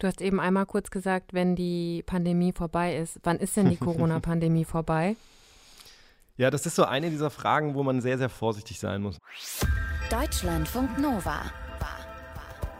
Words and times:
Du 0.00 0.06
hast 0.06 0.22
eben 0.22 0.40
einmal 0.40 0.64
kurz 0.64 0.90
gesagt, 0.90 1.34
wenn 1.34 1.54
die 1.54 2.02
Pandemie 2.06 2.52
vorbei 2.52 2.96
ist. 2.96 3.20
Wann 3.22 3.36
ist 3.36 3.54
denn 3.58 3.68
die 3.68 3.76
Corona-Pandemie 3.76 4.64
vorbei? 4.76 5.14
Ja, 6.38 6.50
das 6.50 6.64
ist 6.64 6.74
so 6.74 6.84
eine 6.84 7.10
dieser 7.10 7.28
Fragen, 7.28 7.74
wo 7.74 7.82
man 7.82 8.00
sehr, 8.00 8.16
sehr 8.16 8.30
vorsichtig 8.30 8.80
sein 8.80 9.02
muss. 9.02 9.18
Deutschlandfunk 10.10 10.98
Nova. 10.98 11.42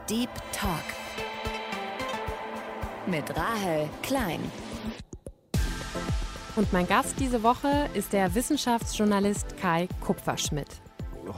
Deep 0.09 0.31
Talk. 0.51 0.83
Mit 3.07 3.37
Rahel 3.37 3.89
Klein. 4.03 4.41
Und 6.57 6.73
mein 6.73 6.89
Gast 6.89 7.15
diese 7.21 7.43
Woche 7.43 7.91
ist 7.93 8.15
der 8.15 8.35
Wissenschaftsjournalist 8.35 9.59
Kai 9.59 9.89
Kupferschmidt. 10.01 10.81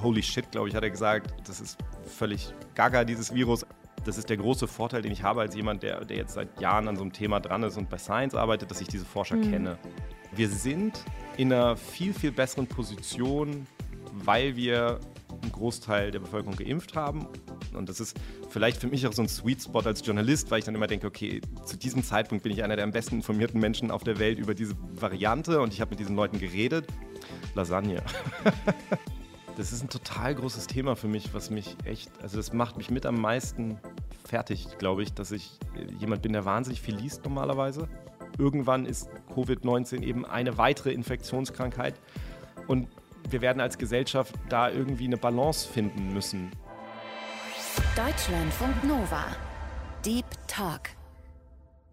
Holy 0.00 0.22
shit, 0.22 0.48
glaube 0.52 0.68
ich, 0.68 0.76
hat 0.76 0.84
er 0.84 0.90
gesagt. 0.90 1.34
Das 1.46 1.60
ist 1.60 1.76
völlig 2.06 2.54
gaga, 2.76 3.04
dieses 3.04 3.34
Virus. 3.34 3.66
Das 4.04 4.18
ist 4.18 4.28
der 4.28 4.36
große 4.36 4.66
Vorteil, 4.66 5.02
den 5.02 5.12
ich 5.12 5.22
habe 5.22 5.40
als 5.40 5.54
jemand, 5.54 5.82
der, 5.82 6.04
der 6.04 6.16
jetzt 6.16 6.34
seit 6.34 6.60
Jahren 6.60 6.88
an 6.88 6.96
so 6.96 7.02
einem 7.02 7.12
Thema 7.12 7.40
dran 7.40 7.62
ist 7.62 7.76
und 7.76 7.88
bei 7.88 7.98
Science 7.98 8.34
arbeitet, 8.34 8.70
dass 8.70 8.80
ich 8.80 8.88
diese 8.88 9.04
Forscher 9.04 9.36
mhm. 9.36 9.50
kenne. 9.50 9.78
Wir 10.32 10.48
sind 10.48 11.04
in 11.36 11.52
einer 11.52 11.76
viel, 11.76 12.12
viel 12.12 12.32
besseren 12.32 12.66
Position, 12.66 13.66
weil 14.12 14.56
wir 14.56 14.98
einen 15.40 15.52
Großteil 15.52 16.10
der 16.10 16.20
Bevölkerung 16.20 16.56
geimpft 16.56 16.96
haben. 16.96 17.26
Und 17.74 17.88
das 17.88 18.00
ist 18.00 18.18
vielleicht 18.50 18.80
für 18.80 18.88
mich 18.88 19.06
auch 19.06 19.12
so 19.12 19.22
ein 19.22 19.28
Sweet 19.28 19.62
Spot 19.62 19.80
als 19.80 20.04
Journalist, 20.04 20.50
weil 20.50 20.58
ich 20.58 20.64
dann 20.64 20.74
immer 20.74 20.86
denke, 20.86 21.06
okay, 21.06 21.40
zu 21.64 21.76
diesem 21.76 22.02
Zeitpunkt 22.02 22.42
bin 22.42 22.52
ich 22.52 22.62
einer 22.62 22.76
der 22.76 22.84
am 22.84 22.90
besten 22.90 23.16
informierten 23.16 23.60
Menschen 23.60 23.90
auf 23.90 24.04
der 24.04 24.18
Welt 24.18 24.38
über 24.38 24.54
diese 24.54 24.74
Variante 24.94 25.60
und 25.60 25.72
ich 25.72 25.80
habe 25.80 25.90
mit 25.90 26.00
diesen 26.00 26.16
Leuten 26.16 26.38
geredet. 26.38 26.86
Lasagne. 27.54 28.02
das 29.56 29.72
ist 29.72 29.82
ein 29.82 29.88
total 29.88 30.34
großes 30.34 30.66
Thema 30.66 30.96
für 30.96 31.08
mich, 31.08 31.34
was 31.34 31.50
mich 31.50 31.76
echt, 31.84 32.10
also 32.22 32.36
das 32.36 32.52
macht 32.52 32.76
mich 32.76 32.90
mit 32.90 33.06
am 33.06 33.20
meisten 33.20 33.78
fertig, 34.24 34.78
glaube 34.78 35.02
ich, 35.02 35.12
dass 35.14 35.30
ich 35.30 35.58
jemand 35.98 36.22
bin, 36.22 36.32
der 36.32 36.44
wahnsinnig 36.44 36.80
viel 36.80 36.96
liest 36.96 37.24
normalerweise. 37.24 37.88
Irgendwann 38.38 38.86
ist 38.86 39.10
Covid-19 39.34 40.02
eben 40.02 40.24
eine 40.24 40.56
weitere 40.58 40.92
Infektionskrankheit 40.92 41.94
und 42.66 42.88
wir 43.28 43.40
werden 43.40 43.60
als 43.60 43.78
Gesellschaft 43.78 44.34
da 44.48 44.70
irgendwie 44.70 45.04
eine 45.04 45.16
Balance 45.16 45.68
finden 45.68 46.12
müssen. 46.12 46.50
Deutschlandfunk 47.94 48.84
Nova. 48.84 49.24
Deep 50.04 50.26
Talk. 50.48 50.90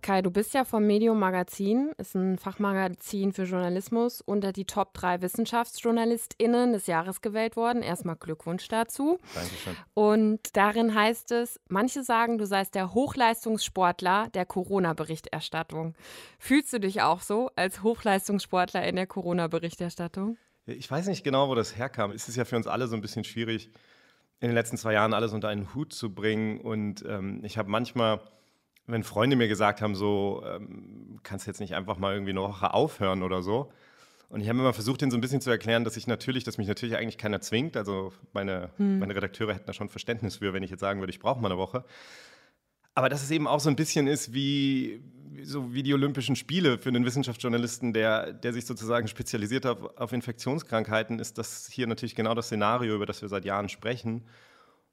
Kai, 0.09 0.23
du 0.23 0.31
bist 0.31 0.55
ja 0.55 0.65
vom 0.65 0.88
Medium 0.88 1.19
Magazin, 1.19 1.91
ist 1.99 2.15
ein 2.15 2.39
Fachmagazin 2.39 3.31
für 3.31 3.43
Journalismus, 3.43 4.21
unter 4.21 4.52
die 4.52 4.65
Top 4.65 4.91
3 4.95 5.21
WissenschaftsjournalistInnen 5.21 6.73
des 6.73 6.88
Jahres 6.88 7.21
gewählt 7.21 7.55
worden. 7.55 7.83
Erstmal 7.83 8.15
Glückwunsch 8.15 8.67
dazu. 8.69 9.19
Dankeschön. 9.35 9.75
Und 9.93 10.57
darin 10.57 10.95
heißt 10.95 11.31
es, 11.33 11.59
manche 11.67 12.02
sagen, 12.02 12.39
du 12.39 12.47
seist 12.47 12.73
der 12.73 12.95
Hochleistungssportler 12.95 14.30
der 14.33 14.47
Corona-Berichterstattung. 14.47 15.93
Fühlst 16.39 16.73
du 16.73 16.80
dich 16.80 17.03
auch 17.03 17.21
so 17.21 17.52
als 17.55 17.83
Hochleistungssportler 17.83 18.87
in 18.87 18.95
der 18.95 19.05
Corona-Berichterstattung? 19.05 20.39
Ich 20.65 20.89
weiß 20.89 21.05
nicht 21.05 21.23
genau, 21.23 21.49
wo 21.49 21.53
das 21.53 21.77
herkam. 21.77 22.09
Es 22.09 22.27
ist 22.27 22.35
ja 22.35 22.45
für 22.45 22.55
uns 22.55 22.65
alle 22.65 22.87
so 22.87 22.95
ein 22.95 23.02
bisschen 23.02 23.25
schwierig, 23.25 23.69
in 24.39 24.47
den 24.47 24.55
letzten 24.55 24.77
zwei 24.77 24.93
Jahren 24.93 25.13
alles 25.13 25.33
unter 25.33 25.49
einen 25.49 25.75
Hut 25.75 25.93
zu 25.93 26.15
bringen. 26.15 26.61
Und 26.61 27.05
ähm, 27.07 27.43
ich 27.43 27.59
habe 27.59 27.69
manchmal, 27.69 28.21
wenn 28.91 29.03
Freunde 29.03 29.35
mir 29.35 29.47
gesagt 29.47 29.81
haben, 29.81 29.95
so, 29.95 30.43
ähm, 30.45 31.19
kannst 31.23 31.45
du 31.45 31.51
jetzt 31.51 31.59
nicht 31.59 31.75
einfach 31.75 31.97
mal 31.97 32.13
irgendwie 32.13 32.31
eine 32.31 32.41
Woche 32.41 32.73
aufhören 32.73 33.23
oder 33.23 33.41
so. 33.41 33.71
Und 34.29 34.41
ich 34.41 34.49
habe 34.49 34.59
immer 34.59 34.73
versucht, 34.73 35.01
ihnen 35.01 35.11
so 35.11 35.17
ein 35.17 35.21
bisschen 35.21 35.41
zu 35.41 35.49
erklären, 35.49 35.83
dass 35.83 35.97
ich 35.97 36.05
natürlich, 36.05 36.43
dass 36.43 36.57
mich 36.57 36.67
natürlich 36.67 36.95
eigentlich 36.95 37.17
keiner 37.17 37.41
zwingt. 37.41 37.75
Also 37.75 38.13
meine, 38.31 38.69
hm. 38.77 38.99
meine 38.99 39.15
Redakteure 39.15 39.53
hätten 39.53 39.65
da 39.65 39.73
schon 39.73 39.89
Verständnis 39.89 40.37
für, 40.37 40.53
wenn 40.53 40.61
ich 40.61 40.69
jetzt 40.69 40.81
sagen 40.81 40.99
würde, 40.99 41.11
ich 41.11 41.19
brauche 41.19 41.41
mal 41.41 41.51
eine 41.51 41.57
Woche. 41.57 41.83
Aber 42.93 43.09
dass 43.09 43.23
es 43.23 43.31
eben 43.31 43.47
auch 43.47 43.59
so 43.59 43.69
ein 43.69 43.75
bisschen 43.75 44.07
ist 44.07 44.33
wie, 44.33 45.01
so 45.43 45.73
wie 45.73 45.83
die 45.83 45.93
Olympischen 45.93 46.35
Spiele 46.35 46.77
für 46.77 46.89
einen 46.89 47.05
Wissenschaftsjournalisten, 47.05 47.93
der, 47.93 48.33
der 48.33 48.53
sich 48.53 48.65
sozusagen 48.65 49.07
spezialisiert 49.07 49.65
hat 49.65 49.79
auf, 49.81 49.97
auf 49.97 50.13
Infektionskrankheiten, 50.13 51.17
ist 51.19 51.37
das 51.37 51.67
hier 51.71 51.87
natürlich 51.87 52.14
genau 52.14 52.35
das 52.35 52.47
Szenario, 52.47 52.95
über 52.95 53.05
das 53.05 53.21
wir 53.21 53.30
seit 53.30 53.45
Jahren 53.45 53.69
sprechen. 53.69 54.25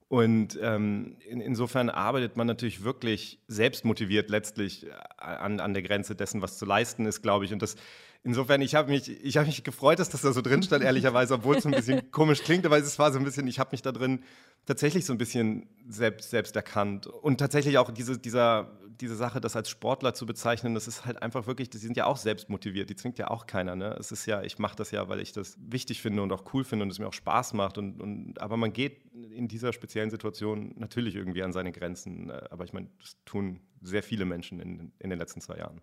Und 0.09 0.59
ähm, 0.63 1.17
in, 1.29 1.41
insofern 1.41 1.91
arbeitet 1.91 2.37
man 2.37 2.47
natürlich 2.47 2.85
wirklich 2.85 3.41
selbstmotiviert 3.49 4.31
letztlich 4.31 4.87
an, 5.17 5.59
an 5.59 5.75
der 5.75 5.83
Grenze 5.83 6.15
dessen, 6.15 6.43
was 6.43 6.59
zu 6.59 6.65
leisten 6.65 7.07
ist, 7.07 7.23
glaube 7.23 7.45
ich. 7.45 7.53
Und 7.53 7.61
das 7.61 7.77
insofern, 8.27 8.61
ich 8.61 8.75
habe 8.75 8.91
mich, 8.91 9.09
ich 9.09 9.37
hab 9.37 9.47
mich 9.47 9.65
gefreut, 9.65 9.99
dass 10.01 10.11
das 10.11 10.21
da 10.21 10.33
so 10.33 10.43
drin 10.43 10.63
stand, 10.63 10.85
ehrlicherweise, 10.85 11.35
obwohl 11.35 11.57
es 11.57 11.63
so 11.63 11.69
ein 11.69 11.75
bisschen 11.75 12.11
komisch 12.11 12.43
klingt, 12.43 12.67
aber 12.67 12.77
es 12.77 12.99
war 12.99 13.13
so 13.13 13.19
ein 13.19 13.25
bisschen, 13.25 13.47
ich 13.47 13.59
habe 13.59 13.71
mich 13.73 13.83
da 13.83 13.93
drin 13.93 14.23
tatsächlich 14.67 15.07
so 15.07 15.13
ein 15.13 15.19
bisschen 15.19 15.69
selbst, 15.89 16.31
selbst 16.31 16.57
erkannt. 16.57 17.07
Und 17.07 17.39
tatsächlich 17.39 17.79
auch 17.79 17.91
diese, 17.91 18.19
dieser, 18.19 18.77
diese 19.01 19.15
Sache, 19.15 19.41
das 19.41 19.55
als 19.55 19.71
Sportler 19.71 20.13
zu 20.13 20.27
bezeichnen, 20.27 20.75
das 20.75 20.89
ist 20.89 21.07
halt 21.07 21.23
einfach 21.23 21.47
wirklich, 21.47 21.71
die 21.71 21.79
sind 21.79 21.97
ja 21.97 22.07
auch 22.07 22.17
selbst 22.17 22.49
motiviert, 22.51 22.91
die 22.91 22.97
zwingt 22.97 23.17
ja 23.19 23.29
auch 23.29 23.47
keiner. 23.47 23.77
Ne? 23.77 23.97
Es 23.99 24.11
ist 24.11 24.27
ja, 24.27 24.43
ich 24.43 24.59
mache 24.59 24.77
das 24.77 24.91
ja, 24.91 25.09
weil 25.09 25.21
ich 25.21 25.33
das 25.33 25.57
wichtig 25.61 26.03
finde 26.03 26.23
und 26.23 26.33
auch 26.33 26.53
cool 26.53 26.65
finde 26.65 26.83
und 26.83 26.91
es 26.91 26.99
mir 26.99 27.07
auch 27.07 27.13
Spaß 27.13 27.55
macht. 27.55 27.79
Und, 27.79 28.01
und, 28.01 28.41
aber 28.41 28.57
man 28.57 28.73
geht 28.73 29.03
in 29.31 29.47
dieser 29.47 29.73
speziellen 29.73 30.11
Situation 30.11 30.75
natürlich 30.77 31.15
irgendwie 31.15 31.45
an 31.45 31.53
seine 31.53 31.71
Grenzen. 31.71 32.31
Äh, 32.31 32.43
aber 32.51 32.65
ich 32.65 32.73
meine, 32.73 32.89
das 33.01 33.17
tun 33.25 33.61
sehr 33.83 34.03
viele 34.03 34.25
Menschen 34.25 34.59
in, 34.59 34.93
in 34.99 35.11
den 35.11 35.19
letzten 35.19 35.41
zwei 35.41 35.59
Jahren. 35.59 35.81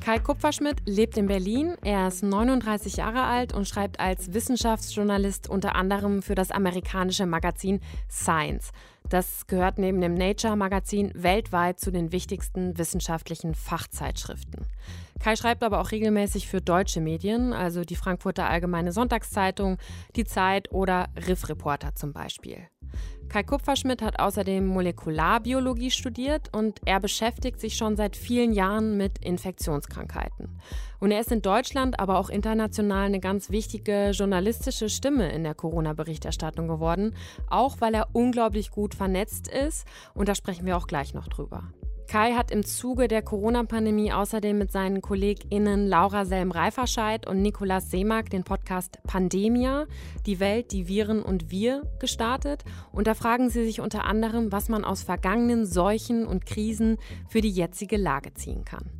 Kai 0.00 0.18
Kupferschmidt 0.18 0.80
lebt 0.86 1.18
in 1.18 1.26
Berlin. 1.26 1.76
Er 1.84 2.08
ist 2.08 2.22
39 2.22 2.96
Jahre 2.96 3.22
alt 3.22 3.52
und 3.52 3.68
schreibt 3.68 4.00
als 4.00 4.32
Wissenschaftsjournalist 4.32 5.48
unter 5.48 5.76
anderem 5.76 6.22
für 6.22 6.34
das 6.34 6.50
amerikanische 6.50 7.26
Magazin 7.26 7.80
Science. 8.10 8.70
Das 9.10 9.46
gehört 9.46 9.78
neben 9.78 10.00
dem 10.00 10.14
Nature-Magazin 10.14 11.12
weltweit 11.14 11.80
zu 11.80 11.90
den 11.90 12.12
wichtigsten 12.12 12.78
wissenschaftlichen 12.78 13.54
Fachzeitschriften. 13.54 14.64
Kai 15.20 15.36
schreibt 15.36 15.62
aber 15.62 15.80
auch 15.80 15.90
regelmäßig 15.92 16.48
für 16.48 16.62
deutsche 16.62 17.00
Medien, 17.00 17.52
also 17.52 17.84
die 17.84 17.96
Frankfurter 17.96 18.48
Allgemeine 18.48 18.90
Sonntagszeitung, 18.90 19.76
die 20.16 20.24
Zeit 20.24 20.72
oder 20.72 21.08
Riff 21.28 21.48
Reporter 21.48 21.94
zum 21.94 22.12
Beispiel. 22.14 22.68
Kai 23.28 23.44
Kupferschmidt 23.44 24.02
hat 24.02 24.18
außerdem 24.18 24.66
Molekularbiologie 24.66 25.92
studiert 25.92 26.52
und 26.52 26.80
er 26.84 26.98
beschäftigt 26.98 27.60
sich 27.60 27.76
schon 27.76 27.94
seit 27.96 28.16
vielen 28.16 28.52
Jahren 28.52 28.96
mit 28.96 29.24
Infektionskrankheiten. 29.24 30.58
Und 30.98 31.12
er 31.12 31.20
ist 31.20 31.30
in 31.30 31.40
Deutschland, 31.40 32.00
aber 32.00 32.18
auch 32.18 32.28
international 32.28 33.06
eine 33.06 33.20
ganz 33.20 33.50
wichtige 33.50 34.10
journalistische 34.10 34.88
Stimme 34.88 35.30
in 35.30 35.44
der 35.44 35.54
Corona-Berichterstattung 35.54 36.66
geworden, 36.66 37.14
auch 37.48 37.76
weil 37.80 37.94
er 37.94 38.08
unglaublich 38.14 38.72
gut 38.72 38.94
vernetzt 38.94 39.46
ist 39.46 39.86
und 40.12 40.28
da 40.28 40.34
sprechen 40.34 40.66
wir 40.66 40.76
auch 40.76 40.88
gleich 40.88 41.14
noch 41.14 41.28
drüber. 41.28 41.72
Kai 42.10 42.32
hat 42.32 42.50
im 42.50 42.64
Zuge 42.64 43.06
der 43.06 43.22
Corona-Pandemie 43.22 44.12
außerdem 44.12 44.58
mit 44.58 44.72
seinen 44.72 45.00
KollegInnen 45.00 45.86
Laura 45.86 46.24
Selm-Reiferscheid 46.24 47.24
und 47.28 47.40
Nikolaus 47.40 47.88
Seemack 47.88 48.30
den 48.30 48.42
Podcast 48.42 48.98
Pandemia, 49.04 49.86
die 50.26 50.40
Welt, 50.40 50.72
die 50.72 50.88
Viren 50.88 51.22
und 51.22 51.52
wir 51.52 51.84
gestartet. 52.00 52.64
Und 52.90 53.06
da 53.06 53.14
fragen 53.14 53.48
sie 53.48 53.64
sich 53.64 53.80
unter 53.80 54.06
anderem, 54.06 54.50
was 54.50 54.68
man 54.68 54.84
aus 54.84 55.04
vergangenen 55.04 55.66
Seuchen 55.66 56.26
und 56.26 56.46
Krisen 56.46 56.96
für 57.28 57.42
die 57.42 57.48
jetzige 57.48 57.96
Lage 57.96 58.34
ziehen 58.34 58.64
kann. 58.64 58.90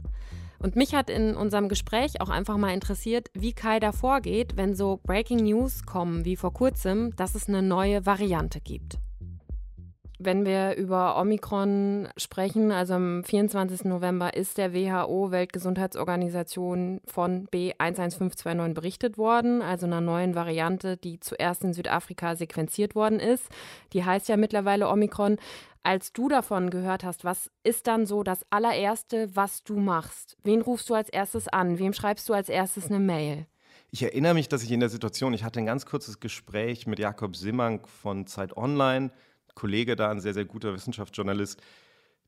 Und 0.61 0.77
mich 0.77 0.95
hat 0.95 1.11
in 1.11 1.35
unserem 1.35 1.69
Gespräch 1.69 2.21
auch 2.21 2.29
einfach 2.29 2.59
mal 2.59 2.73
interessiert, 2.73 3.27
wie 3.35 3.55
Kai 3.55 3.81
da 3.81 3.91
vorgeht, 3.91 4.57
wenn 4.57 4.77
so 4.77 5.01
Breaking 5.03 5.43
News 5.43 5.85
kommen 5.85 6.25
wie 6.25 6.37
vor 6.37 6.53
kurzem, 6.53 7.17
dass 7.17 7.35
es 7.35 7.49
eine 7.49 7.61
neue 7.61 8.07
Variante 8.07 8.61
gibt 8.61 9.01
wenn 10.23 10.45
wir 10.45 10.77
über 10.77 11.19
Omikron 11.19 12.09
sprechen, 12.19 12.73
also 12.73 12.95
am 12.95 13.25
24. 13.25 13.85
November 13.85 14.35
ist 14.35 14.59
der 14.59 14.75
WHO 14.75 15.31
Weltgesundheitsorganisation 15.31 17.01
von 17.07 17.49
B11529 17.49 18.75
berichtet 18.75 19.17
worden, 19.17 19.63
also 19.63 19.87
einer 19.87 20.03
neuen 20.03 20.35
Variante, 20.35 20.99
die 20.99 21.21
zuerst 21.21 21.65
in 21.65 21.73
Südafrika 21.73 22.37
sequenziert 22.37 22.95
worden 22.95 23.19
ist. 23.19 23.49
Die 23.95 24.05
heißt 24.05 24.29
ja 24.29 24.37
mittlerweile 24.37 24.89
Omikron. 24.91 25.39
Als 25.83 26.13
du 26.13 26.29
davon 26.29 26.69
gehört 26.69 27.03
hast, 27.03 27.25
was 27.25 27.51
ist 27.65 27.87
dann 27.87 28.05
so 28.05 28.23
das 28.23 28.45
allererste, 28.51 29.35
was 29.35 29.65
du 29.65 29.79
machst? 29.79 30.37
Wen 30.45 30.61
rufst 30.61 30.91
du 30.91 30.95
als 30.95 31.09
erstes 31.09 31.49
an? 31.49 31.79
Wem 31.79 31.95
schreibst 31.95 32.29
du 32.29 32.35
als 32.35 32.51
erstes 32.51 32.91
eine 32.91 33.01
Mail? 33.01 33.47
Ich 33.91 34.03
erinnere 34.03 34.35
mich, 34.35 34.49
dass 34.49 34.63
ich 34.63 34.71
in 34.71 34.81
der 34.81 34.91
Situation, 34.91 35.33
ich 35.33 35.43
hatte 35.43 35.59
ein 35.59 35.67
ganz 35.67 35.87
kurzes 35.87 36.21
Gespräch 36.21 36.87
mit 36.87 36.99
Jakob 36.99 37.35
Simmank 37.35 37.89
von 37.89 38.27
Zeit 38.27 38.57
Online, 38.57 39.11
Kollege 39.55 39.97
da, 39.97 40.11
ein 40.11 40.21
sehr, 40.21 40.35
sehr 40.35 40.45
guter 40.45 40.73
Wissenschaftsjournalist, 40.75 41.61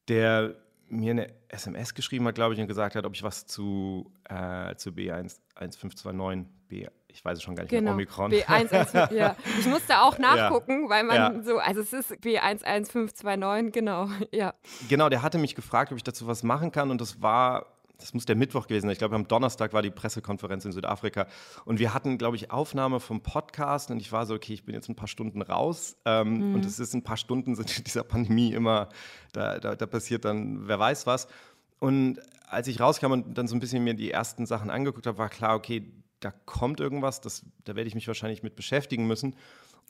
der 0.08 0.56
mir 0.88 1.12
eine 1.12 1.28
SMS 1.48 1.94
geschrieben 1.94 2.26
hat, 2.28 2.34
glaube 2.34 2.54
ich, 2.54 2.60
und 2.60 2.66
gesagt 2.66 2.94
hat, 2.96 3.06
ob 3.06 3.14
ich 3.14 3.22
was 3.22 3.46
zu, 3.46 4.12
äh, 4.28 4.74
zu 4.76 4.90
B1529, 4.90 6.44
B, 6.68 6.86
ich 7.08 7.24
weiß 7.24 7.38
es 7.38 7.42
schon 7.42 7.54
gar 7.56 7.64
nicht 7.64 7.70
genau. 7.70 7.94
mehr, 7.94 7.94
Omikron. 7.94 8.30
B11, 8.30 9.12
ja. 9.14 9.36
Ich 9.58 9.66
musste 9.66 10.00
auch 10.00 10.18
nachgucken, 10.18 10.84
ja. 10.84 10.88
weil 10.90 11.04
man 11.04 11.16
ja. 11.16 11.42
so, 11.42 11.58
also 11.58 11.80
es 11.80 11.92
ist 11.92 12.12
B11529, 12.12 13.70
genau, 13.70 14.08
ja. 14.32 14.54
Genau, 14.88 15.08
der 15.08 15.22
hatte 15.22 15.38
mich 15.38 15.54
gefragt, 15.54 15.92
ob 15.92 15.96
ich 15.96 16.04
dazu 16.04 16.26
was 16.26 16.42
machen 16.42 16.72
kann 16.72 16.90
und 16.90 17.00
das 17.00 17.22
war 17.22 17.66
das 17.98 18.14
muss 18.14 18.24
der 18.24 18.36
Mittwoch 18.36 18.66
gewesen 18.66 18.86
sein. 18.86 18.92
Ich 18.92 18.98
glaube, 18.98 19.14
am 19.14 19.28
Donnerstag 19.28 19.72
war 19.72 19.82
die 19.82 19.90
Pressekonferenz 19.90 20.64
in 20.64 20.72
Südafrika. 20.72 21.26
Und 21.64 21.78
wir 21.78 21.94
hatten, 21.94 22.18
glaube 22.18 22.36
ich, 22.36 22.50
Aufnahme 22.50 22.98
vom 22.98 23.20
Podcast. 23.20 23.90
Und 23.90 24.00
ich 24.00 24.10
war 24.10 24.26
so, 24.26 24.34
okay, 24.34 24.54
ich 24.54 24.64
bin 24.64 24.74
jetzt 24.74 24.88
ein 24.88 24.96
paar 24.96 25.08
Stunden 25.08 25.40
raus. 25.40 25.96
Ähm, 26.04 26.48
mhm. 26.48 26.54
Und 26.54 26.64
es 26.64 26.78
ist 26.78 26.94
ein 26.94 27.04
paar 27.04 27.16
Stunden 27.16 27.54
sind 27.54 27.78
in 27.78 27.84
dieser 27.84 28.02
Pandemie 28.02 28.52
immer, 28.52 28.88
da, 29.32 29.60
da, 29.60 29.76
da 29.76 29.86
passiert 29.86 30.24
dann, 30.24 30.66
wer 30.66 30.78
weiß 30.78 31.06
was. 31.06 31.28
Und 31.78 32.18
als 32.48 32.68
ich 32.68 32.80
rauskam 32.80 33.12
und 33.12 33.38
dann 33.38 33.48
so 33.48 33.56
ein 33.56 33.60
bisschen 33.60 33.82
mir 33.84 33.94
die 33.94 34.10
ersten 34.10 34.46
Sachen 34.46 34.70
angeguckt 34.70 35.06
habe, 35.06 35.18
war 35.18 35.28
klar, 35.28 35.54
okay, 35.54 35.92
da 36.20 36.30
kommt 36.30 36.80
irgendwas, 36.80 37.20
das, 37.20 37.44
da 37.64 37.74
werde 37.74 37.88
ich 37.88 37.94
mich 37.94 38.06
wahrscheinlich 38.06 38.42
mit 38.42 38.56
beschäftigen 38.56 39.06
müssen. 39.06 39.36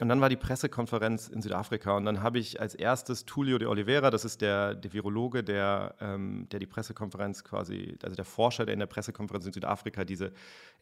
Und 0.01 0.09
dann 0.09 0.21
war 0.21 0.29
die 0.29 0.37
Pressekonferenz 0.37 1.29
in 1.29 1.43
Südafrika 1.43 1.97
und 1.97 2.05
dann 2.05 2.23
habe 2.23 2.39
ich 2.39 2.61
als 2.61 2.75
erstes 2.75 3.25
Tulio 3.25 3.59
de 3.59 3.69
Oliveira, 3.69 4.11
das 4.11 4.25
ist 4.25 4.41
der, 4.41 4.75
der 4.75 4.93
Virologe, 4.93 5.45
der, 5.45 5.95
ähm, 6.01 6.49
der 6.51 6.61
die 6.61 6.67
Pressekonferenz 6.67 7.45
quasi, 7.45 7.99
also 8.03 8.17
der 8.17 8.25
Forscher, 8.25 8.65
der 8.65 8.73
in 8.73 8.81
der 8.81 8.87
Pressekonferenz 8.87 9.47
in 9.47 9.53
Südafrika 9.53 10.05
diese 10.05 10.33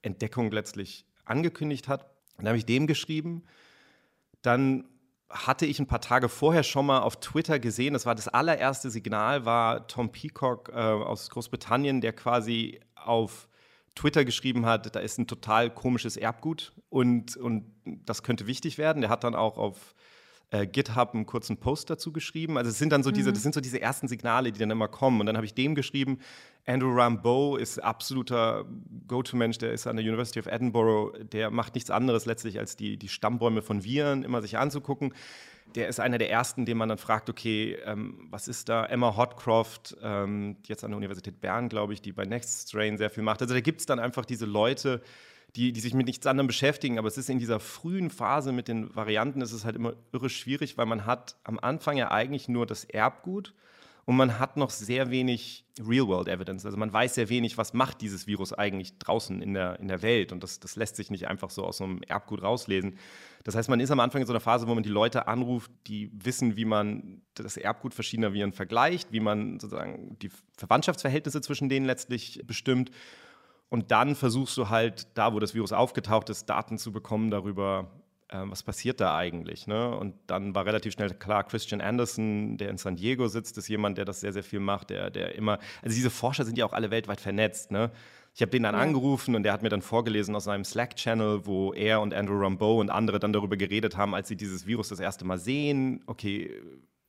Entdeckung 0.00 0.50
letztlich 0.50 1.06
angekündigt 1.24 1.88
hat. 1.88 2.06
Dann 2.38 2.48
habe 2.48 2.58
ich 2.58 2.66
dem 2.66 2.86
geschrieben. 2.86 3.44
Dann 4.42 4.84
hatte 5.28 5.66
ich 5.66 5.78
ein 5.78 5.86
paar 5.86 6.00
Tage 6.00 6.28
vorher 6.28 6.62
schon 6.62 6.86
mal 6.86 7.00
auf 7.00 7.20
Twitter 7.20 7.58
gesehen, 7.58 7.92
das 7.92 8.06
war 8.06 8.14
das 8.14 8.26
allererste 8.28 8.90
Signal, 8.90 9.44
war 9.44 9.86
Tom 9.86 10.10
Peacock 10.10 10.70
äh, 10.70 10.72
aus 10.72 11.30
Großbritannien, 11.30 12.00
der 12.00 12.12
quasi 12.12 12.80
auf 12.96 13.48
Twitter 13.94 14.24
geschrieben 14.24 14.66
hat, 14.66 14.94
da 14.94 15.00
ist 15.00 15.18
ein 15.18 15.26
total 15.26 15.70
komisches 15.70 16.16
Erbgut 16.16 16.72
und, 16.88 17.36
und 17.36 17.64
das 17.84 18.22
könnte 18.22 18.46
wichtig 18.46 18.78
werden. 18.78 19.00
Der 19.02 19.10
hat 19.10 19.24
dann 19.24 19.34
auch 19.34 19.58
auf 19.58 19.94
äh, 20.50 20.66
GitHub 20.66 21.14
einen 21.14 21.26
kurzen 21.26 21.58
Post 21.58 21.90
dazu 21.90 22.12
geschrieben. 22.12 22.58
Also 22.58 22.70
es 22.70 22.78
sind 22.78 22.90
dann 22.92 23.02
so 23.02 23.10
diese, 23.10 23.30
mhm. 23.30 23.34
das 23.34 23.42
sind 23.42 23.54
so 23.54 23.60
diese 23.60 23.80
ersten 23.80 24.08
Signale, 24.08 24.52
die 24.52 24.58
dann 24.58 24.70
immer 24.70 24.88
kommen. 24.88 25.20
Und 25.20 25.26
dann 25.26 25.36
habe 25.36 25.46
ich 25.46 25.54
dem 25.54 25.74
geschrieben, 25.74 26.18
Andrew 26.66 26.92
Rambeau 26.94 27.56
ist 27.56 27.78
absoluter 27.78 28.64
Go-To-Mensch, 29.06 29.58
der 29.58 29.72
ist 29.72 29.86
an 29.86 29.96
der 29.96 30.04
University 30.04 30.40
of 30.40 30.46
Edinburgh, 30.46 31.24
der 31.24 31.50
macht 31.50 31.74
nichts 31.74 31.90
anderes 31.90 32.26
letztlich, 32.26 32.58
als 32.58 32.76
die, 32.76 32.96
die 32.96 33.08
Stammbäume 33.08 33.62
von 33.62 33.84
Viren 33.84 34.24
immer 34.24 34.42
sich 34.42 34.58
anzugucken 34.58 35.14
der 35.74 35.88
ist 35.88 36.00
einer 36.00 36.18
der 36.18 36.30
ersten, 36.30 36.64
den 36.64 36.76
man 36.76 36.88
dann 36.88 36.98
fragt, 36.98 37.30
okay, 37.30 37.78
ähm, 37.84 38.26
was 38.30 38.48
ist 38.48 38.68
da? 38.68 38.84
Emma 38.86 39.16
Hotcroft, 39.16 39.96
ähm, 40.02 40.56
jetzt 40.66 40.84
an 40.84 40.90
der 40.90 40.98
Universität 40.98 41.40
Bern, 41.40 41.68
glaube 41.68 41.92
ich, 41.92 42.02
die 42.02 42.12
bei 42.12 42.24
Next 42.24 42.68
Strain 42.68 42.98
sehr 42.98 43.10
viel 43.10 43.22
macht. 43.22 43.42
Also 43.42 43.54
da 43.54 43.60
gibt 43.60 43.80
es 43.80 43.86
dann 43.86 43.98
einfach 43.98 44.24
diese 44.24 44.46
Leute, 44.46 45.02
die, 45.56 45.72
die 45.72 45.80
sich 45.80 45.94
mit 45.94 46.06
nichts 46.06 46.26
anderem 46.26 46.46
beschäftigen. 46.46 46.98
Aber 46.98 47.08
es 47.08 47.18
ist 47.18 47.30
in 47.30 47.38
dieser 47.38 47.60
frühen 47.60 48.10
Phase 48.10 48.52
mit 48.52 48.68
den 48.68 48.94
Varianten, 48.94 49.40
ist 49.40 49.52
es 49.52 49.64
halt 49.64 49.76
immer 49.76 49.94
irre 50.12 50.30
schwierig, 50.30 50.78
weil 50.78 50.86
man 50.86 51.06
hat 51.06 51.36
am 51.44 51.58
Anfang 51.58 51.96
ja 51.96 52.10
eigentlich 52.10 52.48
nur 52.48 52.66
das 52.66 52.84
Erbgut 52.84 53.54
und 54.10 54.16
man 54.16 54.40
hat 54.40 54.56
noch 54.56 54.70
sehr 54.70 55.12
wenig 55.12 55.64
Real-World-Evidence. 55.78 56.66
Also 56.66 56.76
man 56.76 56.92
weiß 56.92 57.14
sehr 57.14 57.28
wenig, 57.28 57.56
was 57.58 57.74
macht 57.74 58.00
dieses 58.00 58.26
Virus 58.26 58.52
eigentlich 58.52 58.98
draußen 58.98 59.40
in 59.40 59.54
der, 59.54 59.78
in 59.78 59.86
der 59.86 60.02
Welt. 60.02 60.32
Und 60.32 60.42
das, 60.42 60.58
das 60.58 60.74
lässt 60.74 60.96
sich 60.96 61.12
nicht 61.12 61.28
einfach 61.28 61.48
so 61.50 61.62
aus 61.64 61.76
so 61.76 61.84
einem 61.84 62.02
Erbgut 62.02 62.42
rauslesen. 62.42 62.98
Das 63.44 63.54
heißt, 63.54 63.68
man 63.68 63.78
ist 63.78 63.92
am 63.92 64.00
Anfang 64.00 64.20
in 64.20 64.26
so 64.26 64.32
einer 64.32 64.40
Phase, 64.40 64.66
wo 64.66 64.74
man 64.74 64.82
die 64.82 64.88
Leute 64.88 65.28
anruft, 65.28 65.70
die 65.86 66.10
wissen, 66.12 66.56
wie 66.56 66.64
man 66.64 67.22
das 67.34 67.56
Erbgut 67.56 67.94
verschiedener 67.94 68.32
Viren 68.32 68.52
vergleicht, 68.52 69.12
wie 69.12 69.20
man 69.20 69.60
sozusagen 69.60 70.18
die 70.18 70.32
Verwandtschaftsverhältnisse 70.56 71.40
zwischen 71.40 71.68
denen 71.68 71.86
letztlich 71.86 72.42
bestimmt. 72.44 72.90
Und 73.68 73.92
dann 73.92 74.16
versuchst 74.16 74.56
du 74.56 74.70
halt, 74.70 75.06
da 75.14 75.32
wo 75.34 75.38
das 75.38 75.54
Virus 75.54 75.70
aufgetaucht 75.70 76.30
ist, 76.30 76.46
Daten 76.46 76.78
zu 76.78 76.90
bekommen 76.90 77.30
darüber, 77.30 77.92
äh, 78.30 78.38
was 78.44 78.62
passiert 78.62 79.00
da 79.00 79.16
eigentlich. 79.16 79.66
Ne? 79.66 79.96
Und 79.96 80.14
dann 80.26 80.54
war 80.54 80.64
relativ 80.66 80.92
schnell 80.92 81.10
klar, 81.10 81.44
Christian 81.44 81.80
Anderson, 81.80 82.56
der 82.56 82.70
in 82.70 82.78
San 82.78 82.96
Diego 82.96 83.28
sitzt, 83.28 83.58
ist 83.58 83.68
jemand, 83.68 83.98
der 83.98 84.04
das 84.04 84.20
sehr, 84.20 84.32
sehr 84.32 84.44
viel 84.44 84.60
macht, 84.60 84.90
der, 84.90 85.10
der 85.10 85.34
immer, 85.34 85.58
also 85.82 85.94
diese 85.94 86.10
Forscher 86.10 86.44
sind 86.44 86.56
ja 86.56 86.64
auch 86.64 86.72
alle 86.72 86.90
weltweit 86.90 87.20
vernetzt. 87.20 87.70
Ne? 87.70 87.90
Ich 88.34 88.42
habe 88.42 88.50
den 88.50 88.62
dann 88.62 88.74
angerufen 88.74 89.34
und 89.34 89.42
der 89.42 89.52
hat 89.52 89.62
mir 89.62 89.68
dann 89.68 89.82
vorgelesen 89.82 90.36
aus 90.36 90.44
seinem 90.44 90.64
Slack-Channel, 90.64 91.46
wo 91.46 91.72
er 91.72 92.00
und 92.00 92.14
Andrew 92.14 92.40
Rambeau 92.40 92.80
und 92.80 92.90
andere 92.90 93.18
dann 93.18 93.32
darüber 93.32 93.56
geredet 93.56 93.96
haben, 93.96 94.14
als 94.14 94.28
sie 94.28 94.36
dieses 94.36 94.66
Virus 94.66 94.88
das 94.88 95.00
erste 95.00 95.24
Mal 95.24 95.38
sehen. 95.38 96.02
Okay, 96.06 96.50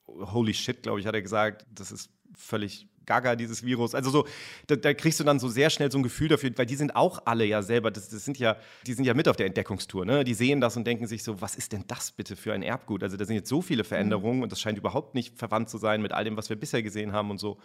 holy 0.07 0.53
shit, 0.53 0.81
glaube 0.81 0.99
ich, 0.99 1.05
hat 1.05 1.13
er 1.13 1.21
gesagt, 1.21 1.65
das 1.73 1.91
ist 1.91 2.09
völlig 2.35 2.87
gaga, 3.05 3.35
dieses 3.35 3.63
Virus. 3.63 3.95
Also 3.95 4.09
so, 4.09 4.27
da, 4.67 4.75
da, 4.75 4.93
kriegst 4.93 5.19
du 5.19 5.23
dann 5.23 5.39
so 5.39 5.47
sehr 5.47 5.69
schnell 5.69 5.91
so 5.91 5.97
ein 5.97 6.03
Gefühl 6.03 6.27
dafür, 6.27 6.51
weil 6.55 6.65
die 6.65 6.75
sind 6.75 6.95
auch 6.95 7.21
alle 7.25 7.45
ja 7.45 7.61
selber, 7.61 7.91
das, 7.91 8.09
das, 8.09 8.25
sind 8.25 8.37
ja, 8.37 8.57
die 8.85 8.93
sind 8.93 9.05
ja 9.05 9.13
mit 9.13 9.27
auf 9.27 9.35
der 9.35 9.47
Entdeckungstour, 9.47 10.05
ne? 10.05 10.23
Die 10.23 10.33
sehen 10.33 10.61
das 10.61 10.77
und 10.77 10.85
denken 10.85 11.07
sich 11.07 11.23
so, 11.23 11.41
was 11.41 11.55
ist 11.55 11.71
denn 11.73 11.83
das 11.87 12.11
bitte 12.11 12.35
für 12.35 12.53
ein 12.53 12.63
Erbgut? 12.63 13.03
Also 13.03 13.17
da 13.17 13.25
sind 13.25 13.35
jetzt 13.35 13.49
so 13.49 13.61
viele 13.61 13.83
Veränderungen 13.83 14.37
mhm. 14.37 14.43
und 14.43 14.51
das 14.51 14.61
scheint 14.61 14.77
überhaupt 14.77 15.15
nicht 15.15 15.37
verwandt 15.37 15.69
zu 15.69 15.77
sein 15.77 16.01
mit 16.01 16.11
all 16.11 16.23
dem, 16.23 16.37
was 16.37 16.49
wir 16.49 16.55
bisher 16.55 16.83
gesehen 16.83 17.11
haben 17.13 17.31
und 17.31 17.39
so. 17.39 17.57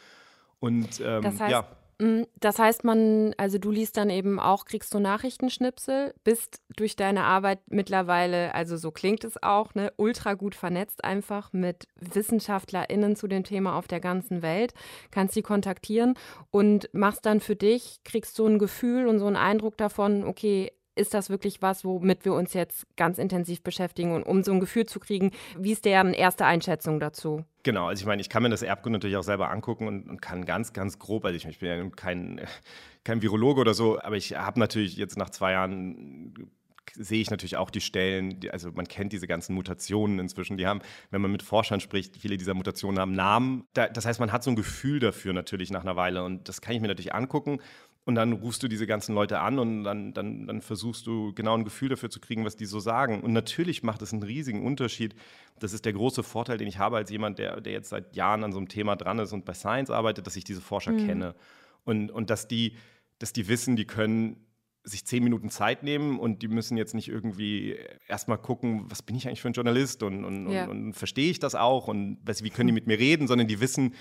Und 0.58 1.00
ähm, 1.00 1.22
das 1.22 1.40
heißt, 1.40 1.52
ja. 1.52 1.68
Mm, 1.98 2.24
das 2.40 2.58
heißt, 2.58 2.84
man, 2.84 3.34
also 3.38 3.56
du 3.58 3.70
liest 3.70 3.96
dann 3.96 4.10
eben 4.10 4.38
auch, 4.38 4.66
kriegst 4.66 4.92
du 4.92 4.98
Nachrichtenschnipsel, 4.98 6.14
bist 6.24 6.60
durch 6.76 6.94
deine 6.94 7.24
Arbeit 7.24 7.60
mittlerweile, 7.68 8.54
also 8.54 8.76
so 8.76 8.90
klingt 8.90 9.24
es 9.24 9.42
auch, 9.42 9.74
ne, 9.74 9.90
ultra 9.96 10.34
gut 10.34 10.54
vernetzt 10.54 11.04
einfach 11.04 11.54
mit 11.54 11.88
WissenschaftlerInnen 11.98 13.16
zu 13.16 13.28
dem 13.28 13.44
Thema 13.44 13.76
auf 13.78 13.88
der 13.88 14.00
ganzen 14.00 14.42
Welt, 14.42 14.74
kannst 15.10 15.34
sie 15.34 15.42
kontaktieren 15.42 16.14
und 16.50 16.90
machst 16.92 17.24
dann 17.24 17.40
für 17.40 17.56
dich, 17.56 18.00
kriegst 18.04 18.36
so 18.36 18.46
ein 18.46 18.58
Gefühl 18.58 19.06
und 19.06 19.18
so 19.18 19.26
einen 19.26 19.36
Eindruck 19.36 19.78
davon, 19.78 20.24
okay, 20.24 20.72
ist 20.96 21.14
das 21.14 21.30
wirklich 21.30 21.62
was, 21.62 21.84
womit 21.84 22.24
wir 22.24 22.32
uns 22.32 22.54
jetzt 22.54 22.86
ganz 22.96 23.18
intensiv 23.18 23.62
beschäftigen 23.62 24.14
und 24.14 24.24
um 24.24 24.42
so 24.42 24.52
ein 24.52 24.60
Gefühl 24.60 24.86
zu 24.86 24.98
kriegen, 24.98 25.30
wie 25.58 25.72
ist 25.72 25.84
deren 25.84 26.12
erste 26.14 26.46
Einschätzung 26.46 26.98
dazu? 26.98 27.44
Genau, 27.62 27.88
also 27.88 28.00
ich 28.00 28.06
meine, 28.06 28.22
ich 28.22 28.28
kann 28.28 28.42
mir 28.42 28.48
das 28.48 28.62
Erbgut 28.62 28.92
natürlich 28.92 29.16
auch 29.16 29.22
selber 29.22 29.50
angucken 29.50 29.86
und, 29.86 30.08
und 30.08 30.22
kann 30.22 30.44
ganz, 30.44 30.72
ganz 30.72 30.98
grob, 30.98 31.24
also 31.24 31.36
ich, 31.36 31.44
ich 31.44 31.58
bin 31.58 31.68
ja 31.68 31.90
kein, 31.90 32.40
kein 33.04 33.22
Virologe 33.22 33.60
oder 33.60 33.74
so, 33.74 34.00
aber 34.00 34.16
ich 34.16 34.34
habe 34.36 34.58
natürlich 34.58 34.96
jetzt 34.96 35.16
nach 35.16 35.30
zwei 35.30 35.52
Jahren 35.52 36.50
sehe 36.94 37.20
ich 37.20 37.30
natürlich 37.30 37.56
auch 37.56 37.70
die 37.70 37.80
Stellen, 37.80 38.40
die, 38.40 38.50
also 38.50 38.70
man 38.72 38.86
kennt 38.86 39.12
diese 39.12 39.26
ganzen 39.26 39.54
Mutationen 39.54 40.18
inzwischen, 40.18 40.56
die 40.56 40.66
haben, 40.66 40.80
wenn 41.10 41.20
man 41.20 41.32
mit 41.32 41.42
Forschern 41.42 41.80
spricht, 41.80 42.16
viele 42.16 42.36
dieser 42.36 42.54
Mutationen 42.54 42.98
haben 42.98 43.12
Namen. 43.12 43.64
Da, 43.74 43.88
das 43.88 44.06
heißt, 44.06 44.20
man 44.20 44.32
hat 44.32 44.42
so 44.42 44.50
ein 44.50 44.56
Gefühl 44.56 45.00
dafür 45.00 45.32
natürlich 45.32 45.70
nach 45.70 45.82
einer 45.82 45.96
Weile 45.96 46.24
und 46.24 46.48
das 46.48 46.60
kann 46.60 46.74
ich 46.74 46.80
mir 46.80 46.88
natürlich 46.88 47.14
angucken 47.14 47.60
und 48.06 48.14
dann 48.14 48.32
rufst 48.32 48.62
du 48.62 48.68
diese 48.68 48.86
ganzen 48.86 49.16
Leute 49.16 49.40
an 49.40 49.58
und 49.58 49.82
dann, 49.82 50.14
dann, 50.14 50.46
dann 50.46 50.62
versuchst 50.62 51.08
du 51.08 51.34
genau 51.34 51.54
ein 51.54 51.64
Gefühl 51.64 51.88
dafür 51.88 52.08
zu 52.08 52.20
kriegen, 52.20 52.44
was 52.44 52.54
die 52.54 52.64
so 52.64 52.78
sagen. 52.78 53.20
Und 53.20 53.32
natürlich 53.32 53.82
macht 53.82 54.00
es 54.00 54.12
einen 54.12 54.22
riesigen 54.22 54.64
Unterschied. 54.64 55.16
Das 55.58 55.72
ist 55.72 55.84
der 55.84 55.92
große 55.92 56.22
Vorteil, 56.22 56.56
den 56.56 56.68
ich 56.68 56.78
habe 56.78 56.96
als 56.96 57.10
jemand, 57.10 57.40
der, 57.40 57.60
der 57.60 57.72
jetzt 57.72 57.88
seit 57.88 58.14
Jahren 58.14 58.44
an 58.44 58.52
so 58.52 58.58
einem 58.58 58.68
Thema 58.68 58.94
dran 58.94 59.18
ist 59.18 59.32
und 59.32 59.44
bei 59.44 59.54
Science 59.54 59.90
arbeitet, 59.90 60.24
dass 60.28 60.36
ich 60.36 60.44
diese 60.44 60.60
Forscher 60.60 60.92
mhm. 60.92 61.04
kenne. 61.04 61.34
Und, 61.82 62.12
und 62.12 62.30
dass, 62.30 62.46
die, 62.46 62.76
dass 63.18 63.32
die 63.32 63.48
wissen, 63.48 63.74
die 63.74 63.86
können 63.86 64.36
sich 64.84 65.04
zehn 65.04 65.24
Minuten 65.24 65.50
Zeit 65.50 65.82
nehmen 65.82 66.20
und 66.20 66.42
die 66.42 66.48
müssen 66.48 66.76
jetzt 66.76 66.94
nicht 66.94 67.08
irgendwie 67.08 67.76
erstmal 68.06 68.38
gucken, 68.38 68.84
was 68.88 69.02
bin 69.02 69.16
ich 69.16 69.26
eigentlich 69.26 69.42
für 69.42 69.48
ein 69.48 69.54
Journalist 69.54 70.04
und, 70.04 70.24
und, 70.24 70.48
ja. 70.48 70.66
und, 70.66 70.70
und 70.70 70.92
verstehe 70.92 71.28
ich 71.28 71.40
das 71.40 71.56
auch 71.56 71.88
und 71.88 72.18
wie 72.24 72.50
können 72.50 72.68
die 72.68 72.72
mit 72.72 72.86
mir 72.86 73.00
reden, 73.00 73.26
sondern 73.26 73.48
die 73.48 73.60
wissen, 73.60 73.94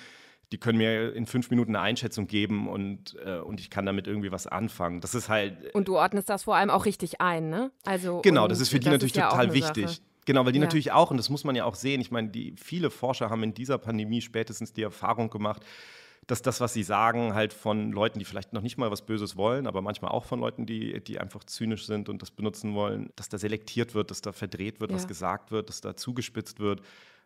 die 0.51 0.57
können 0.57 0.77
mir 0.77 1.13
in 1.13 1.25
fünf 1.25 1.49
Minuten 1.49 1.75
eine 1.75 1.83
Einschätzung 1.83 2.27
geben 2.27 2.67
und, 2.67 3.15
äh, 3.25 3.39
und 3.39 3.59
ich 3.59 3.69
kann 3.69 3.85
damit 3.85 4.07
irgendwie 4.07 4.31
was 4.31 4.47
anfangen. 4.47 5.01
Das 5.01 5.15
ist 5.15 5.29
halt. 5.29 5.73
Und 5.73 5.87
du 5.87 5.97
ordnest 5.97 6.29
das 6.29 6.43
vor 6.43 6.55
allem 6.55 6.69
auch 6.69 6.85
richtig 6.85 7.21
ein, 7.21 7.49
ne? 7.49 7.71
Also, 7.83 8.21
genau, 8.21 8.47
das 8.47 8.59
ist 8.59 8.69
für 8.69 8.79
die 8.79 8.89
natürlich 8.89 9.15
ja 9.15 9.29
total 9.29 9.53
wichtig. 9.53 9.87
Sache. 9.87 10.01
Genau, 10.25 10.43
weil 10.45 10.53
die 10.53 10.59
ja. 10.59 10.65
natürlich 10.65 10.91
auch, 10.91 11.11
und 11.11 11.17
das 11.17 11.29
muss 11.29 11.43
man 11.43 11.55
ja 11.55 11.65
auch 11.65 11.75
sehen, 11.75 12.01
ich 12.01 12.11
meine, 12.11 12.29
die, 12.29 12.55
viele 12.57 12.89
Forscher 12.89 13.29
haben 13.29 13.43
in 13.43 13.53
dieser 13.53 13.77
Pandemie 13.77 14.21
spätestens 14.21 14.73
die 14.73 14.81
Erfahrung 14.81 15.29
gemacht, 15.29 15.63
dass 16.27 16.41
das, 16.41 16.59
was 16.59 16.73
sie 16.73 16.81
sagen, 16.81 17.35
halt 17.35 17.53
von 17.53 17.91
Leuten, 17.91 18.17
die 18.17 18.25
vielleicht 18.25 18.51
noch 18.51 18.61
nicht 18.61 18.77
mal 18.77 18.89
was 18.89 19.03
Böses 19.03 19.37
wollen, 19.37 19.67
aber 19.67 19.81
manchmal 19.81 20.11
auch 20.11 20.25
von 20.25 20.39
Leuten, 20.39 20.65
die, 20.65 20.99
die 21.03 21.19
einfach 21.19 21.43
zynisch 21.43 21.85
sind 21.85 22.09
und 22.09 22.21
das 22.23 22.31
benutzen 22.31 22.73
wollen, 22.73 23.11
dass 23.15 23.29
da 23.29 23.37
selektiert 23.37 23.93
wird, 23.93 24.09
dass 24.09 24.21
da 24.21 24.31
verdreht 24.31 24.79
wird, 24.79 24.89
ja. 24.89 24.97
was 24.97 25.07
gesagt 25.07 25.51
wird, 25.51 25.69
dass 25.69 25.81
da 25.81 25.95
zugespitzt 25.95 26.59
wird. 26.59 26.81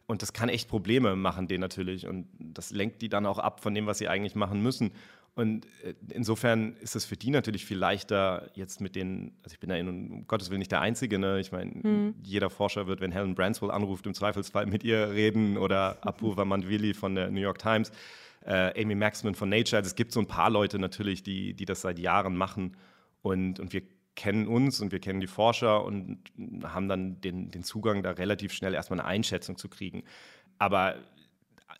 Und 0.09 0.23
das 0.23 0.33
kann 0.33 0.49
echt 0.49 0.67
Probleme 0.67 1.15
machen, 1.15 1.47
denen 1.47 1.61
natürlich. 1.61 2.07
Und 2.07 2.25
das 2.39 2.71
lenkt 2.71 3.03
die 3.03 3.09
dann 3.09 3.27
auch 3.27 3.37
ab 3.37 3.59
von 3.59 3.75
dem, 3.75 3.85
was 3.85 3.99
sie 3.99 4.07
eigentlich 4.07 4.33
machen 4.33 4.59
müssen. 4.59 4.89
Und 5.35 5.67
äh, 5.83 5.93
insofern 6.09 6.73
ist 6.77 6.95
es 6.95 7.05
für 7.05 7.15
die 7.15 7.29
natürlich 7.29 7.63
viel 7.63 7.77
leichter, 7.77 8.49
jetzt 8.55 8.81
mit 8.81 8.95
den, 8.95 9.33
also 9.43 9.53
ich 9.53 9.59
bin 9.59 9.69
ja 9.69 9.75
in, 9.75 9.87
um 9.87 10.25
Gottes 10.25 10.49
Willen 10.49 10.57
nicht 10.57 10.71
der 10.71 10.81
Einzige, 10.81 11.19
ne? 11.19 11.39
Ich 11.39 11.51
meine, 11.51 11.73
mhm. 11.83 12.15
jeder 12.23 12.49
Forscher 12.49 12.87
wird, 12.87 13.01
wenn 13.01 13.11
Helen 13.11 13.35
Branswell 13.35 13.69
anruft, 13.69 14.07
im 14.07 14.15
Zweifelsfall 14.15 14.65
mit 14.65 14.83
ihr 14.83 15.11
reden 15.11 15.59
oder 15.59 15.99
Apu 16.01 16.35
Vamandvili 16.35 16.95
von 16.95 17.13
der 17.13 17.29
New 17.29 17.41
York 17.41 17.59
Times, 17.59 17.91
äh, 18.45 18.81
Amy 18.81 18.95
Maxman 18.95 19.35
von 19.35 19.47
Nature. 19.47 19.77
Also 19.77 19.89
es 19.89 19.95
gibt 19.95 20.11
so 20.11 20.19
ein 20.19 20.27
paar 20.27 20.49
Leute 20.49 20.79
natürlich, 20.79 21.21
die, 21.21 21.53
die 21.53 21.65
das 21.65 21.81
seit 21.81 21.99
Jahren 21.99 22.35
machen. 22.35 22.75
Und, 23.21 23.59
und 23.59 23.73
wir 23.73 23.83
kennen 24.19 24.47
uns 24.47 24.81
und 24.81 24.91
wir 24.91 24.99
kennen 24.99 25.21
die 25.21 25.27
Forscher 25.27 25.85
und 25.85 26.19
haben 26.63 26.89
dann 26.89 27.21
den, 27.21 27.51
den 27.51 27.63
Zugang, 27.63 28.03
da 28.03 28.11
relativ 28.11 28.51
schnell 28.51 28.73
erstmal 28.73 28.99
eine 28.99 29.07
Einschätzung 29.07 29.57
zu 29.57 29.69
kriegen. 29.69 30.03
Aber 30.57 30.95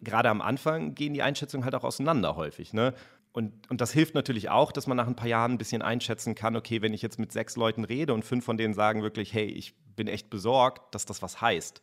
gerade 0.01 0.29
am 0.29 0.41
Anfang 0.41 0.96
gehen 0.96 1.13
die 1.13 1.22
Einschätzungen 1.22 1.65
halt 1.65 1.75
auch 1.75 1.84
auseinander 1.84 2.38
häufig. 2.38 2.72
Ne? 2.72 2.93
Und, 3.34 3.69
und 3.69 3.81
das 3.81 3.91
hilft 3.91 4.15
natürlich 4.15 4.50
auch, 4.50 4.72
dass 4.72 4.88
man 4.88 4.96
nach 4.96 5.08
ein 5.08 5.17
paar 5.17 5.27
Jahren 5.27 5.51
ein 5.51 5.58
bisschen 5.58 5.81
einschätzen 5.81 6.34
kann, 6.34 6.55
okay, 6.55 6.81
wenn 6.81 6.93
ich 6.93 7.01
jetzt 7.01 7.19
mit 7.19 7.34
sechs 7.34 7.58
Leuten 7.58 7.84
rede 7.84 8.13
und 8.13 8.24
fünf 8.24 8.46
von 8.46 8.55
denen 8.55 8.74
sagen 8.74 9.03
wirklich, 9.03 9.34
hey, 9.34 9.46
ich 9.46 9.75
bin 9.98 10.08
echt 10.08 10.29
besorgt, 10.29 10.96
dass 10.96 11.05
das 11.05 11.22
was 11.22 11.41
heißt. 11.41 11.81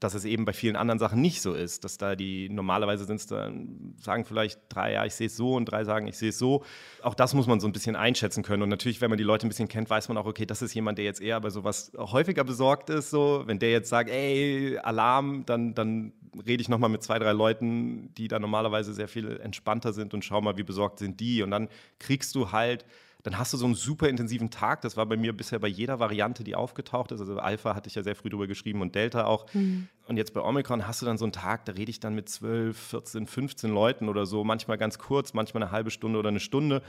Dass 0.00 0.14
es 0.14 0.24
eben 0.24 0.46
bei 0.46 0.54
vielen 0.54 0.76
anderen 0.76 0.98
Sachen 0.98 1.20
nicht 1.20 1.42
so 1.42 1.52
ist, 1.52 1.84
dass 1.84 1.98
da 1.98 2.16
die 2.16 2.48
normalerweise 2.48 3.04
sind 3.04 3.16
es 3.16 3.26
dann, 3.26 3.94
sagen 4.00 4.24
vielleicht 4.24 4.58
drei, 4.70 4.94
ja, 4.94 5.04
ich 5.04 5.14
sehe 5.14 5.26
es 5.26 5.36
so 5.36 5.54
und 5.54 5.66
drei 5.66 5.84
sagen, 5.84 6.06
ich 6.06 6.16
sehe 6.16 6.30
es 6.30 6.38
so. 6.38 6.64
Auch 7.02 7.14
das 7.14 7.34
muss 7.34 7.46
man 7.46 7.60
so 7.60 7.68
ein 7.68 7.72
bisschen 7.72 7.96
einschätzen 7.96 8.42
können. 8.42 8.62
Und 8.62 8.70
natürlich, 8.70 9.02
wenn 9.02 9.10
man 9.10 9.18
die 9.18 9.24
Leute 9.24 9.46
ein 9.46 9.50
bisschen 9.50 9.68
kennt, 9.68 9.90
weiß 9.90 10.08
man 10.08 10.16
auch, 10.16 10.24
okay, 10.24 10.46
das 10.46 10.62
ist 10.62 10.72
jemand, 10.72 10.96
der 10.96 11.04
jetzt 11.04 11.20
eher 11.20 11.38
bei 11.40 11.50
sowas 11.50 11.92
häufiger 11.96 12.44
besorgt 12.44 12.88
ist. 12.88 13.10
So, 13.10 13.42
wenn 13.44 13.58
der 13.58 13.70
jetzt 13.70 13.90
sagt, 13.90 14.08
ey, 14.08 14.78
Alarm, 14.78 15.44
dann, 15.44 15.74
dann 15.74 16.14
rede 16.46 16.62
ich 16.62 16.70
nochmal 16.70 16.90
mit 16.90 17.02
zwei, 17.02 17.18
drei 17.18 17.32
Leuten, 17.32 18.14
die 18.14 18.28
da 18.28 18.38
normalerweise 18.38 18.94
sehr 18.94 19.08
viel 19.08 19.38
entspannter 19.40 19.92
sind 19.92 20.14
und 20.14 20.24
schau 20.24 20.40
mal, 20.40 20.56
wie 20.56 20.62
besorgt 20.62 20.98
sind 20.98 21.20
die. 21.20 21.42
Und 21.42 21.50
dann 21.50 21.68
kriegst 21.98 22.34
du 22.34 22.52
halt 22.52 22.86
dann 23.22 23.38
hast 23.38 23.52
du 23.52 23.56
so 23.56 23.66
einen 23.66 23.74
super 23.74 24.08
intensiven 24.08 24.50
Tag. 24.50 24.80
Das 24.82 24.96
war 24.96 25.06
bei 25.06 25.16
mir 25.16 25.36
bisher 25.36 25.58
bei 25.58 25.68
jeder 25.68 25.98
Variante, 25.98 26.44
die 26.44 26.54
aufgetaucht 26.54 27.12
ist. 27.12 27.20
Also 27.20 27.38
Alpha 27.38 27.74
hatte 27.74 27.88
ich 27.88 27.94
ja 27.94 28.02
sehr 28.02 28.16
früh 28.16 28.30
drüber 28.30 28.46
geschrieben 28.46 28.80
und 28.80 28.94
Delta 28.94 29.24
auch. 29.24 29.52
Mhm. 29.52 29.88
Und 30.06 30.16
jetzt 30.16 30.32
bei 30.32 30.40
Omicron 30.40 30.86
hast 30.86 31.02
du 31.02 31.06
dann 31.06 31.18
so 31.18 31.24
einen 31.24 31.32
Tag, 31.32 31.64
da 31.66 31.72
rede 31.72 31.90
ich 31.90 32.00
dann 32.00 32.14
mit 32.14 32.28
12, 32.28 32.76
14, 32.76 33.26
15 33.26 33.70
Leuten 33.70 34.08
oder 34.08 34.26
so, 34.26 34.44
manchmal 34.44 34.78
ganz 34.78 34.98
kurz, 34.98 35.34
manchmal 35.34 35.62
eine 35.62 35.72
halbe 35.72 35.90
Stunde 35.90 36.18
oder 36.18 36.30
eine 36.30 36.40
Stunde. 36.40 36.82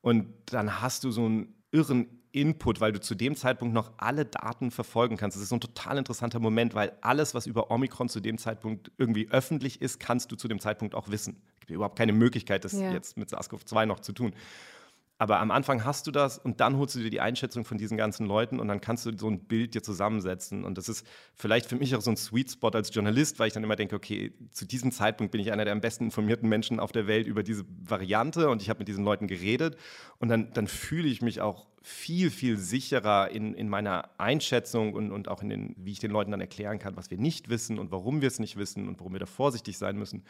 Und 0.00 0.26
dann 0.46 0.80
hast 0.80 1.04
du 1.04 1.10
so 1.10 1.24
einen 1.24 1.54
irren 1.70 2.08
Input, 2.34 2.80
weil 2.80 2.90
du 2.90 3.00
zu 3.00 3.14
dem 3.14 3.36
Zeitpunkt 3.36 3.74
noch 3.74 3.92
alle 3.96 4.24
Daten 4.24 4.72
verfolgen 4.72 5.16
kannst. 5.16 5.36
Das 5.36 5.42
ist 5.42 5.50
so 5.50 5.56
ein 5.56 5.60
total 5.60 5.98
interessanter 5.98 6.40
Moment, 6.40 6.74
weil 6.74 6.92
alles, 7.00 7.32
was 7.32 7.46
über 7.46 7.70
Omikron 7.70 8.08
zu 8.08 8.18
dem 8.18 8.38
Zeitpunkt 8.38 8.90
irgendwie 8.98 9.28
öffentlich 9.30 9.80
ist, 9.80 10.00
kannst 10.00 10.32
du 10.32 10.36
zu 10.36 10.48
dem 10.48 10.58
Zeitpunkt 10.58 10.96
auch 10.96 11.08
wissen. 11.10 11.40
Es 11.54 11.60
gibt 11.60 11.70
überhaupt 11.70 11.96
keine 11.96 12.12
Möglichkeit, 12.12 12.64
das 12.64 12.72
ja. 12.72 12.92
jetzt 12.92 13.16
mit 13.16 13.30
SARS-CoV-2 13.30 13.86
noch 13.86 14.00
zu 14.00 14.12
tun. 14.12 14.34
Aber 15.24 15.40
am 15.40 15.50
Anfang 15.50 15.86
hast 15.86 16.06
du 16.06 16.10
das 16.10 16.36
und 16.36 16.60
dann 16.60 16.76
holst 16.76 16.96
du 16.96 16.98
dir 16.98 17.08
die 17.08 17.22
Einschätzung 17.22 17.64
von 17.64 17.78
diesen 17.78 17.96
ganzen 17.96 18.26
Leuten 18.26 18.60
und 18.60 18.68
dann 18.68 18.82
kannst 18.82 19.06
du 19.06 19.16
so 19.16 19.26
ein 19.26 19.38
Bild 19.38 19.74
dir 19.74 19.82
zusammensetzen. 19.82 20.64
Und 20.64 20.76
das 20.76 20.90
ist 20.90 21.06
vielleicht 21.34 21.64
für 21.64 21.76
mich 21.76 21.96
auch 21.96 22.02
so 22.02 22.10
ein 22.10 22.18
Sweet 22.18 22.50
Spot 22.50 22.68
als 22.68 22.94
Journalist, 22.94 23.38
weil 23.38 23.46
ich 23.46 23.54
dann 23.54 23.64
immer 23.64 23.74
denke, 23.74 23.96
okay, 23.96 24.34
zu 24.50 24.66
diesem 24.66 24.92
Zeitpunkt 24.92 25.30
bin 25.32 25.40
ich 25.40 25.50
einer 25.50 25.64
der 25.64 25.72
am 25.72 25.80
besten 25.80 26.04
informierten 26.04 26.46
Menschen 26.46 26.78
auf 26.78 26.92
der 26.92 27.06
Welt 27.06 27.26
über 27.26 27.42
diese 27.42 27.64
Variante 27.82 28.50
und 28.50 28.60
ich 28.60 28.68
habe 28.68 28.80
mit 28.80 28.88
diesen 28.88 29.02
Leuten 29.02 29.26
geredet. 29.26 29.78
Und 30.18 30.28
dann, 30.28 30.52
dann 30.52 30.66
fühle 30.66 31.08
ich 31.08 31.22
mich 31.22 31.40
auch 31.40 31.68
viel, 31.80 32.30
viel 32.30 32.58
sicherer 32.58 33.30
in, 33.30 33.54
in 33.54 33.70
meiner 33.70 34.10
Einschätzung 34.18 34.92
und, 34.92 35.10
und 35.10 35.28
auch 35.28 35.40
in 35.40 35.48
den, 35.48 35.74
wie 35.78 35.92
ich 35.92 36.00
den 36.00 36.10
Leuten 36.10 36.32
dann 36.32 36.42
erklären 36.42 36.78
kann, 36.78 36.98
was 36.98 37.10
wir 37.10 37.16
nicht 37.16 37.48
wissen 37.48 37.78
und 37.78 37.90
warum 37.90 38.20
wir 38.20 38.28
es 38.28 38.40
nicht 38.40 38.58
wissen 38.58 38.88
und 38.88 39.00
warum 39.00 39.14
wir 39.14 39.20
da 39.20 39.26
vorsichtig 39.26 39.78
sein 39.78 39.96
müssen. 39.96 40.22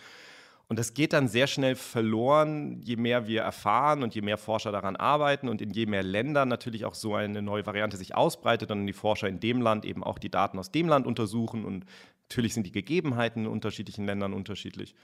Und 0.68 0.78
das 0.78 0.94
geht 0.94 1.12
dann 1.12 1.28
sehr 1.28 1.46
schnell 1.46 1.74
verloren, 1.74 2.80
je 2.82 2.96
mehr 2.96 3.26
wir 3.26 3.42
erfahren 3.42 4.02
und 4.02 4.14
je 4.14 4.22
mehr 4.22 4.38
Forscher 4.38 4.72
daran 4.72 4.96
arbeiten 4.96 5.48
und 5.48 5.60
in 5.60 5.70
je 5.70 5.86
mehr 5.86 6.02
Ländern 6.02 6.48
natürlich 6.48 6.84
auch 6.86 6.94
so 6.94 7.14
eine 7.14 7.42
neue 7.42 7.66
Variante 7.66 7.96
sich 7.96 8.14
ausbreitet 8.14 8.70
und 8.70 8.86
die 8.86 8.94
Forscher 8.94 9.28
in 9.28 9.40
dem 9.40 9.60
Land 9.60 9.84
eben 9.84 10.02
auch 10.02 10.18
die 10.18 10.30
Daten 10.30 10.58
aus 10.58 10.70
dem 10.70 10.88
Land 10.88 11.06
untersuchen. 11.06 11.64
Und 11.64 11.84
natürlich 12.28 12.54
sind 12.54 12.66
die 12.66 12.72
Gegebenheiten 12.72 13.44
in 13.44 13.50
unterschiedlichen 13.50 14.06
Ländern 14.06 14.32
unterschiedlich. 14.32 14.94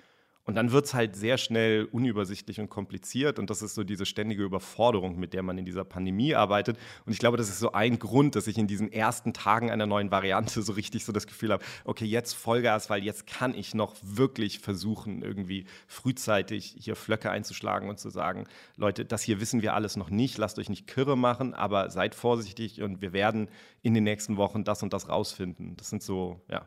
Und 0.51 0.57
dann 0.57 0.73
wird 0.73 0.87
es 0.87 0.95
halt 0.95 1.15
sehr 1.15 1.39
schnell 1.39 1.85
unübersichtlich 1.93 2.59
und 2.59 2.69
kompliziert. 2.69 3.39
Und 3.39 3.51
das 3.51 3.63
ist 3.63 3.77
so 3.77 3.85
diese 3.85 4.05
ständige 4.05 4.43
Überforderung, 4.43 5.17
mit 5.17 5.33
der 5.33 5.45
man 5.45 5.57
in 5.57 5.65
dieser 5.65 5.85
Pandemie 5.85 6.35
arbeitet. 6.35 6.77
Und 7.07 7.13
ich 7.13 7.21
glaube, 7.21 7.37
das 7.37 7.49
ist 7.49 7.61
so 7.61 7.71
ein 7.71 8.01
Grund, 8.01 8.35
dass 8.35 8.49
ich 8.49 8.59
in 8.59 8.67
diesen 8.67 8.93
ersten 8.93 9.33
Tagen 9.33 9.71
einer 9.71 9.87
neuen 9.87 10.11
Variante 10.11 10.61
so 10.63 10.73
richtig 10.73 11.05
so 11.05 11.13
das 11.13 11.29
Gefühl 11.29 11.53
habe, 11.53 11.63
okay, 11.85 12.05
jetzt 12.05 12.35
Vollgas, 12.35 12.91
weil 12.91 13.05
jetzt 13.05 13.29
kann 13.29 13.55
ich 13.55 13.75
noch 13.75 13.95
wirklich 14.03 14.59
versuchen, 14.59 15.23
irgendwie 15.23 15.67
frühzeitig 15.87 16.75
hier 16.77 16.97
Flöcke 16.97 17.31
einzuschlagen 17.31 17.89
und 17.89 18.01
zu 18.01 18.11
sagen, 18.11 18.49
Leute, 18.75 19.05
das 19.05 19.23
hier 19.23 19.41
wissen 19.41 19.63
wir 19.63 19.75
alles 19.75 19.97
noch 19.97 20.11
nicht, 20.11 20.37
lasst 20.37 20.59
euch 20.59 20.69
nicht 20.69 20.89
kirre 20.89 21.17
machen, 21.17 21.55
aber 21.55 21.91
seid 21.91 22.17
vorsichtig 22.17 22.83
und 22.83 23.01
wir 23.03 23.13
werden 23.13 23.51
in 23.83 23.95
den 23.95 24.03
nächsten 24.03 24.37
Wochen 24.37 24.65
das 24.65 24.83
und 24.83 24.93
das 24.93 25.09
rausfinden. 25.09 25.77
Das 25.77 25.91
sind 25.91 26.03
so, 26.03 26.41
ja, 26.49 26.67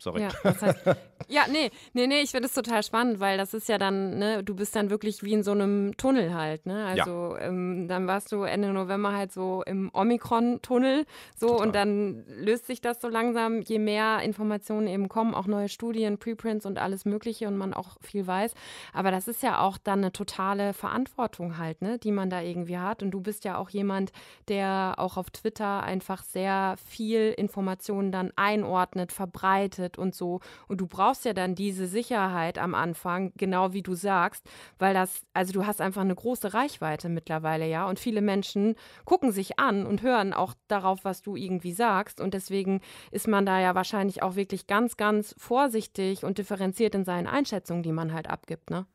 Sorry. 0.00 0.22
Ja, 0.22 0.30
das 0.42 0.62
heißt, 0.62 0.78
ja, 1.28 1.42
nee, 1.52 1.70
nee, 1.92 2.06
nee, 2.06 2.22
ich 2.22 2.30
finde 2.30 2.46
es 2.46 2.54
total 2.54 2.82
spannend, 2.82 3.20
weil 3.20 3.36
das 3.36 3.52
ist 3.52 3.68
ja 3.68 3.76
dann, 3.76 4.18
ne, 4.18 4.42
du 4.42 4.54
bist 4.54 4.74
dann 4.74 4.88
wirklich 4.88 5.22
wie 5.22 5.34
in 5.34 5.42
so 5.42 5.50
einem 5.50 5.94
Tunnel 5.98 6.32
halt, 6.32 6.64
ne? 6.64 6.86
Also 6.86 7.36
ja. 7.36 7.42
ähm, 7.42 7.86
dann 7.86 8.06
warst 8.06 8.32
du 8.32 8.44
Ende 8.44 8.72
November 8.72 9.12
halt 9.12 9.30
so 9.30 9.62
im 9.66 9.90
Omikron-Tunnel 9.92 11.04
so 11.36 11.48
total. 11.48 11.66
und 11.66 11.74
dann 11.74 12.24
löst 12.28 12.66
sich 12.66 12.80
das 12.80 13.02
so 13.02 13.08
langsam, 13.08 13.60
je 13.60 13.78
mehr 13.78 14.20
Informationen 14.22 14.86
eben 14.86 15.10
kommen, 15.10 15.34
auch 15.34 15.46
neue 15.46 15.68
Studien, 15.68 16.16
Preprints 16.16 16.64
und 16.64 16.78
alles 16.78 17.04
Mögliche 17.04 17.46
und 17.46 17.58
man 17.58 17.74
auch 17.74 17.98
viel 18.00 18.26
weiß. 18.26 18.54
Aber 18.94 19.10
das 19.10 19.28
ist 19.28 19.42
ja 19.42 19.60
auch 19.60 19.76
dann 19.76 19.98
eine 19.98 20.12
totale 20.12 20.72
Verantwortung 20.72 21.58
halt, 21.58 21.82
ne, 21.82 21.98
die 21.98 22.12
man 22.12 22.30
da 22.30 22.40
irgendwie 22.40 22.78
hat. 22.78 23.02
Und 23.02 23.10
du 23.10 23.20
bist 23.20 23.44
ja 23.44 23.58
auch 23.58 23.68
jemand, 23.68 24.12
der 24.48 24.94
auch 24.96 25.18
auf 25.18 25.28
Twitter 25.28 25.82
einfach 25.82 26.22
sehr 26.22 26.76
viel 26.86 27.34
Informationen 27.36 28.12
dann 28.12 28.32
einordnet, 28.36 29.12
verbreitet 29.12 29.89
findet 29.90 29.98
und 29.98 30.14
so. 30.14 30.40
Und 30.68 30.80
du 30.80 30.86
brauchst 30.86 31.24
ja 31.24 31.32
dann 31.32 31.54
diese 31.54 31.86
Sicherheit 31.86 32.58
am 32.58 32.74
Anfang, 32.74 33.32
genau 33.36 33.72
wie 33.72 33.82
du 33.82 33.94
sagst, 33.94 34.44
weil 34.78 34.94
das, 34.94 35.22
also 35.34 35.52
du 35.52 35.66
hast 35.66 35.80
einfach 35.80 36.02
eine 36.02 36.14
große 36.14 36.54
Reichweite 36.54 37.08
mittlerweile, 37.08 37.68
ja. 37.68 37.88
Und 37.88 37.98
viele 37.98 38.20
Menschen 38.20 38.74
gucken 39.04 39.32
sich 39.32 39.58
an 39.58 39.86
und 39.86 40.02
hören 40.02 40.32
auch 40.32 40.54
darauf, 40.68 41.04
was 41.04 41.22
du 41.22 41.36
irgendwie 41.36 41.72
sagst. 41.72 42.20
Und 42.20 42.34
deswegen 42.34 42.80
ist 43.10 43.28
man 43.28 43.46
da 43.46 43.60
ja 43.60 43.74
wahrscheinlich 43.74 44.22
auch 44.22 44.36
wirklich 44.36 44.66
ganz, 44.66 44.96
ganz 44.96 45.34
vorsichtig 45.38 46.24
und 46.24 46.38
differenziert 46.38 46.94
in 46.94 47.04
seinen 47.04 47.26
Einschätzungen, 47.26 47.82
die 47.82 47.92
man 47.92 48.12
halt 48.12 48.28
abgibt, 48.28 48.70
ne? 48.70 48.86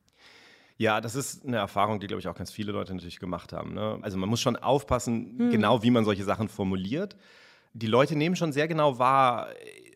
Ja, 0.78 1.00
das 1.00 1.16
ist 1.16 1.46
eine 1.46 1.56
Erfahrung, 1.56 2.02
die, 2.02 2.08
glaube 2.08 2.20
ich, 2.20 2.28
auch 2.28 2.36
ganz 2.36 2.52
viele 2.52 2.74
Leute 2.74 2.94
natürlich 2.94 3.20
gemacht 3.20 3.54
haben. 3.54 3.74
Ne? 3.74 3.98
Also 4.02 4.18
man 4.18 4.28
muss 4.28 4.42
schon 4.42 4.58
aufpassen, 4.58 5.36
hm. 5.38 5.50
genau 5.50 5.84
wie 5.84 5.90
man 5.90 6.04
solche 6.04 6.26
Sachen 6.26 6.50
formuliert. 6.50 7.16
Die 7.78 7.88
Leute 7.88 8.16
nehmen 8.16 8.38
schon 8.38 8.54
sehr 8.54 8.70
genau 8.70 9.00
wahr, 9.00 9.50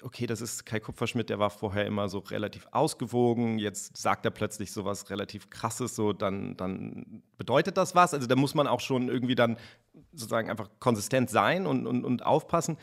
okay, 0.03 0.27
das 0.27 0.41
ist 0.41 0.65
Kai 0.65 0.81
Kupferschmidt, 0.81 1.29
der 1.29 1.39
war 1.39 1.49
vorher 1.49 1.85
immer 1.85 2.09
so 2.09 2.19
relativ 2.19 2.67
ausgewogen, 2.71 3.57
jetzt 3.57 3.95
sagt 3.95 4.25
er 4.25 4.31
plötzlich 4.31 4.73
so 4.73 4.83
was 4.83 5.09
relativ 5.09 5.49
krasses, 5.49 5.95
so 5.95 6.11
dann, 6.11 6.57
dann 6.57 7.23
bedeutet 7.37 7.77
das 7.77 7.95
was. 7.95 8.13
Also 8.13 8.27
da 8.27 8.35
muss 8.35 8.53
man 8.53 8.67
auch 8.67 8.81
schon 8.81 9.07
irgendwie 9.07 9.35
dann 9.35 9.57
sozusagen 10.11 10.49
einfach 10.49 10.69
konsistent 10.79 11.29
sein 11.29 11.65
und, 11.65 11.87
und, 11.87 12.03
und 12.03 12.25
aufpassen. 12.25 12.77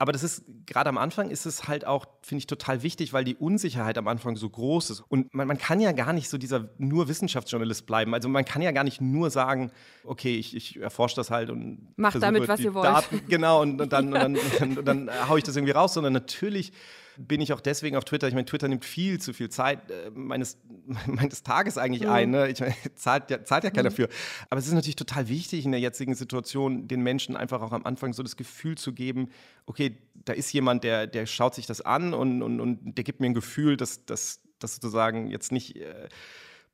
Aber 0.00 0.12
das 0.12 0.22
ist, 0.22 0.44
gerade 0.64 0.88
am 0.88 0.96
Anfang 0.96 1.28
ist 1.30 1.44
es 1.44 1.66
halt 1.66 1.84
auch, 1.84 2.06
finde 2.22 2.38
ich, 2.38 2.46
total 2.46 2.84
wichtig, 2.84 3.12
weil 3.12 3.24
die 3.24 3.34
Unsicherheit 3.34 3.98
am 3.98 4.06
Anfang 4.06 4.36
so 4.36 4.48
groß 4.48 4.90
ist. 4.90 5.00
Und 5.00 5.34
man, 5.34 5.48
man, 5.48 5.58
kann 5.58 5.80
ja 5.80 5.90
gar 5.90 6.12
nicht 6.12 6.28
so 6.28 6.38
dieser 6.38 6.68
nur 6.78 7.08
Wissenschaftsjournalist 7.08 7.84
bleiben. 7.84 8.14
Also 8.14 8.28
man 8.28 8.44
kann 8.44 8.62
ja 8.62 8.70
gar 8.70 8.84
nicht 8.84 9.00
nur 9.00 9.30
sagen, 9.30 9.72
okay, 10.04 10.36
ich, 10.36 10.54
ich 10.54 10.80
erforsche 10.80 11.16
das 11.16 11.32
halt 11.32 11.50
und 11.50 11.94
macht 11.96 12.22
damit, 12.22 12.46
was 12.46 12.60
ihr 12.60 12.74
wollt. 12.74 12.86
Daten, 12.86 13.22
genau, 13.28 13.60
und, 13.60 13.80
und 13.80 13.92
dann, 13.92 14.12
und 14.12 14.14
dann, 14.14 14.36
und 14.60 14.86
dann, 14.86 15.06
dann 15.06 15.28
haue 15.28 15.38
ich 15.38 15.44
das 15.44 15.56
irgendwie 15.56 15.72
raus, 15.72 15.94
sondern 15.94 16.12
natürlich 16.12 16.72
bin 17.18 17.40
ich 17.40 17.52
auch 17.52 17.60
deswegen 17.60 17.96
auf 17.96 18.04
Twitter. 18.04 18.28
Ich 18.28 18.34
meine, 18.34 18.46
Twitter 18.46 18.68
nimmt 18.68 18.84
viel 18.84 19.20
zu 19.20 19.32
viel 19.32 19.48
Zeit 19.48 19.90
äh, 19.90 20.10
meines, 20.14 20.58
meines 21.06 21.42
Tages 21.42 21.78
eigentlich 21.78 22.02
mhm. 22.02 22.10
ein. 22.10 22.30
Ne? 22.30 22.48
Ich 22.48 22.60
meine, 22.60 22.74
zahlt 22.94 23.30
ja, 23.30 23.44
zahlt 23.44 23.64
ja 23.64 23.70
keiner 23.70 23.90
mhm. 23.90 23.94
dafür. 23.94 24.08
Aber 24.50 24.58
es 24.58 24.66
ist 24.66 24.72
natürlich 24.72 24.96
total 24.96 25.28
wichtig 25.28 25.64
in 25.64 25.72
der 25.72 25.80
jetzigen 25.80 26.14
Situation, 26.14 26.88
den 26.88 27.02
Menschen 27.02 27.36
einfach 27.36 27.62
auch 27.62 27.72
am 27.72 27.84
Anfang 27.84 28.12
so 28.12 28.22
das 28.22 28.36
Gefühl 28.36 28.76
zu 28.76 28.92
geben, 28.92 29.28
okay, 29.66 29.98
da 30.14 30.32
ist 30.32 30.52
jemand, 30.52 30.84
der, 30.84 31.06
der 31.06 31.26
schaut 31.26 31.54
sich 31.54 31.66
das 31.66 31.80
an 31.80 32.14
und, 32.14 32.42
und, 32.42 32.60
und 32.60 32.96
der 32.96 33.04
gibt 33.04 33.20
mir 33.20 33.26
ein 33.26 33.34
Gefühl, 33.34 33.76
dass 33.76 34.04
das 34.06 34.40
sozusagen 34.60 35.30
jetzt 35.30 35.52
nicht. 35.52 35.76
Äh, 35.76 36.08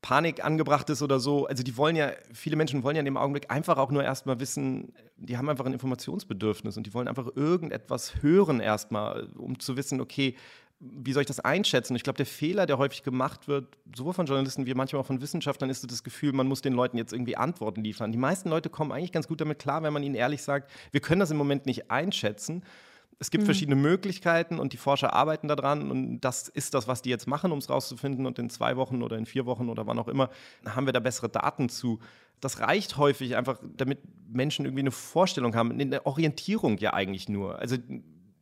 Panik 0.05 0.45
angebracht 0.45 0.91
ist 0.91 1.01
oder 1.01 1.19
so. 1.19 1.47
Also 1.47 1.63
die 1.63 1.79
wollen 1.79 1.97
ja, 1.97 2.13
viele 2.31 2.57
Menschen 2.57 2.83
wollen 2.83 2.95
ja 2.95 3.01
in 3.01 3.07
dem 3.07 3.17
Augenblick 3.17 3.51
einfach 3.51 3.79
auch 3.79 3.91
nur 3.91 4.05
erstmal 4.05 4.39
wissen, 4.39 4.93
die 5.17 5.39
haben 5.39 5.49
einfach 5.49 5.65
ein 5.65 5.73
Informationsbedürfnis 5.73 6.77
und 6.77 6.87
die 6.87 6.93
wollen 6.93 7.09
einfach 7.09 7.35
irgendetwas 7.35 8.21
hören 8.21 8.61
erstmal, 8.61 9.31
um 9.35 9.59
zu 9.59 9.79
wissen, 9.79 10.03
okay, 10.03 10.37
wie 10.81 11.13
soll 11.13 11.23
ich 11.23 11.27
das 11.27 11.41
einschätzen? 11.41 11.97
Ich 11.97 12.03
glaube, 12.03 12.17
der 12.17 12.27
Fehler, 12.27 12.67
der 12.67 12.79
häufig 12.79 13.03
gemacht 13.03 13.49
wird, 13.49 13.79
sowohl 13.95 14.13
von 14.13 14.27
Journalisten 14.27 14.67
wie 14.67 14.75
manchmal 14.75 15.01
auch 15.01 15.07
von 15.07 15.21
Wissenschaftlern, 15.21 15.71
ist 15.71 15.81
so 15.81 15.87
das 15.87 16.03
Gefühl, 16.03 16.33
man 16.33 16.47
muss 16.47 16.61
den 16.61 16.73
Leuten 16.75 16.99
jetzt 16.99 17.13
irgendwie 17.13 17.37
Antworten 17.37 17.83
liefern. 17.83 18.13
Die 18.13 18.19
meisten 18.19 18.51
Leute 18.51 18.69
kommen 18.69 18.93
eigentlich 18.93 19.13
ganz 19.13 19.29
gut 19.29 19.41
damit 19.41 19.59
klar, 19.59 19.83
wenn 19.83 19.93
man 19.93 20.03
ihnen 20.03 20.15
ehrlich 20.15 20.43
sagt, 20.43 20.71
wir 20.91 21.01
können 21.01 21.21
das 21.21 21.31
im 21.31 21.37
Moment 21.37 21.67
nicht 21.67 21.91
einschätzen. 21.91 22.65
Es 23.19 23.31
gibt 23.31 23.43
mhm. 23.43 23.47
verschiedene 23.47 23.77
Möglichkeiten 23.77 24.59
und 24.59 24.73
die 24.73 24.77
Forscher 24.77 25.13
arbeiten 25.13 25.49
daran 25.49 25.91
und 25.91 26.21
das 26.21 26.49
ist 26.49 26.75
das, 26.75 26.89
was 26.89 27.01
die 27.01 27.11
jetzt 27.11 27.27
machen, 27.27 27.53
um 27.53 27.59
es 27.59 27.71
rauszufinden 27.71 28.27
und 28.27 28.39
in 28.39 28.51
zwei 28.51 28.77
Wochen 28.77 29.03
oder 29.03 29.17
in 29.17 29.25
vier 29.25 29.47
Wochen 29.47 29.69
oder 29.69 29.87
wann 29.87 29.99
auch 29.99 30.09
immer 30.09 30.31
haben 30.67 30.87
wir 30.87 30.93
da 30.93 31.01
bessere 31.01 31.29
Daten 31.29 31.69
zu. 31.69 32.01
Das 32.41 32.61
reicht 32.61 32.97
häufig 32.97 33.37
einfach, 33.37 33.59
damit 33.63 34.01
Menschen 34.29 34.65
irgendwie 34.67 34.83
eine 34.83 34.91
Vorstellung 34.91 35.55
haben, 35.55 35.71
eine 35.81 36.05
Orientierung 36.05 36.79
ja 36.79 36.93
eigentlich 36.93 37.29
nur. 37.29 37.59
Also 37.59 37.77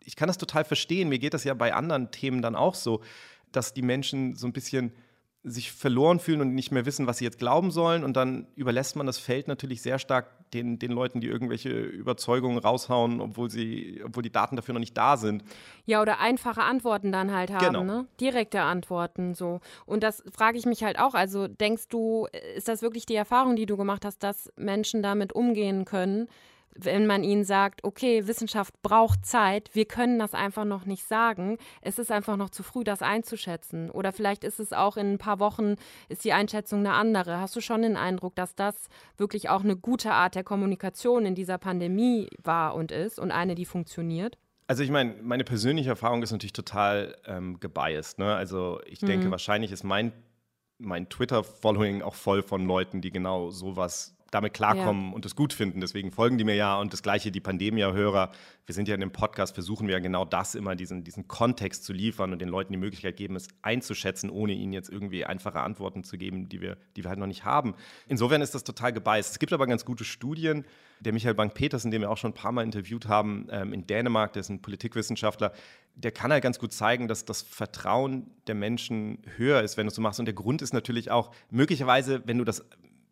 ich 0.04 0.16
kann 0.16 0.28
das 0.28 0.38
total 0.38 0.64
verstehen, 0.64 1.09
mir 1.09 1.18
geht 1.18 1.35
das 1.35 1.44
ja 1.44 1.54
bei 1.54 1.75
anderen 1.75 2.11
Themen 2.11 2.42
dann 2.42 2.56
auch 2.56 2.75
so, 2.75 3.02
dass 3.50 3.75
die 3.75 3.82
Menschen 3.82 4.35
so 4.37 4.47
ein 4.47 4.52
bisschen 4.52 4.92
sich 5.44 5.73
verloren 5.73 6.21
fühlen 6.21 6.40
und 6.40 6.54
nicht 6.54 6.71
mehr 6.71 6.87
wissen, 6.87 7.09
was 7.09 7.18
sie 7.18 7.25
jetzt 7.25 7.38
glauben 7.38 7.73
sollen. 7.73 8.04
Und 8.04 8.16
dann 8.16 8.47
überlässt 8.54 8.94
man 8.94 9.06
das 9.06 9.18
Feld 9.18 9.49
natürlich 9.49 9.82
sehr 9.82 9.99
stark 9.99 10.28
den, 10.52 10.78
den 10.78 10.92
Leuten, 10.92 11.21
die 11.21 11.26
irgendwelche 11.26 11.71
Überzeugungen 11.71 12.59
raushauen, 12.59 13.21
obwohl, 13.21 13.50
sie, 13.50 14.00
obwohl 14.04 14.23
die 14.23 14.30
Daten 14.30 14.54
dafür 14.54 14.75
noch 14.75 14.80
nicht 14.80 14.97
da 14.97 15.16
sind. 15.16 15.42
Ja, 15.85 16.00
oder 16.00 16.21
einfache 16.21 16.62
Antworten 16.62 17.11
dann 17.11 17.32
halt 17.32 17.50
haben, 17.50 17.64
genau. 17.64 17.82
ne? 17.82 18.06
Direkte 18.21 18.62
Antworten 18.62 19.35
so. 19.35 19.61
Und 19.85 20.04
das 20.04 20.23
frage 20.32 20.59
ich 20.59 20.66
mich 20.66 20.85
halt 20.85 20.99
auch. 20.99 21.14
Also 21.14 21.49
denkst 21.49 21.88
du, 21.88 22.28
ist 22.54 22.68
das 22.68 22.82
wirklich 22.82 23.06
die 23.06 23.16
Erfahrung, 23.16 23.56
die 23.56 23.66
du 23.66 23.76
gemacht 23.76 24.04
hast, 24.04 24.23
dass 24.23 24.52
Menschen 24.56 25.02
damit 25.02 25.32
umgehen 25.32 25.85
können? 25.85 26.28
Wenn 26.75 27.07
man 27.07 27.23
ihnen 27.25 27.45
sagt, 27.45 27.85
okay, 27.85 28.26
Wissenschaft 28.26 28.75
braucht 28.83 29.26
Zeit, 29.26 29.71
wir 29.73 29.85
können 29.85 30.19
das 30.19 30.35
einfach 30.35 30.64
noch 30.64 30.87
nicht 30.87 31.07
sagen. 31.07 31.59
Es 31.81 31.99
ist 31.99 32.11
einfach 32.11 32.37
noch 32.37 32.50
zu 32.50 32.62
früh, 32.62 32.85
das 32.85 33.02
einzuschätzen. 33.02 33.91
Oder 33.91 34.12
vielleicht 34.12 34.45
ist 34.45 34.61
es 34.61 34.73
auch 34.73 34.97
in 34.97 35.14
ein 35.14 35.19
paar 35.19 35.38
Wochen, 35.38 35.76
ist 36.09 36.25
die 36.25 36.33
Einschätzung 36.33 36.81
eine 36.81 36.93
andere. 36.93 37.38
Hast 37.38 37.55
du 37.57 37.61
schon 37.61 37.83
den 37.83 37.97
Eindruck, 37.97 38.35
dass 38.37 38.55
das 38.55 38.88
wirklich 39.17 39.49
auch 39.49 39.64
eine 39.64 39.76
gute 39.76 40.12
Art 40.12 40.35
der 40.35 40.45
Kommunikation 40.45 41.26
in 41.26 41.35
dieser 41.35 41.59
Pandemie 41.59 42.29
war 42.43 42.75
und 42.75 42.91
ist 42.93 43.19
und 43.19 43.31
eine, 43.31 43.55
die 43.55 43.67
funktioniert? 43.67 44.38
Also 44.67 44.83
ich 44.83 44.91
meine, 44.91 45.14
meine 45.23 45.45
persönliche 45.45 45.91
Erfahrung 45.91 46.23
ist 46.23 46.33
natürlich 46.33 46.52
total 46.55 47.17
ähm, 47.26 47.61
gebiased. 47.61 48.19
Ne? 48.19 48.35
Also 48.35 48.81
ich 48.87 49.00
denke, 49.00 49.26
mhm. 49.26 49.31
wahrscheinlich 49.31 49.73
ist 49.73 49.83
mein, 49.83 50.12
mein 50.79 51.09
Twitter-Following 51.09 52.00
auch 52.00 52.14
voll 52.14 52.43
von 52.43 52.64
Leuten, 52.64 53.02
die 53.02 53.11
genau 53.11 53.50
sowas 53.50 54.17
damit 54.32 54.54
klarkommen 54.54 55.10
ja. 55.10 55.14
und 55.14 55.26
es 55.26 55.36
gut 55.36 55.52
finden. 55.52 55.80
Deswegen 55.80 56.10
folgen 56.10 56.38
die 56.38 56.44
mir 56.44 56.54
ja. 56.54 56.80
Und 56.80 56.92
das 56.92 57.02
gleiche 57.02 57.30
die 57.30 57.40
Pandemia-Hörer. 57.40 58.30
Wir 58.64 58.74
sind 58.74 58.88
ja 58.88 58.94
in 58.94 59.00
dem 59.02 59.12
Podcast, 59.12 59.54
versuchen 59.54 59.86
wir 59.86 59.94
ja 59.94 60.00
genau 60.00 60.24
das 60.24 60.54
immer, 60.54 60.74
diesen, 60.74 61.04
diesen 61.04 61.28
Kontext 61.28 61.84
zu 61.84 61.92
liefern 61.92 62.32
und 62.32 62.40
den 62.40 62.48
Leuten 62.48 62.72
die 62.72 62.78
Möglichkeit 62.78 63.16
geben, 63.16 63.36
es 63.36 63.48
einzuschätzen, 63.60 64.30
ohne 64.30 64.54
ihnen 64.54 64.72
jetzt 64.72 64.88
irgendwie 64.88 65.26
einfache 65.26 65.60
Antworten 65.60 66.02
zu 66.02 66.16
geben, 66.16 66.48
die 66.48 66.62
wir, 66.62 66.78
die 66.96 67.04
wir 67.04 67.10
halt 67.10 67.18
noch 67.18 67.26
nicht 67.26 67.44
haben. 67.44 67.74
Insofern 68.08 68.40
ist 68.40 68.54
das 68.54 68.64
total 68.64 68.94
gebeißt. 68.94 69.32
Es 69.32 69.38
gibt 69.38 69.52
aber 69.52 69.66
ganz 69.66 69.84
gute 69.84 70.04
Studien. 70.04 70.64
Der 71.00 71.12
Michael 71.12 71.34
Bank-Petersen, 71.34 71.90
den 71.90 72.00
wir 72.00 72.10
auch 72.10 72.16
schon 72.16 72.30
ein 72.30 72.34
paar 72.34 72.52
Mal 72.52 72.62
interviewt 72.62 73.08
haben, 73.08 73.48
ähm, 73.50 73.74
in 73.74 73.86
Dänemark, 73.86 74.32
der 74.32 74.40
ist 74.40 74.48
ein 74.48 74.62
Politikwissenschaftler, 74.62 75.52
der 75.94 76.12
kann 76.12 76.32
halt 76.32 76.42
ganz 76.42 76.58
gut 76.58 76.72
zeigen, 76.72 77.06
dass 77.06 77.26
das 77.26 77.42
Vertrauen 77.42 78.30
der 78.46 78.54
Menschen 78.54 79.18
höher 79.36 79.60
ist, 79.60 79.76
wenn 79.76 79.84
du 79.86 79.88
es 79.88 79.96
so 79.96 80.00
machst. 80.00 80.20
Und 80.20 80.26
der 80.26 80.34
Grund 80.34 80.62
ist 80.62 80.72
natürlich 80.72 81.10
auch, 81.10 81.34
möglicherweise, 81.50 82.22
wenn 82.24 82.38
du 82.38 82.44
das 82.44 82.64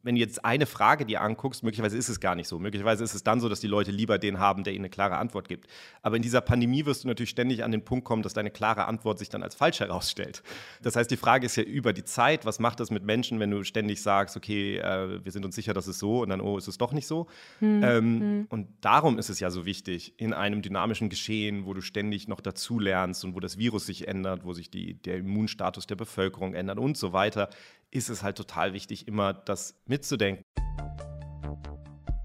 wenn 0.02 0.14
du 0.14 0.21
jetzt 0.21 0.45
eine 0.45 0.66
Frage 0.66 1.04
dir 1.04 1.21
anguckst, 1.21 1.62
möglicherweise 1.62 1.97
ist 1.97 2.09
es 2.09 2.21
gar 2.21 2.35
nicht 2.35 2.49
so. 2.49 2.59
Möglicherweise 2.59 3.04
ist 3.04 3.14
es 3.14 3.23
dann 3.23 3.40
so, 3.40 3.49
dass 3.49 3.61
die 3.61 3.66
Leute 3.66 3.90
lieber 3.90 4.19
den 4.19 4.38
haben, 4.38 4.64
der 4.64 4.73
ihnen 4.73 4.85
eine 4.85 4.90
klare 4.90 5.16
Antwort 5.16 5.49
gibt. 5.49 5.69
Aber 6.02 6.16
in 6.16 6.23
dieser 6.23 6.40
Pandemie 6.40 6.87
wirst 6.87 7.04
du 7.04 7.09
natürlich 7.09 7.30
ständig 7.30 7.64
an 7.64 7.71
den 7.71 7.85
Punkt 7.85 8.04
kommen, 8.04 8.23
dass 8.23 8.33
deine 8.33 8.50
klare 8.50 8.87
Antwort 8.87 9.19
sich 9.19 9.28
dann 9.28 9.42
als 9.42 9.54
falsch 9.54 9.80
herausstellt. 9.80 10.42
Das 10.83 10.97
heißt, 10.97 11.11
die 11.11 11.16
Frage 11.16 11.47
ist 11.47 11.57
ja 11.57 11.62
über 11.62 11.92
die 11.92 12.04
Zeit, 12.04 12.47
was 12.47 12.59
macht 12.61 12.80
das 12.80 12.90
mit 12.90 13.04
Menschen, 13.04 13.40
wenn 13.40 13.50
du 13.50 13.62
ständig 13.62 14.00
sagst, 14.02 14.37
okay, 14.37 14.78
äh, 14.78 15.23
wir 15.23 15.33
sind 15.33 15.45
uns 15.45 15.54
sicher, 15.54 15.75
dass 15.75 15.87
es 15.87 15.99
so 15.99 16.23
und 16.23 16.30
dann, 16.30 16.40
oh, 16.40 16.57
ist 16.57 16.69
es 16.69 16.78
doch 16.78 16.92
nicht 16.92 17.07
so. 17.07 17.26
Hm. 17.59 17.83
Ähm, 17.83 18.21
hm. 18.21 18.47
Und 18.49 18.69
darum 18.80 19.19
ist 19.19 19.28
es 19.28 19.40
ja 19.40 19.50
so 19.50 19.66
wichtig, 19.66 20.14
in 20.16 20.33
einem 20.33 20.62
dynamischen 20.62 21.11
Geschehen, 21.11 21.66
wo 21.66 21.75
du 21.75 21.83
ständig 21.83 22.28
noch 22.28 22.40
dazu 22.40 22.78
lernst 22.78 23.25
und 23.25 23.35
wo 23.35 23.40
das 23.40 23.59
Virus 23.59 23.87
sich 23.87 24.09
ändert, 24.09 24.45
wo 24.45 24.52
sich 24.54 24.71
die, 24.71 24.95
der 24.95 25.19
Immunstatus 25.19 25.87
der 25.87 25.97
Bevölkerung 25.97 26.54
ändert 26.54 26.78
und 26.78 26.97
so 26.97 27.12
weiter, 27.12 27.50
ist 27.90 28.09
es 28.09 28.23
halt 28.23 28.37
total 28.37 28.73
wichtig, 28.73 29.09
immer 29.09 29.32
das 29.32 29.80
mitzudenken. 29.87 30.44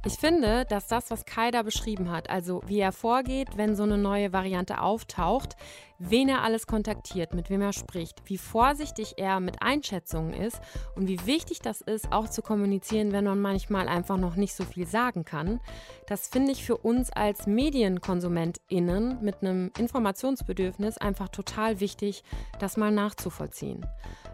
Ich 0.08 0.20
finde, 0.20 0.66
dass 0.66 0.86
das, 0.86 1.10
was 1.10 1.26
Kai 1.26 1.50
da 1.50 1.64
beschrieben 1.64 2.12
hat, 2.12 2.30
also 2.30 2.62
wie 2.68 2.80
er 2.80 2.92
vorgeht, 2.92 3.58
wenn 3.58 3.76
so 3.76 3.82
eine 3.82 3.98
neue 3.98 4.32
Variante 4.32 4.80
auftaucht, 4.80 5.56
wen 5.98 6.30
er 6.30 6.44
alles 6.44 6.68
kontaktiert, 6.68 7.34
mit 7.34 7.50
wem 7.50 7.64
er 7.64 7.74
spricht, 7.74 8.22
wie 8.26 8.38
vorsichtig 8.38 9.16
er 9.18 9.40
mit 9.40 9.64
Einschätzungen 9.64 10.36
ist 10.36 10.62
und 10.96 11.08
wie 11.08 11.26
wichtig 11.26 11.58
das 11.60 11.82
ist, 11.82 12.12
auch 12.12 12.30
zu 12.30 12.44
kommunizieren, 12.44 13.14
wenn 13.14 13.24
man 13.24 13.42
manchmal 13.42 13.88
einfach 13.88 14.18
noch 14.18 14.36
nicht 14.36 14.54
so 14.54 14.64
viel 14.64 14.86
sagen 14.86 15.26
kann. 15.26 15.60
Das 16.06 16.28
finde 16.28 16.52
ich 16.52 16.64
für 16.64 16.78
uns 16.78 17.10
als 17.10 17.48
MedienkonsumentInnen 17.48 19.24
mit 19.24 19.42
einem 19.42 19.72
Informationsbedürfnis 19.76 21.00
einfach 21.00 21.30
total 21.30 21.80
wichtig, 21.80 22.24
das 22.60 22.78
mal 22.78 22.92
nachzuvollziehen. 22.92 23.84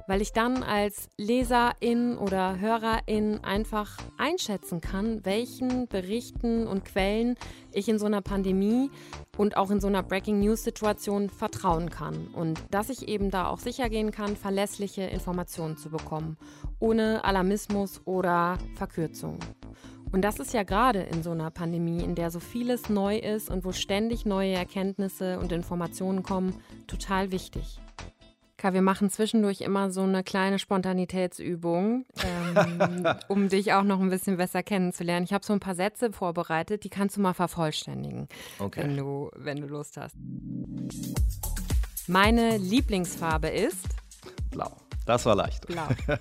Weil 0.08 0.22
ich 0.22 0.34
dann 0.34 0.64
als 0.64 1.10
Leserin 1.18 2.18
oder 2.18 2.60
Hörerin 2.60 3.44
einfach 3.44 3.98
einschätzen 4.18 4.82
kann, 4.82 5.24
welchen 5.26 5.88
Berichten 5.88 6.68
und 6.68 6.86
Quellen 6.86 7.36
ich 7.72 7.88
in 7.88 8.00
so 8.00 8.06
einer 8.06 8.22
Pandemie 8.22 8.90
und 9.38 9.58
auch 9.58 9.72
in 9.72 9.80
so 9.80 9.88
einer 9.88 10.04
Breaking 10.04 10.40
News 10.40 10.64
Situation 10.64 11.30
vertrauen 11.30 11.90
kann 11.90 12.28
und 12.28 12.62
dass 12.72 12.90
ich 12.90 13.08
eben 13.08 13.32
da 13.32 13.48
auch 13.48 13.60
sicher 13.60 13.90
gehen 13.90 14.12
kann, 14.12 14.36
verlässliche 14.36 15.04
Informationen 15.04 15.78
zu 15.78 15.90
bekommen, 15.90 16.38
ohne 16.80 17.24
Alarmismus 17.24 18.02
oder 18.06 18.58
Verkürzung. 18.76 19.40
Und 20.12 20.24
das 20.24 20.40
ist 20.40 20.54
ja 20.54 20.64
gerade 20.64 21.00
in 21.00 21.24
so 21.24 21.32
einer 21.32 21.52
Pandemie, 21.52 22.04
in 22.04 22.16
der 22.16 22.32
so 22.32 22.42
vieles 22.42 22.90
neu 22.90 23.18
ist 23.18 23.50
und 23.50 23.64
wo 23.64 23.72
ständig 23.72 24.26
neue 24.26 24.54
Erkenntnisse 24.54 25.40
und 25.40 25.54
Informationen 25.54 26.22
kommen, 26.22 26.62
total 26.88 27.32
wichtig. 27.32 27.80
Kai, 28.62 28.74
wir 28.74 28.84
machen 28.84 29.10
zwischendurch 29.10 29.62
immer 29.62 29.90
so 29.90 30.04
eine 30.04 30.24
kleine 30.24 30.60
Spontanitätsübung, 30.60 32.06
ähm, 32.24 33.08
um 33.28 33.50
dich 33.50 33.74
auch 33.74 33.82
noch 33.82 34.00
ein 34.00 34.12
bisschen 34.12 34.38
besser 34.38 34.62
kennenzulernen. 34.62 35.24
Ich 35.24 35.34
habe 35.34 35.44
so 35.44 35.52
ein 35.52 35.60
paar 35.60 35.74
Sätze 35.74 36.12
vorbereitet, 36.12 36.84
die 36.84 36.90
kannst 36.90 37.18
du 37.18 37.22
mal 37.22 37.34
vervollständigen, 37.34 38.28
okay. 38.60 38.84
wenn, 38.84 38.98
du, 38.98 39.32
wenn 39.36 39.62
du 39.62 39.66
Lust 39.66 39.98
hast. 39.98 40.16
Meine 42.06 42.58
Lieblingsfarbe 42.58 43.48
ist? 43.48 43.88
Blau. 44.52 44.81
Das 45.12 45.26
war 45.26 45.36
leicht. 45.36 45.68
Blau. 45.68 45.90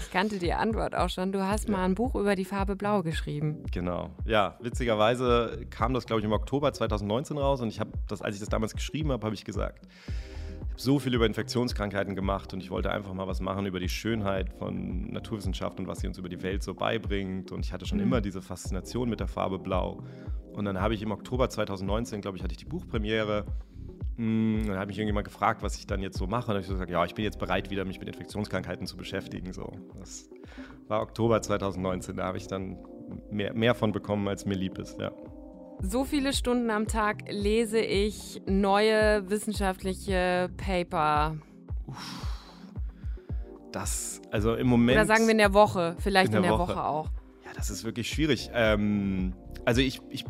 ich 0.00 0.10
kannte 0.10 0.38
die 0.38 0.54
Antwort 0.54 0.94
auch 0.94 1.10
schon. 1.10 1.32
Du 1.32 1.46
hast 1.46 1.68
mal 1.68 1.84
ein 1.84 1.94
Buch 1.94 2.14
über 2.14 2.34
die 2.34 2.46
Farbe 2.46 2.76
Blau 2.76 3.02
geschrieben. 3.02 3.62
Genau. 3.72 4.08
Ja, 4.24 4.56
witzigerweise 4.60 5.66
kam 5.68 5.92
das, 5.92 6.06
glaube 6.06 6.20
ich, 6.20 6.24
im 6.24 6.32
Oktober 6.32 6.72
2019 6.72 7.36
raus 7.36 7.60
und 7.60 7.68
ich 7.68 7.78
habe 7.78 7.90
das, 8.08 8.22
als 8.22 8.36
ich 8.36 8.40
das 8.40 8.48
damals 8.48 8.72
geschrieben 8.72 9.12
habe, 9.12 9.22
habe 9.26 9.34
ich 9.34 9.44
gesagt, 9.44 9.86
so 10.78 11.00
viel 11.00 11.12
über 11.12 11.26
Infektionskrankheiten 11.26 12.14
gemacht 12.14 12.52
und 12.52 12.62
ich 12.62 12.70
wollte 12.70 12.92
einfach 12.92 13.12
mal 13.12 13.26
was 13.26 13.40
machen 13.40 13.66
über 13.66 13.80
die 13.80 13.88
Schönheit 13.88 14.48
von 14.50 15.10
Naturwissenschaft 15.10 15.80
und 15.80 15.88
was 15.88 15.98
sie 16.00 16.06
uns 16.06 16.18
über 16.18 16.28
die 16.28 16.40
Welt 16.42 16.62
so 16.62 16.72
beibringt. 16.72 17.50
Und 17.50 17.64
ich 17.64 17.72
hatte 17.72 17.84
schon 17.84 17.98
mhm. 17.98 18.04
immer 18.04 18.20
diese 18.20 18.40
Faszination 18.40 19.10
mit 19.10 19.18
der 19.18 19.26
Farbe 19.26 19.58
Blau. 19.58 20.04
Und 20.52 20.64
dann 20.64 20.80
habe 20.80 20.94
ich 20.94 21.02
im 21.02 21.10
Oktober 21.10 21.50
2019, 21.50 22.20
glaube 22.20 22.36
ich, 22.36 22.44
hatte 22.44 22.52
ich 22.52 22.58
die 22.58 22.64
Buchpremiere. 22.64 23.44
Mm, 24.16 24.66
dann 24.66 24.76
habe 24.76 24.86
mich 24.86 24.98
irgendjemand 24.98 25.26
gefragt, 25.26 25.62
was 25.62 25.76
ich 25.76 25.86
dann 25.86 26.00
jetzt 26.00 26.16
so 26.16 26.28
mache. 26.28 26.42
Und 26.42 26.48
dann 26.48 26.56
habe 26.56 26.62
ich 26.62 26.68
gesagt, 26.68 26.90
ja, 26.90 27.04
ich 27.04 27.14
bin 27.14 27.24
jetzt 27.24 27.40
bereit, 27.40 27.70
wieder 27.70 27.84
mich 27.84 27.98
mit 27.98 28.08
Infektionskrankheiten 28.08 28.86
zu 28.86 28.96
beschäftigen. 28.96 29.52
So, 29.52 29.72
das 29.98 30.30
war 30.86 31.02
Oktober 31.02 31.42
2019. 31.42 32.16
Da 32.16 32.24
habe 32.24 32.38
ich 32.38 32.46
dann 32.46 32.78
mehr, 33.32 33.52
mehr 33.52 33.74
von 33.74 33.90
bekommen, 33.90 34.28
als 34.28 34.46
mir 34.46 34.54
lieb 34.54 34.78
ist. 34.78 35.00
Ja. 35.00 35.10
So 35.80 36.04
viele 36.04 36.32
Stunden 36.32 36.70
am 36.70 36.88
Tag 36.88 37.30
lese 37.30 37.78
ich 37.78 38.42
neue 38.46 39.30
wissenschaftliche 39.30 40.50
Paper. 40.56 41.36
Das, 43.70 44.20
also 44.30 44.54
im 44.54 44.66
Moment. 44.66 44.98
Oder 44.98 45.06
sagen 45.06 45.24
wir 45.24 45.32
in 45.32 45.38
der 45.38 45.54
Woche, 45.54 45.96
vielleicht 46.00 46.34
in 46.34 46.42
der, 46.42 46.50
in 46.50 46.58
der 46.58 46.58
Woche. 46.58 46.72
Woche. 46.72 46.84
auch. 46.84 47.06
Ja, 47.44 47.52
das 47.54 47.70
ist 47.70 47.84
wirklich 47.84 48.08
schwierig. 48.08 48.50
Ähm, 48.52 49.34
also 49.64 49.80
ich, 49.80 50.00
ich 50.08 50.24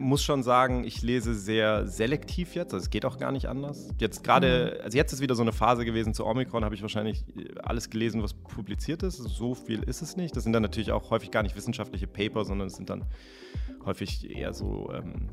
muss 0.00 0.22
schon 0.22 0.42
sagen, 0.42 0.84
ich 0.84 1.02
lese 1.02 1.34
sehr 1.34 1.86
selektiv 1.86 2.54
jetzt. 2.54 2.72
Also 2.72 2.84
es 2.84 2.90
geht 2.90 3.04
auch 3.04 3.18
gar 3.18 3.32
nicht 3.32 3.46
anders. 3.46 3.90
Jetzt 3.98 4.24
gerade, 4.24 4.76
mhm. 4.78 4.84
also 4.84 4.96
jetzt 4.96 5.12
ist 5.12 5.20
wieder 5.20 5.34
so 5.34 5.42
eine 5.42 5.52
Phase 5.52 5.84
gewesen 5.84 6.14
zu 6.14 6.26
Omikron, 6.26 6.64
habe 6.64 6.74
ich 6.74 6.82
wahrscheinlich 6.82 7.24
alles 7.62 7.90
gelesen, 7.90 8.22
was 8.22 8.32
publiziert 8.32 9.02
ist. 9.02 9.18
So 9.18 9.54
viel 9.54 9.82
ist 9.82 10.00
es 10.00 10.16
nicht. 10.16 10.34
Das 10.34 10.42
sind 10.44 10.54
dann 10.54 10.62
natürlich 10.62 10.90
auch 10.90 11.10
häufig 11.10 11.30
gar 11.30 11.42
nicht 11.42 11.54
wissenschaftliche 11.54 12.06
Paper, 12.06 12.44
sondern 12.44 12.68
es 12.68 12.76
sind 12.76 12.88
dann 12.88 13.04
häufig 13.84 14.34
eher 14.34 14.54
so 14.54 14.90
ähm, 14.92 15.28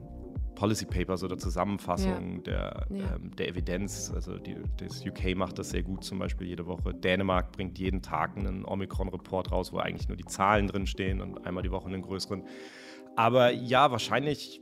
Policy 0.55 0.85
Papers 0.85 1.23
oder 1.23 1.37
Zusammenfassungen 1.37 2.37
ja. 2.37 2.41
der, 2.41 2.87
ja. 2.89 3.15
Ähm, 3.15 3.35
der 3.37 3.47
Evidenz. 3.47 4.11
Also 4.13 4.37
die, 4.37 4.57
das 4.77 5.05
UK 5.05 5.35
macht 5.35 5.59
das 5.59 5.69
sehr 5.69 5.83
gut 5.83 6.03
zum 6.03 6.19
Beispiel 6.19 6.47
jede 6.47 6.65
Woche. 6.65 6.93
Dänemark 6.93 7.53
bringt 7.53 7.79
jeden 7.79 8.01
Tag 8.01 8.35
einen 8.35 8.65
Omikron-Report 8.65 9.51
raus, 9.51 9.71
wo 9.71 9.77
eigentlich 9.77 10.09
nur 10.09 10.17
die 10.17 10.25
Zahlen 10.25 10.67
drin 10.67 10.87
stehen 10.87 11.21
und 11.21 11.45
einmal 11.45 11.63
die 11.63 11.71
Woche 11.71 11.87
einen 11.87 12.01
größeren. 12.01 12.43
Aber 13.17 13.51
ja, 13.51 13.91
wahrscheinlich, 13.91 14.61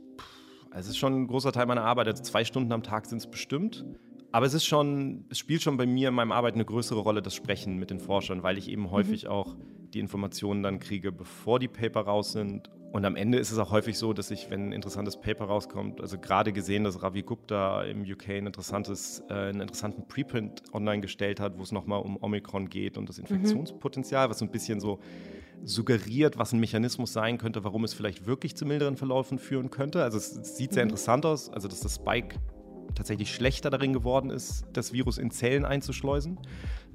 es 0.72 0.88
ist 0.88 0.96
schon 0.96 1.14
ein 1.14 1.26
großer 1.26 1.52
Teil 1.52 1.66
meiner 1.66 1.84
Arbeit. 1.84 2.08
Also 2.08 2.22
zwei 2.22 2.44
Stunden 2.44 2.72
am 2.72 2.82
Tag 2.82 3.06
sind 3.06 3.18
es 3.18 3.30
bestimmt. 3.30 3.84
Aber 4.32 4.46
es 4.46 4.54
ist 4.54 4.64
schon, 4.64 5.26
es 5.28 5.38
spielt 5.38 5.62
schon 5.62 5.76
bei 5.76 5.86
mir 5.86 6.08
in 6.08 6.14
meinem 6.14 6.32
Arbeit 6.32 6.54
eine 6.54 6.64
größere 6.64 7.00
Rolle, 7.00 7.22
das 7.22 7.34
Sprechen 7.34 7.76
mit 7.76 7.90
den 7.90 8.00
Forschern, 8.00 8.42
weil 8.42 8.58
ich 8.58 8.68
eben 8.68 8.82
mhm. 8.82 8.90
häufig 8.90 9.28
auch 9.28 9.54
die 9.94 10.00
Informationen 10.00 10.62
dann 10.62 10.80
kriege, 10.80 11.12
bevor 11.12 11.58
die 11.58 11.68
Paper 11.68 12.00
raus 12.00 12.32
sind 12.32 12.70
und 12.96 13.04
am 13.04 13.14
Ende 13.14 13.36
ist 13.36 13.50
es 13.50 13.58
auch 13.58 13.72
häufig 13.72 13.98
so, 13.98 14.14
dass 14.14 14.30
ich, 14.30 14.48
wenn 14.48 14.68
ein 14.68 14.72
interessantes 14.72 15.20
Paper 15.20 15.44
rauskommt, 15.44 16.00
also 16.00 16.18
gerade 16.18 16.52
gesehen, 16.54 16.84
dass 16.84 17.02
Ravi 17.02 17.20
Gupta 17.20 17.82
im 17.82 18.02
UK 18.02 18.30
ein 18.30 18.46
interessantes, 18.46 19.22
äh, 19.28 19.34
einen 19.34 19.60
interessanten 19.60 20.08
Preprint 20.08 20.62
online 20.72 21.02
gestellt 21.02 21.38
hat, 21.38 21.58
wo 21.58 21.62
es 21.62 21.72
nochmal 21.72 22.00
um 22.00 22.16
Omikron 22.22 22.70
geht 22.70 22.96
und 22.96 23.08
das 23.10 23.18
mhm. 23.18 23.26
Infektionspotenzial, 23.26 24.26
mhm. 24.26 24.30
was 24.30 24.38
so 24.38 24.46
ein 24.46 24.50
bisschen 24.50 24.80
so 24.80 25.00
suggeriert, 25.64 26.38
was 26.38 26.52
ein 26.52 26.60
Mechanismus 26.60 27.12
sein 27.12 27.38
könnte, 27.38 27.64
warum 27.64 27.84
es 27.84 27.94
vielleicht 27.94 28.26
wirklich 28.26 28.56
zu 28.56 28.66
milderen 28.66 28.96
Verläufen 28.96 29.38
führen 29.38 29.70
könnte. 29.70 30.02
Also 30.02 30.18
es, 30.18 30.36
es 30.36 30.56
sieht 30.56 30.72
sehr 30.72 30.84
mhm. 30.84 30.90
interessant 30.90 31.26
aus, 31.26 31.50
also 31.50 31.68
dass 31.68 31.80
das 31.80 31.96
Spike 31.96 32.36
tatsächlich 32.94 33.34
schlechter 33.34 33.70
darin 33.70 33.92
geworden 33.92 34.30
ist, 34.30 34.64
das 34.72 34.92
Virus 34.92 35.18
in 35.18 35.30
Zellen 35.30 35.64
einzuschleusen. 35.64 36.38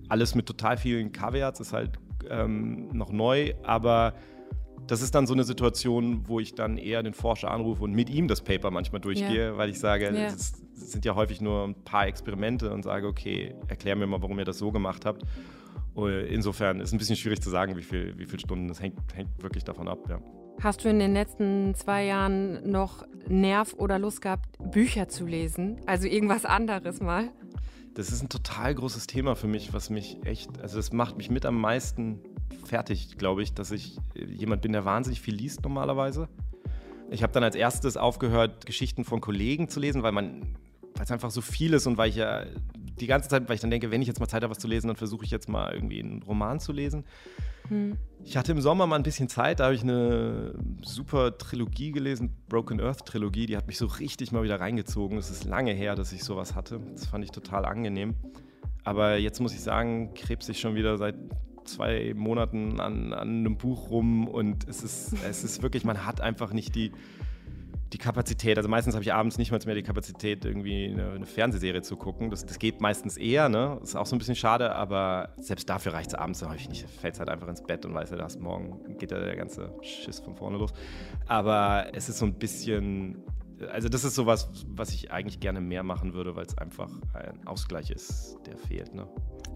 Alles 0.09 0.35
mit 0.35 0.45
total 0.45 0.77
vielen 0.77 1.11
Caveats 1.11 1.59
ist 1.59 1.73
halt 1.73 1.99
ähm, 2.29 2.89
noch 2.93 3.11
neu, 3.11 3.53
aber 3.63 4.13
das 4.87 5.01
ist 5.01 5.15
dann 5.15 5.27
so 5.27 5.33
eine 5.33 5.43
Situation, 5.43 6.27
wo 6.27 6.39
ich 6.39 6.55
dann 6.55 6.77
eher 6.77 7.03
den 7.03 7.13
Forscher 7.13 7.51
anrufe 7.51 7.83
und 7.83 7.93
mit 7.93 8.09
ihm 8.09 8.27
das 8.27 8.41
Paper 8.41 8.71
manchmal 8.71 8.99
durchgehe, 8.99 9.47
ja. 9.47 9.57
weil 9.57 9.69
ich 9.69 9.79
sage, 9.79 10.07
es 10.07 10.53
sind 10.73 11.05
ja 11.05 11.15
häufig 11.15 11.39
nur 11.39 11.65
ein 11.65 11.75
paar 11.75 12.07
Experimente 12.07 12.71
und 12.71 12.83
sage, 12.83 13.07
okay, 13.07 13.55
erklär 13.67 13.95
mir 13.95 14.07
mal, 14.07 14.21
warum 14.21 14.37
ihr 14.39 14.45
das 14.45 14.57
so 14.57 14.71
gemacht 14.71 15.05
habt. 15.05 15.23
Und 15.93 16.11
insofern 16.11 16.79
ist 16.79 16.89
es 16.89 16.93
ein 16.93 16.97
bisschen 16.97 17.15
schwierig 17.15 17.41
zu 17.41 17.49
sagen, 17.49 17.75
wie, 17.75 17.83
viel, 17.83 18.17
wie 18.17 18.25
viele 18.25 18.39
Stunden. 18.39 18.67
Das 18.67 18.81
hängt, 18.81 18.97
hängt 19.13 19.41
wirklich 19.41 19.63
davon 19.63 19.87
ab, 19.87 19.99
ja. 20.09 20.19
Hast 20.61 20.85
du 20.85 20.89
in 20.89 20.99
den 20.99 21.13
letzten 21.13 21.73
zwei 21.73 22.05
Jahren 22.05 22.69
noch 22.69 23.03
Nerv 23.27 23.73
oder 23.77 23.97
Lust 23.97 24.21
gehabt, 24.21 24.45
Bücher 24.71 25.09
zu 25.09 25.25
lesen? 25.25 25.77
Also 25.87 26.07
irgendwas 26.07 26.45
anderes 26.45 27.01
mal? 27.01 27.29
Das 27.95 28.11
ist 28.11 28.21
ein 28.21 28.29
total 28.29 28.75
großes 28.75 29.07
Thema 29.07 29.35
für 29.35 29.47
mich, 29.47 29.73
was 29.73 29.89
mich 29.89 30.17
echt, 30.23 30.61
also 30.61 30.77
das 30.77 30.93
macht 30.93 31.17
mich 31.17 31.29
mit 31.29 31.45
am 31.45 31.59
meisten 31.59 32.19
fertig, 32.63 33.17
glaube 33.17 33.43
ich, 33.43 33.53
dass 33.53 33.71
ich 33.71 33.97
jemand 34.13 34.61
bin, 34.61 34.71
der 34.71 34.85
wahnsinnig 34.85 35.19
viel 35.19 35.35
liest 35.35 35.63
normalerweise. 35.63 36.29
Ich 37.09 37.23
habe 37.23 37.33
dann 37.33 37.43
als 37.43 37.55
erstes 37.55 37.97
aufgehört, 37.97 38.65
Geschichten 38.65 39.03
von 39.03 39.19
Kollegen 39.19 39.67
zu 39.67 39.79
lesen, 39.79 40.03
weil 40.03 40.13
man, 40.13 40.41
weil 40.93 41.03
es 41.03 41.11
einfach 41.11 41.31
so 41.31 41.41
viel 41.41 41.73
ist 41.73 41.87
und 41.87 41.97
weil 41.97 42.09
ich 42.09 42.15
ja 42.15 42.45
die 43.01 43.07
ganze 43.07 43.29
Zeit, 43.29 43.49
weil 43.49 43.55
ich 43.55 43.61
dann 43.61 43.71
denke, 43.71 43.91
wenn 43.91 44.01
ich 44.01 44.07
jetzt 44.07 44.19
mal 44.19 44.27
Zeit 44.27 44.43
habe, 44.43 44.51
was 44.51 44.59
zu 44.59 44.67
lesen, 44.67 44.87
dann 44.87 44.95
versuche 44.95 45.25
ich 45.25 45.31
jetzt 45.31 45.49
mal 45.49 45.73
irgendwie 45.73 46.01
einen 46.01 46.23
Roman 46.23 46.59
zu 46.59 46.71
lesen. 46.71 47.03
Hm. 47.67 47.97
Ich 48.23 48.37
hatte 48.37 48.51
im 48.51 48.61
Sommer 48.61 48.87
mal 48.87 48.95
ein 48.95 49.03
bisschen 49.03 49.27
Zeit, 49.27 49.59
da 49.59 49.65
habe 49.65 49.75
ich 49.75 49.81
eine 49.81 50.53
super 50.83 51.37
Trilogie 51.37 51.91
gelesen, 51.91 52.31
Broken 52.47 52.79
Earth 52.79 53.05
Trilogie, 53.05 53.45
die 53.45 53.57
hat 53.57 53.67
mich 53.67 53.77
so 53.77 53.85
richtig 53.85 54.31
mal 54.31 54.43
wieder 54.43 54.59
reingezogen. 54.59 55.17
Es 55.17 55.29
ist 55.29 55.45
lange 55.45 55.73
her, 55.73 55.95
dass 55.95 56.11
ich 56.13 56.23
sowas 56.23 56.55
hatte. 56.55 56.79
Das 56.93 57.07
fand 57.07 57.23
ich 57.23 57.31
total 57.31 57.65
angenehm. 57.65 58.15
Aber 58.83 59.17
jetzt 59.17 59.39
muss 59.39 59.53
ich 59.53 59.61
sagen, 59.61 60.13
krebs 60.13 60.49
ich 60.49 60.59
schon 60.59 60.75
wieder 60.75 60.97
seit 60.97 61.15
zwei 61.65 62.13
Monaten 62.15 62.79
an, 62.79 63.13
an 63.13 63.29
einem 63.29 63.57
Buch 63.57 63.89
rum 63.89 64.27
und 64.27 64.67
es 64.67 64.83
ist, 64.83 65.13
es 65.23 65.43
ist 65.43 65.61
wirklich, 65.61 65.83
man 65.83 66.05
hat 66.05 66.21
einfach 66.21 66.53
nicht 66.53 66.75
die, 66.75 66.91
die 67.93 67.97
Kapazität, 67.97 68.57
also 68.57 68.69
meistens 68.69 68.93
habe 68.93 69.03
ich 69.03 69.13
abends 69.13 69.37
nicht 69.37 69.51
mal 69.51 69.59
mehr 69.65 69.75
die 69.75 69.83
Kapazität, 69.83 70.45
irgendwie 70.45 70.89
eine, 70.89 71.11
eine 71.11 71.25
Fernsehserie 71.25 71.81
zu 71.81 71.97
gucken. 71.97 72.29
Das, 72.29 72.45
das, 72.45 72.57
geht 72.57 72.79
meistens 72.79 73.17
eher, 73.17 73.49
ne? 73.49 73.79
Ist 73.83 73.95
auch 73.95 74.05
so 74.05 74.15
ein 74.15 74.19
bisschen 74.19 74.35
schade, 74.35 74.73
aber 74.75 75.29
selbst 75.37 75.69
dafür 75.69 75.93
reicht 75.93 76.09
es 76.11 76.15
abends 76.15 76.45
häufig 76.47 76.69
nicht. 76.69 76.89
Fällt 76.89 77.19
halt 77.19 77.29
einfach 77.29 77.49
ins 77.49 77.61
Bett 77.61 77.85
und 77.85 77.93
weiß 77.93 78.11
ja, 78.11 78.17
dass 78.17 78.39
morgen 78.39 78.97
geht 78.97 79.11
ja 79.11 79.19
der 79.19 79.35
ganze 79.35 79.73
Schiss 79.81 80.19
von 80.19 80.35
vorne 80.35 80.57
los. 80.57 80.71
Aber 81.27 81.87
es 81.93 82.07
ist 82.07 82.19
so 82.19 82.25
ein 82.25 82.35
bisschen, 82.35 83.23
also 83.71 83.89
das 83.89 84.05
ist 84.05 84.15
sowas, 84.15 84.49
was 84.67 84.91
ich 84.91 85.11
eigentlich 85.11 85.41
gerne 85.41 85.59
mehr 85.59 85.83
machen 85.83 86.13
würde, 86.13 86.35
weil 86.35 86.45
es 86.45 86.57
einfach 86.57 86.89
ein 87.13 87.45
Ausgleich 87.45 87.91
ist, 87.91 88.37
der 88.45 88.57
fehlt, 88.57 88.95
ne? 88.95 89.07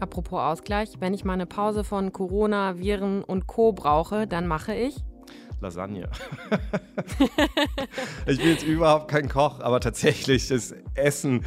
Apropos 0.02 0.41
Ausgleich, 0.41 0.89
wenn 1.00 1.13
ich 1.13 1.24
mal 1.24 1.34
eine 1.34 1.45
Pause 1.45 1.86
von 1.86 2.12
Corona, 2.12 2.78
Viren 2.78 3.24
und 3.24 3.48
Co. 3.48 3.71
brauche, 3.71 4.28
dann 4.28 4.45
mache 4.45 4.76
ich 4.76 4.98
Lasagne. 5.61 6.09
ich 8.27 8.37
bin 8.37 8.47
jetzt 8.49 8.63
überhaupt 8.63 9.09
kein 9.09 9.29
Koch, 9.29 9.59
aber 9.59 9.79
tatsächlich 9.79 10.47
das 10.47 10.73
Essen. 10.93 11.43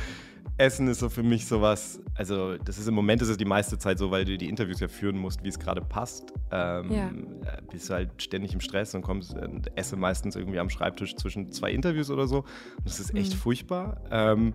Essen 0.57 0.89
ist 0.89 0.99
so 0.99 1.09
für 1.09 1.23
mich 1.23 1.47
sowas, 1.47 2.01
also 2.17 2.57
das 2.57 2.79
ist 2.79 2.89
im 2.89 2.95
Moment 2.95 3.23
ist 3.23 3.29
es 3.29 3.37
die 3.37 3.45
meiste 3.45 3.79
Zeit 3.79 3.97
so, 3.99 4.11
weil 4.11 4.25
du 4.25 4.37
die 4.37 4.49
Interviews 4.49 4.81
ja 4.81 4.89
führen 4.89 5.17
musst, 5.17 5.45
wie 5.45 5.49
es 5.49 5.59
gerade 5.61 5.81
passt. 5.81 6.33
Ähm, 6.51 6.91
ja. 6.91 7.07
Äh, 7.07 7.63
bist 7.71 7.89
du 7.89 7.95
halt 7.95 8.21
ständig 8.21 8.55
im 8.55 8.61
Stress 8.61 8.93
und 8.97 9.03
kommst 9.03 9.35
und 9.35 9.71
esse 9.79 9.95
meistens 9.95 10.35
irgendwie 10.35 10.59
am 10.59 10.69
Schreibtisch 10.69 11.15
zwischen 11.15 11.53
zwei 11.53 11.71
Interviews 11.71 12.11
oder 12.11 12.27
so. 12.27 12.39
Und 12.39 12.87
das 12.87 12.99
ist 12.99 13.15
echt 13.15 13.35
mhm. 13.35 13.39
furchtbar. 13.39 14.03
Ähm, 14.11 14.53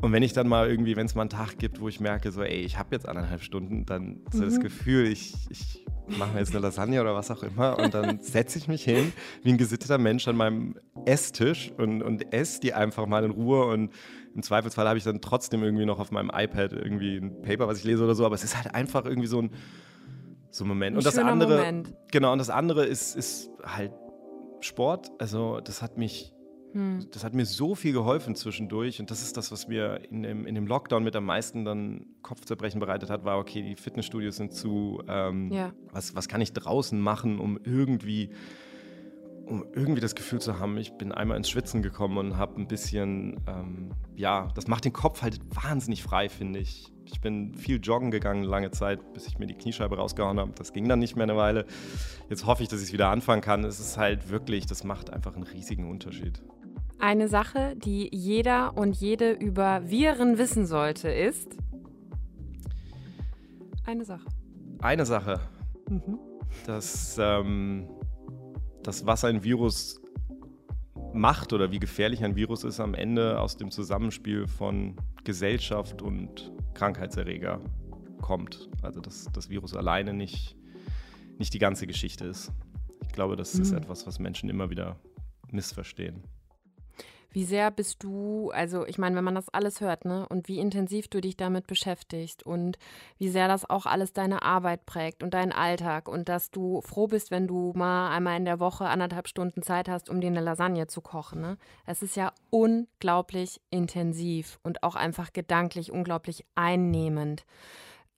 und 0.00 0.12
wenn 0.12 0.22
ich 0.22 0.32
dann 0.32 0.48
mal 0.48 0.70
irgendwie, 0.70 0.96
wenn 0.96 1.06
es 1.06 1.14
mal 1.14 1.22
einen 1.22 1.30
Tag 1.30 1.58
gibt, 1.58 1.80
wo 1.80 1.88
ich 1.88 2.00
merke, 2.00 2.30
so, 2.30 2.42
ey, 2.42 2.60
ich 2.60 2.78
habe 2.78 2.94
jetzt 2.94 3.08
anderthalb 3.08 3.42
Stunden, 3.42 3.84
dann 3.84 4.20
so 4.30 4.38
mhm. 4.38 4.44
das 4.44 4.60
Gefühl, 4.60 5.06
ich, 5.06 5.34
ich 5.50 5.79
machen 6.18 6.34
wir 6.34 6.40
jetzt 6.40 6.50
eine 6.50 6.60
Lasagne 6.60 7.00
oder 7.00 7.14
was 7.14 7.30
auch 7.30 7.42
immer. 7.42 7.78
Und 7.78 7.94
dann 7.94 8.20
setze 8.20 8.58
ich 8.58 8.68
mich 8.68 8.84
hin, 8.84 9.12
wie 9.42 9.50
ein 9.50 9.58
gesitteter 9.58 9.98
Mensch 9.98 10.26
an 10.28 10.36
meinem 10.36 10.76
Esstisch 11.04 11.72
und, 11.76 12.02
und 12.02 12.32
esse 12.32 12.60
die 12.60 12.74
einfach 12.74 13.06
mal 13.06 13.24
in 13.24 13.30
Ruhe. 13.30 13.66
Und 13.66 13.90
im 14.34 14.42
Zweifelsfall 14.42 14.86
habe 14.86 14.98
ich 14.98 15.04
dann 15.04 15.20
trotzdem 15.20 15.62
irgendwie 15.62 15.86
noch 15.86 15.98
auf 15.98 16.10
meinem 16.10 16.30
iPad 16.32 16.72
irgendwie 16.72 17.16
ein 17.16 17.42
Paper, 17.42 17.68
was 17.68 17.78
ich 17.78 17.84
lese 17.84 18.04
oder 18.04 18.14
so. 18.14 18.24
Aber 18.26 18.34
es 18.34 18.44
ist 18.44 18.56
halt 18.56 18.74
einfach 18.74 19.04
irgendwie 19.04 19.28
so 19.28 19.42
ein, 19.42 19.50
so 20.50 20.64
ein 20.64 20.68
Moment. 20.68 20.94
Ein 20.94 20.98
und 20.98 21.06
das 21.06 21.18
andere, 21.18 21.56
Moment. 21.56 21.94
genau, 22.10 22.32
und 22.32 22.38
das 22.38 22.50
andere 22.50 22.84
ist, 22.84 23.16
ist 23.16 23.50
halt 23.64 23.92
Sport. 24.60 25.10
Also 25.18 25.60
das 25.60 25.82
hat 25.82 25.96
mich 25.96 26.34
hm. 26.72 27.06
Das 27.10 27.24
hat 27.24 27.34
mir 27.34 27.46
so 27.46 27.74
viel 27.74 27.92
geholfen 27.92 28.34
zwischendurch 28.34 29.00
und 29.00 29.10
das 29.10 29.22
ist 29.22 29.36
das, 29.36 29.50
was 29.50 29.68
mir 29.68 30.00
in 30.10 30.22
dem, 30.22 30.46
in 30.46 30.54
dem 30.54 30.66
Lockdown 30.66 31.02
mit 31.02 31.16
am 31.16 31.24
meisten 31.24 31.64
dann 31.64 32.06
Kopfzerbrechen 32.22 32.80
bereitet 32.80 33.10
hat, 33.10 33.24
war, 33.24 33.38
okay, 33.38 33.62
die 33.62 33.76
Fitnessstudios 33.76 34.36
sind 34.36 34.52
zu, 34.52 35.02
ähm, 35.08 35.50
ja. 35.52 35.72
was, 35.92 36.14
was 36.14 36.28
kann 36.28 36.40
ich 36.40 36.52
draußen 36.52 37.00
machen, 37.00 37.38
um 37.38 37.58
irgendwie 37.64 38.30
um 39.50 39.64
irgendwie 39.74 40.00
das 40.00 40.14
Gefühl 40.14 40.40
zu 40.40 40.60
haben, 40.60 40.78
ich 40.78 40.92
bin 40.92 41.10
einmal 41.10 41.36
ins 41.36 41.50
Schwitzen 41.50 41.82
gekommen 41.82 42.18
und 42.18 42.36
habe 42.36 42.60
ein 42.60 42.68
bisschen, 42.68 43.40
ähm, 43.48 43.90
ja, 44.14 44.48
das 44.54 44.68
macht 44.68 44.84
den 44.84 44.92
Kopf 44.92 45.22
halt 45.22 45.40
wahnsinnig 45.52 46.04
frei, 46.04 46.28
finde 46.28 46.60
ich. 46.60 46.92
Ich 47.04 47.20
bin 47.20 47.54
viel 47.54 47.80
joggen 47.82 48.12
gegangen 48.12 48.44
lange 48.44 48.70
Zeit, 48.70 49.12
bis 49.12 49.26
ich 49.26 49.38
mir 49.38 49.46
die 49.46 49.54
Kniescheibe 49.54 49.96
rausgehauen 49.96 50.38
habe. 50.38 50.52
Das 50.54 50.72
ging 50.72 50.88
dann 50.88 51.00
nicht 51.00 51.16
mehr 51.16 51.24
eine 51.24 51.36
Weile. 51.36 51.66
Jetzt 52.28 52.46
hoffe 52.46 52.62
ich, 52.62 52.68
dass 52.68 52.78
ich 52.78 52.88
es 52.88 52.92
wieder 52.92 53.08
anfangen 53.08 53.42
kann. 53.42 53.64
Es 53.64 53.80
ist 53.80 53.98
halt 53.98 54.30
wirklich, 54.30 54.66
das 54.66 54.84
macht 54.84 55.10
einfach 55.10 55.34
einen 55.34 55.42
riesigen 55.42 55.90
Unterschied. 55.90 56.40
Eine 57.00 57.28
Sache, 57.28 57.76
die 57.76 58.14
jeder 58.14 58.76
und 58.76 58.94
jede 58.94 59.32
über 59.32 59.88
Viren 59.88 60.36
wissen 60.36 60.66
sollte, 60.66 61.08
ist 61.08 61.56
eine 63.86 64.04
Sache. 64.04 64.26
Eine 64.80 65.06
Sache. 65.06 65.40
Mhm. 65.88 66.18
Dass 66.66 67.16
ähm, 67.18 67.88
das, 68.82 69.06
was 69.06 69.24
ein 69.24 69.42
Virus 69.42 70.00
macht 71.14 71.54
oder 71.54 71.72
wie 71.72 71.78
gefährlich 71.78 72.22
ein 72.22 72.36
Virus 72.36 72.64
ist, 72.64 72.80
am 72.80 72.92
Ende 72.92 73.40
aus 73.40 73.56
dem 73.56 73.70
Zusammenspiel 73.70 74.46
von 74.46 74.94
Gesellschaft 75.24 76.02
und 76.02 76.52
Krankheitserreger 76.74 77.60
kommt. 78.20 78.68
Also 78.82 79.00
dass 79.00 79.24
das 79.32 79.48
Virus 79.48 79.74
alleine 79.74 80.12
nicht, 80.12 80.54
nicht 81.38 81.54
die 81.54 81.58
ganze 81.58 81.86
Geschichte 81.86 82.26
ist. 82.26 82.52
Ich 83.02 83.12
glaube, 83.12 83.36
das 83.36 83.54
mhm. 83.54 83.62
ist 83.62 83.72
etwas, 83.72 84.06
was 84.06 84.18
Menschen 84.18 84.50
immer 84.50 84.68
wieder 84.68 85.00
missverstehen. 85.50 86.22
Wie 87.32 87.44
sehr 87.44 87.70
bist 87.70 88.02
du, 88.02 88.50
also 88.50 88.84
ich 88.86 88.98
meine, 88.98 89.14
wenn 89.14 89.24
man 89.24 89.36
das 89.36 89.48
alles 89.48 89.80
hört, 89.80 90.04
ne, 90.04 90.26
und 90.28 90.48
wie 90.48 90.58
intensiv 90.58 91.06
du 91.06 91.20
dich 91.20 91.36
damit 91.36 91.68
beschäftigst 91.68 92.42
und 92.42 92.76
wie 93.18 93.28
sehr 93.28 93.46
das 93.46 93.68
auch 93.68 93.86
alles 93.86 94.12
deine 94.12 94.42
Arbeit 94.42 94.84
prägt 94.84 95.22
und 95.22 95.32
deinen 95.32 95.52
Alltag 95.52 96.08
und 96.08 96.28
dass 96.28 96.50
du 96.50 96.80
froh 96.82 97.06
bist, 97.06 97.30
wenn 97.30 97.46
du 97.46 97.72
mal 97.76 98.10
einmal 98.10 98.36
in 98.36 98.44
der 98.44 98.58
Woche 98.58 98.86
anderthalb 98.86 99.28
Stunden 99.28 99.62
Zeit 99.62 99.88
hast, 99.88 100.10
um 100.10 100.20
dir 100.20 100.26
eine 100.26 100.40
Lasagne 100.40 100.88
zu 100.88 101.00
kochen. 101.00 101.40
Ne? 101.40 101.56
Es 101.86 102.02
ist 102.02 102.16
ja 102.16 102.32
unglaublich 102.50 103.60
intensiv 103.70 104.58
und 104.64 104.82
auch 104.82 104.96
einfach 104.96 105.32
gedanklich 105.32 105.92
unglaublich 105.92 106.44
einnehmend. 106.56 107.44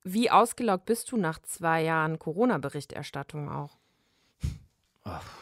Wie 0.04 0.30
ausgelaugt 0.30 0.86
bist 0.86 1.12
du 1.12 1.18
nach 1.18 1.38
zwei 1.42 1.82
Jahren 1.82 2.18
Corona-Berichterstattung 2.18 3.50
auch? 3.50 3.76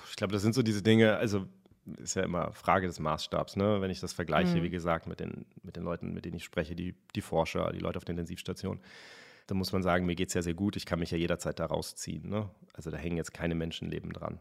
Ich 0.08 0.16
glaube, 0.16 0.32
das 0.32 0.42
sind 0.42 0.54
so 0.54 0.62
diese 0.62 0.82
Dinge, 0.82 1.16
also 1.16 1.46
ist 1.98 2.14
ja 2.14 2.22
immer 2.22 2.52
Frage 2.52 2.86
des 2.86 2.98
Maßstabs, 2.98 3.56
ne? 3.56 3.80
wenn 3.80 3.90
ich 3.90 4.00
das 4.00 4.12
vergleiche, 4.12 4.56
mhm. 4.56 4.62
wie 4.62 4.70
gesagt, 4.70 5.06
mit 5.06 5.20
den, 5.20 5.46
mit 5.62 5.76
den 5.76 5.82
Leuten, 5.82 6.12
mit 6.12 6.24
denen 6.24 6.36
ich 6.36 6.44
spreche, 6.44 6.74
die, 6.74 6.94
die 7.14 7.20
Forscher, 7.20 7.72
die 7.72 7.78
Leute 7.78 7.98
auf 7.98 8.04
der 8.04 8.12
Intensivstation. 8.12 8.80
Da 9.46 9.54
muss 9.54 9.72
man 9.72 9.82
sagen, 9.82 10.06
mir 10.06 10.14
geht 10.14 10.28
es 10.28 10.34
ja 10.34 10.42
sehr 10.42 10.54
gut, 10.54 10.76
ich 10.76 10.86
kann 10.86 11.00
mich 11.00 11.10
ja 11.10 11.18
jederzeit 11.18 11.58
da 11.58 11.66
rausziehen. 11.66 12.28
Ne? 12.28 12.50
Also 12.72 12.90
da 12.90 12.96
hängen 12.96 13.16
jetzt 13.16 13.32
keine 13.32 13.54
Menschenleben 13.54 14.12
dran. 14.12 14.38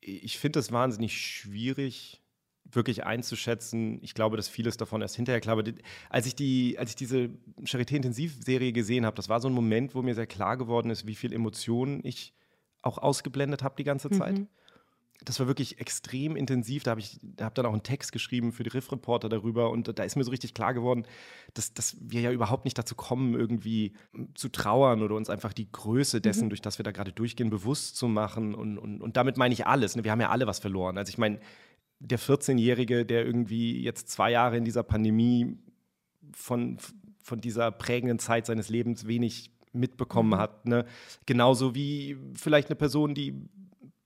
Ich 0.00 0.38
finde 0.38 0.58
es 0.58 0.72
wahnsinnig 0.72 1.18
schwierig, 1.18 2.20
wirklich 2.64 3.04
einzuschätzen. 3.04 3.98
Ich 4.02 4.14
glaube, 4.14 4.36
dass 4.36 4.48
vieles 4.48 4.76
davon 4.76 5.00
erst 5.00 5.16
hinterher 5.16 5.40
klar 5.40 5.56
wird. 5.56 5.74
Als 6.10 6.26
ich, 6.26 6.34
die, 6.34 6.78
als 6.78 6.90
ich 6.90 6.96
diese 6.96 7.30
Charité-Intensivserie 7.64 8.72
gesehen 8.72 9.06
habe, 9.06 9.16
das 9.16 9.28
war 9.28 9.40
so 9.40 9.48
ein 9.48 9.54
Moment, 9.54 9.94
wo 9.94 10.02
mir 10.02 10.14
sehr 10.14 10.26
klar 10.26 10.56
geworden 10.56 10.90
ist, 10.90 11.06
wie 11.06 11.14
viel 11.14 11.32
Emotionen 11.32 12.00
ich 12.04 12.34
auch 12.82 12.98
ausgeblendet 12.98 13.62
habe 13.62 13.76
die 13.78 13.84
ganze 13.84 14.10
Zeit. 14.10 14.38
Mhm 14.38 14.48
das 15.24 15.40
war 15.40 15.46
wirklich 15.46 15.80
extrem 15.80 16.36
intensiv. 16.36 16.82
Da 16.82 16.92
habe 16.92 17.00
ich 17.00 17.20
hab 17.40 17.54
dann 17.54 17.66
auch 17.66 17.72
einen 17.72 17.82
Text 17.82 18.12
geschrieben 18.12 18.52
für 18.52 18.62
die 18.62 18.70
Riff-Reporter 18.70 19.28
darüber 19.28 19.70
und 19.70 19.98
da 19.98 20.02
ist 20.02 20.16
mir 20.16 20.24
so 20.24 20.30
richtig 20.30 20.54
klar 20.54 20.74
geworden, 20.74 21.04
dass, 21.54 21.74
dass 21.74 21.96
wir 22.00 22.20
ja 22.20 22.32
überhaupt 22.32 22.64
nicht 22.64 22.78
dazu 22.78 22.94
kommen, 22.94 23.34
irgendwie 23.34 23.92
zu 24.34 24.48
trauern 24.48 25.02
oder 25.02 25.14
uns 25.14 25.30
einfach 25.30 25.52
die 25.52 25.70
Größe 25.70 26.20
dessen, 26.20 26.44
mhm. 26.44 26.50
durch 26.50 26.62
das 26.62 26.78
wir 26.78 26.84
da 26.84 26.92
gerade 26.92 27.12
durchgehen, 27.12 27.50
bewusst 27.50 27.96
zu 27.96 28.08
machen. 28.08 28.54
Und, 28.54 28.78
und, 28.78 29.00
und 29.00 29.16
damit 29.16 29.36
meine 29.36 29.54
ich 29.54 29.66
alles. 29.66 29.96
Ne? 29.96 30.04
Wir 30.04 30.12
haben 30.12 30.20
ja 30.20 30.30
alle 30.30 30.46
was 30.46 30.58
verloren. 30.58 30.98
Also 30.98 31.10
ich 31.10 31.18
meine, 31.18 31.40
der 31.98 32.18
14-Jährige, 32.18 33.06
der 33.06 33.24
irgendwie 33.24 33.80
jetzt 33.82 34.08
zwei 34.08 34.30
Jahre 34.30 34.56
in 34.56 34.64
dieser 34.64 34.82
Pandemie 34.82 35.56
von, 36.32 36.78
von 37.22 37.40
dieser 37.40 37.70
prägenden 37.70 38.18
Zeit 38.18 38.46
seines 38.46 38.68
Lebens 38.68 39.06
wenig 39.06 39.52
mitbekommen 39.72 40.30
mhm. 40.30 40.38
hat. 40.38 40.66
Ne? 40.66 40.84
Genauso 41.26 41.74
wie 41.74 42.16
vielleicht 42.34 42.68
eine 42.68 42.76
Person, 42.76 43.14
die 43.14 43.48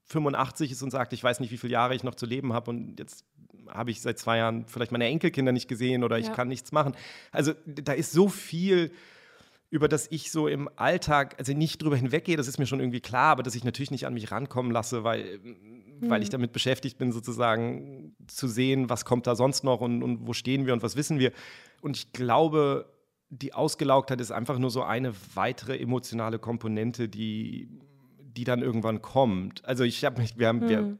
85 0.07 0.73
ist 0.73 0.83
und 0.83 0.91
sagt, 0.91 1.13
ich 1.13 1.23
weiß 1.23 1.41
nicht, 1.41 1.51
wie 1.51 1.57
viele 1.57 1.73
Jahre 1.73 1.95
ich 1.95 2.05
noch 2.05 2.15
zu 2.15 2.27
leben 2.27 2.53
habe 2.53 2.71
und 2.71 2.99
jetzt 2.99 3.25
habe 3.69 3.91
ich 3.91 4.01
seit 4.01 4.19
zwei 4.19 4.39
Jahren 4.39 4.67
vielleicht 4.67 4.93
meine 4.93 5.07
Enkelkinder 5.07 5.53
nicht 5.53 5.69
gesehen 5.69 6.05
oder 6.05 6.19
ich 6.19 6.27
ja. 6.27 6.33
kann 6.33 6.49
nichts 6.49 6.73
machen. 6.73 6.95
Also 7.33 7.53
da 7.67 7.93
ist 7.93 8.13
so 8.13 8.29
viel, 8.29 8.93
über 9.71 9.89
das 9.89 10.07
ich 10.11 10.31
so 10.31 10.47
im 10.47 10.69
Alltag, 10.77 11.35
also 11.39 11.53
nicht 11.53 11.83
drüber 11.83 11.97
hinweggehe, 11.97 12.37
das 12.37 12.47
ist 12.47 12.59
mir 12.59 12.67
schon 12.67 12.81
irgendwie 12.81 13.01
klar, 13.01 13.33
aber 13.33 13.43
dass 13.43 13.55
ich 13.55 13.65
natürlich 13.65 13.91
nicht 13.91 14.07
an 14.07 14.15
mich 14.15 14.31
rankommen 14.31 14.71
lasse, 14.71 15.03
weil, 15.03 15.39
mhm. 15.39 16.09
weil 16.09 16.23
ich 16.23 16.29
damit 16.29 16.53
beschäftigt 16.53 16.99
bin, 16.99 17.11
sozusagen 17.11 18.15
zu 18.29 18.47
sehen, 18.47 18.89
was 18.89 19.05
kommt 19.05 19.27
da 19.27 19.35
sonst 19.35 19.65
noch 19.65 19.81
und, 19.81 20.03
und 20.03 20.27
wo 20.27 20.33
stehen 20.33 20.67
wir 20.67 20.73
und 20.73 20.83
was 20.83 20.97
wissen 20.97 21.19
wir. 21.19 21.33
Und 21.81 21.97
ich 21.97 22.13
glaube, 22.13 22.93
die 23.29 23.55
Ausgelaugtheit 23.55 24.21
ist 24.21 24.31
einfach 24.31 24.59
nur 24.59 24.71
so 24.71 24.83
eine 24.83 25.13
weitere 25.35 25.77
emotionale 25.79 26.39
Komponente, 26.39 27.09
die 27.09 27.69
die 28.37 28.45
dann 28.45 28.63
irgendwann 28.63 29.03
kommt. 29.03 29.65
Also 29.65 29.85
ich 29.85 30.05
habe 30.05 30.21
mich, 30.21 30.39
wir 30.39 30.49
haben, 30.49 30.61
mhm. 30.61 30.69
wir, 30.69 30.99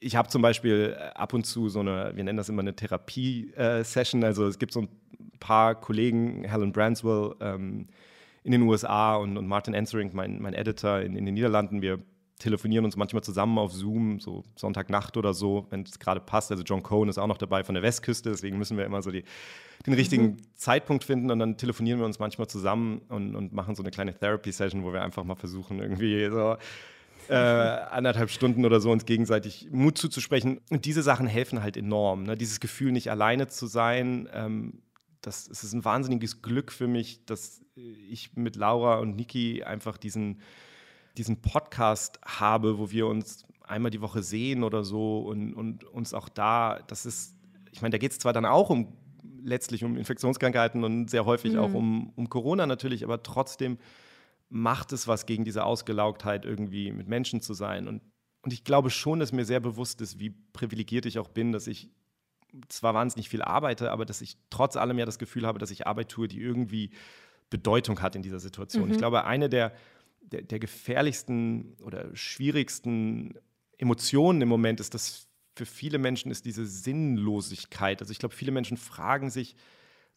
ich 0.00 0.16
habe 0.16 0.28
zum 0.28 0.42
Beispiel 0.42 0.96
ab 1.14 1.32
und 1.32 1.44
zu 1.44 1.68
so 1.68 1.80
eine, 1.80 2.12
wir 2.14 2.24
nennen 2.24 2.36
das 2.36 2.48
immer 2.48 2.62
eine 2.62 2.76
Therapie-Session. 2.76 4.22
Äh, 4.22 4.26
also 4.26 4.46
es 4.46 4.58
gibt 4.58 4.72
so 4.72 4.82
ein 4.82 4.88
paar 5.40 5.74
Kollegen, 5.74 6.44
Helen 6.44 6.72
Branswell 6.72 7.34
ähm, 7.40 7.88
in 8.44 8.52
den 8.52 8.62
USA 8.62 9.16
und, 9.16 9.36
und 9.36 9.46
Martin 9.46 9.74
Ansering, 9.74 10.10
mein, 10.12 10.40
mein 10.40 10.54
Editor 10.54 11.00
in, 11.00 11.16
in 11.16 11.24
den 11.24 11.34
Niederlanden. 11.34 11.82
Wir 11.82 11.98
telefonieren 12.38 12.84
uns 12.84 12.96
manchmal 12.96 13.22
zusammen 13.22 13.58
auf 13.58 13.72
Zoom, 13.72 14.20
so 14.20 14.44
Sonntagnacht 14.56 15.16
oder 15.16 15.32
so, 15.32 15.66
wenn 15.70 15.82
es 15.82 15.98
gerade 15.98 16.20
passt. 16.20 16.50
Also 16.50 16.62
John 16.62 16.82
Cohen 16.82 17.08
ist 17.08 17.18
auch 17.18 17.26
noch 17.26 17.38
dabei 17.38 17.64
von 17.64 17.74
der 17.74 17.82
Westküste, 17.82 18.30
deswegen 18.30 18.58
müssen 18.58 18.76
wir 18.76 18.84
immer 18.84 19.02
so 19.02 19.10
die, 19.10 19.24
den 19.84 19.94
richtigen 19.94 20.24
mhm. 20.24 20.36
Zeitpunkt 20.54 21.04
finden 21.04 21.30
und 21.30 21.38
dann 21.38 21.56
telefonieren 21.56 21.98
wir 21.98 22.06
uns 22.06 22.18
manchmal 22.18 22.46
zusammen 22.46 23.02
und, 23.08 23.34
und 23.34 23.52
machen 23.52 23.74
so 23.74 23.82
eine 23.82 23.90
kleine 23.90 24.14
Therapy-Session, 24.14 24.84
wo 24.84 24.92
wir 24.92 25.02
einfach 25.02 25.24
mal 25.24 25.34
versuchen, 25.34 25.80
irgendwie 25.80 26.28
so 26.30 26.56
äh, 27.28 27.34
anderthalb 27.34 28.30
Stunden 28.30 28.64
oder 28.64 28.80
so 28.80 28.90
uns 28.90 29.04
gegenseitig 29.04 29.68
Mut 29.70 29.98
zuzusprechen. 29.98 30.60
Und 30.70 30.84
diese 30.84 31.02
Sachen 31.02 31.26
helfen 31.26 31.62
halt 31.62 31.76
enorm. 31.76 32.22
Ne? 32.22 32.36
Dieses 32.36 32.60
Gefühl, 32.60 32.92
nicht 32.92 33.10
alleine 33.10 33.48
zu 33.48 33.66
sein, 33.66 34.28
ähm, 34.32 34.82
das, 35.20 35.48
es 35.48 35.64
ist 35.64 35.72
ein 35.72 35.84
wahnsinniges 35.84 36.40
Glück 36.40 36.70
für 36.70 36.86
mich, 36.86 37.24
dass 37.26 37.60
ich 37.74 38.36
mit 38.36 38.54
Laura 38.54 38.98
und 38.98 39.16
Niki 39.16 39.64
einfach 39.64 39.96
diesen 39.96 40.40
diesen 41.16 41.40
Podcast 41.40 42.20
habe, 42.24 42.78
wo 42.78 42.90
wir 42.90 43.06
uns 43.06 43.44
einmal 43.62 43.90
die 43.90 44.00
Woche 44.00 44.22
sehen 44.22 44.62
oder 44.62 44.84
so 44.84 45.20
und, 45.20 45.54
und 45.54 45.84
uns 45.84 46.14
auch 46.14 46.28
da, 46.28 46.80
das 46.86 47.06
ist, 47.06 47.34
ich 47.72 47.82
meine, 47.82 47.92
da 47.92 47.98
geht 47.98 48.12
es 48.12 48.18
zwar 48.18 48.32
dann 48.32 48.44
auch 48.44 48.70
um 48.70 48.92
letztlich 49.42 49.84
um 49.84 49.96
Infektionskrankheiten 49.96 50.84
und 50.84 51.10
sehr 51.10 51.24
häufig 51.24 51.54
mhm. 51.54 51.58
auch 51.58 51.74
um, 51.74 52.12
um 52.16 52.28
Corona 52.28 52.66
natürlich, 52.66 53.04
aber 53.04 53.22
trotzdem 53.22 53.78
macht 54.48 54.92
es 54.92 55.08
was 55.08 55.26
gegen 55.26 55.44
diese 55.44 55.64
Ausgelaugtheit, 55.64 56.44
irgendwie 56.44 56.92
mit 56.92 57.08
Menschen 57.08 57.40
zu 57.40 57.54
sein. 57.54 57.88
Und, 57.88 58.02
und 58.42 58.52
ich 58.52 58.64
glaube 58.64 58.90
schon, 58.90 59.20
dass 59.20 59.32
mir 59.32 59.44
sehr 59.44 59.60
bewusst 59.60 60.00
ist, 60.00 60.18
wie 60.20 60.30
privilegiert 60.52 61.06
ich 61.06 61.18
auch 61.18 61.28
bin, 61.28 61.52
dass 61.52 61.66
ich 61.66 61.90
zwar 62.68 62.94
wahnsinnig 62.94 63.28
viel 63.28 63.42
arbeite, 63.42 63.90
aber 63.90 64.04
dass 64.04 64.20
ich 64.20 64.38
trotz 64.50 64.76
allem 64.76 64.98
ja 64.98 65.04
das 65.04 65.18
Gefühl 65.18 65.46
habe, 65.46 65.58
dass 65.58 65.70
ich 65.70 65.86
Arbeit 65.86 66.08
tue, 66.08 66.28
die 66.28 66.40
irgendwie 66.40 66.90
Bedeutung 67.50 68.00
hat 68.00 68.16
in 68.16 68.22
dieser 68.22 68.40
Situation. 68.40 68.86
Mhm. 68.86 68.92
Ich 68.92 68.98
glaube, 68.98 69.24
eine 69.24 69.48
der 69.48 69.72
der, 70.32 70.42
der 70.42 70.58
gefährlichsten 70.58 71.76
oder 71.82 72.14
schwierigsten 72.14 73.34
Emotionen 73.78 74.42
im 74.42 74.48
Moment 74.48 74.80
ist, 74.80 74.94
dass 74.94 75.25
für 75.56 75.66
viele 75.66 75.98
Menschen 75.98 76.30
ist 76.30 76.44
diese 76.44 76.66
Sinnlosigkeit. 76.66 78.00
Also 78.00 78.12
ich 78.12 78.18
glaube, 78.18 78.34
viele 78.34 78.52
Menschen 78.52 78.76
fragen 78.76 79.30
sich, 79.30 79.56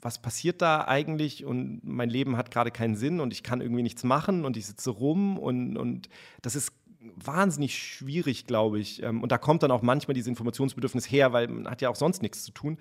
was 0.02 0.22
passiert 0.22 0.62
da 0.62 0.86
eigentlich 0.86 1.46
und 1.46 1.82
mein 1.84 2.10
Leben 2.10 2.38
hat 2.38 2.52
gerade 2.52 2.72
keinen 2.72 2.96
Sinn 2.96 3.20
und 3.20 3.32
ich 3.32 3.42
kann 3.42 3.62
irgendwie 3.62 3.84
nichts 3.84 4.04
machen 4.04 4.46
und 4.46 4.58
ich 4.58 4.66
sitze 4.66 4.92
rum 4.92 5.38
und, 5.38 5.78
und 5.78 6.10
das 6.42 6.56
ist 6.56 6.74
wahnsinnig 7.16 7.78
schwierig, 7.78 8.46
glaube 8.46 8.80
ich. 8.80 9.02
Ähm, 9.02 9.24
und 9.24 9.32
da 9.32 9.38
kommt 9.38 9.64
dann 9.64 9.72
auch 9.72 9.82
manchmal 9.82 10.14
dieses 10.14 10.28
Informationsbedürfnis 10.28 11.10
her, 11.10 11.32
weil 11.32 11.48
man 11.48 11.70
hat 11.70 11.82
ja 11.82 11.90
auch 11.90 11.96
sonst 11.96 12.22
nichts 12.22 12.44
zu 12.44 12.52
tun. 12.52 12.78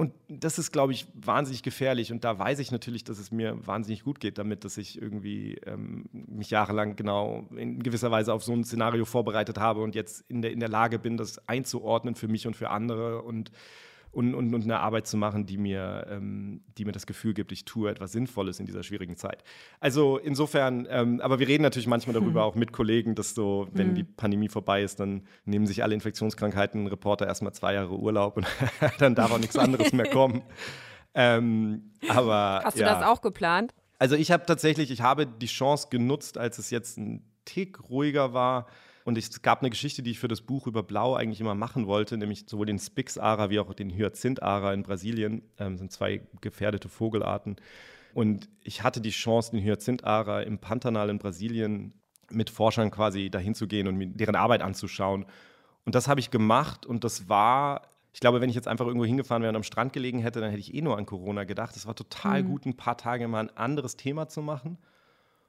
Und 0.00 0.12
das 0.28 0.60
ist, 0.60 0.70
glaube 0.70 0.92
ich, 0.92 1.08
wahnsinnig 1.12 1.64
gefährlich. 1.64 2.12
Und 2.12 2.22
da 2.22 2.38
weiß 2.38 2.60
ich 2.60 2.70
natürlich, 2.70 3.02
dass 3.02 3.18
es 3.18 3.32
mir 3.32 3.66
wahnsinnig 3.66 4.04
gut 4.04 4.20
geht 4.20 4.38
damit, 4.38 4.64
dass 4.64 4.78
ich 4.78 5.02
irgendwie 5.02 5.56
ähm, 5.66 6.04
mich 6.12 6.50
jahrelang 6.50 6.94
genau 6.94 7.48
in 7.56 7.82
gewisser 7.82 8.12
Weise 8.12 8.32
auf 8.32 8.44
so 8.44 8.52
ein 8.52 8.62
Szenario 8.62 9.04
vorbereitet 9.04 9.58
habe 9.58 9.82
und 9.82 9.96
jetzt 9.96 10.24
in 10.30 10.40
der, 10.40 10.52
in 10.52 10.60
der 10.60 10.68
Lage 10.68 11.00
bin, 11.00 11.16
das 11.16 11.48
einzuordnen 11.48 12.14
für 12.14 12.28
mich 12.28 12.46
und 12.46 12.54
für 12.54 12.70
andere 12.70 13.22
und 13.22 13.50
und, 14.18 14.34
und, 14.34 14.52
und 14.52 14.64
eine 14.64 14.80
Arbeit 14.80 15.06
zu 15.06 15.16
machen, 15.16 15.46
die 15.46 15.56
mir, 15.56 16.04
ähm, 16.10 16.60
die 16.76 16.84
mir 16.84 16.90
das 16.90 17.06
Gefühl 17.06 17.34
gibt, 17.34 17.52
ich 17.52 17.64
tue 17.64 17.88
etwas 17.88 18.10
Sinnvolles 18.10 18.58
in 18.58 18.66
dieser 18.66 18.82
schwierigen 18.82 19.16
Zeit. 19.16 19.44
Also 19.78 20.18
insofern, 20.18 20.88
ähm, 20.90 21.20
aber 21.20 21.38
wir 21.38 21.46
reden 21.46 21.62
natürlich 21.62 21.86
manchmal 21.86 22.14
darüber 22.20 22.42
auch 22.42 22.56
mit 22.56 22.72
Kollegen, 22.72 23.14
dass 23.14 23.36
so, 23.36 23.68
wenn 23.72 23.90
mhm. 23.90 23.94
die 23.94 24.02
Pandemie 24.02 24.48
vorbei 24.48 24.82
ist, 24.82 24.98
dann 24.98 25.22
nehmen 25.44 25.68
sich 25.68 25.84
alle 25.84 25.94
Infektionskrankheiten 25.94 26.88
Reporter 26.88 27.28
erstmal 27.28 27.52
zwei 27.52 27.74
Jahre 27.74 27.96
Urlaub 27.96 28.36
und 28.38 28.46
dann 28.98 29.14
darf 29.14 29.30
auch 29.30 29.38
nichts 29.38 29.56
anderes 29.56 29.92
mehr 29.92 30.10
kommen. 30.10 30.42
Ähm, 31.14 31.90
aber, 32.06 32.60
Hast 32.62 32.76
du 32.76 32.82
ja. 32.82 32.94
das 32.94 33.02
auch 33.02 33.22
geplant? 33.22 33.74
Also 33.98 34.14
ich 34.14 34.30
habe 34.30 34.44
tatsächlich, 34.46 34.90
ich 34.92 35.00
habe 35.00 35.26
die 35.26 35.46
Chance 35.46 35.88
genutzt, 35.90 36.38
als 36.38 36.58
es 36.58 36.70
jetzt 36.70 36.96
ein 36.98 37.24
Tick 37.44 37.88
ruhiger 37.88 38.34
war, 38.34 38.66
und 39.04 39.16
es 39.16 39.42
gab 39.42 39.60
eine 39.60 39.70
Geschichte, 39.70 40.02
die 40.02 40.10
ich 40.12 40.18
für 40.18 40.28
das 40.28 40.42
Buch 40.42 40.66
über 40.66 40.82
Blau 40.82 41.14
eigentlich 41.14 41.40
immer 41.40 41.54
machen 41.54 41.86
wollte, 41.86 42.16
nämlich 42.16 42.44
sowohl 42.46 42.66
den 42.66 42.78
Spix-Ara 42.78 43.50
wie 43.50 43.58
auch 43.58 43.72
den 43.74 43.90
Hyazinth-Ara 43.90 44.72
in 44.74 44.82
Brasilien. 44.82 45.42
Ähm, 45.58 45.78
sind 45.78 45.92
zwei 45.92 46.22
gefährdete 46.40 46.88
Vogelarten. 46.88 47.56
Und 48.14 48.48
ich 48.62 48.82
hatte 48.82 49.00
die 49.00 49.10
Chance, 49.10 49.52
den 49.52 49.64
Hyazinth-Ara 49.64 50.42
im 50.42 50.58
Pantanal 50.58 51.10
in 51.10 51.18
Brasilien 51.18 51.94
mit 52.30 52.50
Forschern 52.50 52.90
quasi 52.90 53.30
dahin 53.30 53.54
zu 53.54 53.66
gehen 53.66 53.88
und 53.88 53.96
mir 53.96 54.08
deren 54.08 54.36
Arbeit 54.36 54.60
anzuschauen. 54.60 55.24
Und 55.84 55.94
das 55.94 56.08
habe 56.08 56.20
ich 56.20 56.30
gemacht 56.30 56.84
und 56.84 57.04
das 57.04 57.28
war 57.28 57.82
ich 58.12 58.20
glaube, 58.20 58.40
wenn 58.40 58.48
ich 58.48 58.56
jetzt 58.56 58.66
einfach 58.66 58.86
irgendwo 58.86 59.04
hingefahren 59.04 59.42
wäre 59.42 59.50
und 59.50 59.56
am 59.56 59.62
Strand 59.62 59.92
gelegen 59.92 60.18
hätte, 60.18 60.40
dann 60.40 60.50
hätte 60.50 60.60
ich 60.60 60.74
eh 60.74 60.80
nur 60.80 60.96
an 60.96 61.06
Corona 61.06 61.44
gedacht. 61.44 61.76
Es 61.76 61.86
war 61.86 61.94
total 61.94 62.42
mhm. 62.42 62.48
gut, 62.48 62.66
ein 62.66 62.76
paar 62.76 62.96
Tage 62.96 63.28
mal 63.28 63.40
ein 63.40 63.56
anderes 63.56 63.96
Thema 63.96 64.28
zu 64.28 64.42
machen 64.42 64.78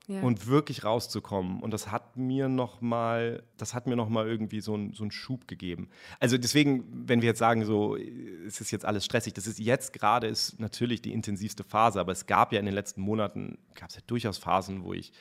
ja. 0.09 0.21
und 0.21 0.47
wirklich 0.47 0.83
rauszukommen. 0.83 1.61
Und 1.61 1.71
das 1.71 1.91
hat 1.91 2.17
mir 2.17 2.49
noch 2.49 2.81
mal, 2.81 3.43
das 3.57 3.75
hat 3.75 3.85
mir 3.85 3.95
noch 3.95 4.09
mal 4.09 4.27
irgendwie 4.27 4.59
so, 4.59 4.75
ein, 4.75 4.93
so 4.93 5.03
einen 5.03 5.11
Schub 5.11 5.47
gegeben. 5.47 5.89
Also 6.19 6.37
deswegen, 6.37 6.83
wenn 7.07 7.21
wir 7.21 7.27
jetzt 7.27 7.39
sagen, 7.39 7.63
so, 7.63 7.95
es 7.95 8.59
ist 8.59 8.71
jetzt 8.71 8.85
alles 8.85 9.05
stressig, 9.05 9.33
das 9.33 9.45
ist 9.45 9.59
jetzt 9.59 9.93
gerade 9.93 10.27
ist 10.27 10.59
natürlich 10.59 11.01
die 11.01 11.13
intensivste 11.13 11.63
Phase, 11.63 11.99
aber 11.99 12.11
es 12.11 12.25
gab 12.25 12.51
ja 12.51 12.59
in 12.59 12.65
den 12.65 12.73
letzten 12.73 13.01
Monaten, 13.01 13.59
gab 13.75 13.89
es 13.89 13.95
ja 13.95 14.01
durchaus 14.07 14.39
Phasen, 14.39 14.83
wo 14.83 14.93
ich 14.93 15.13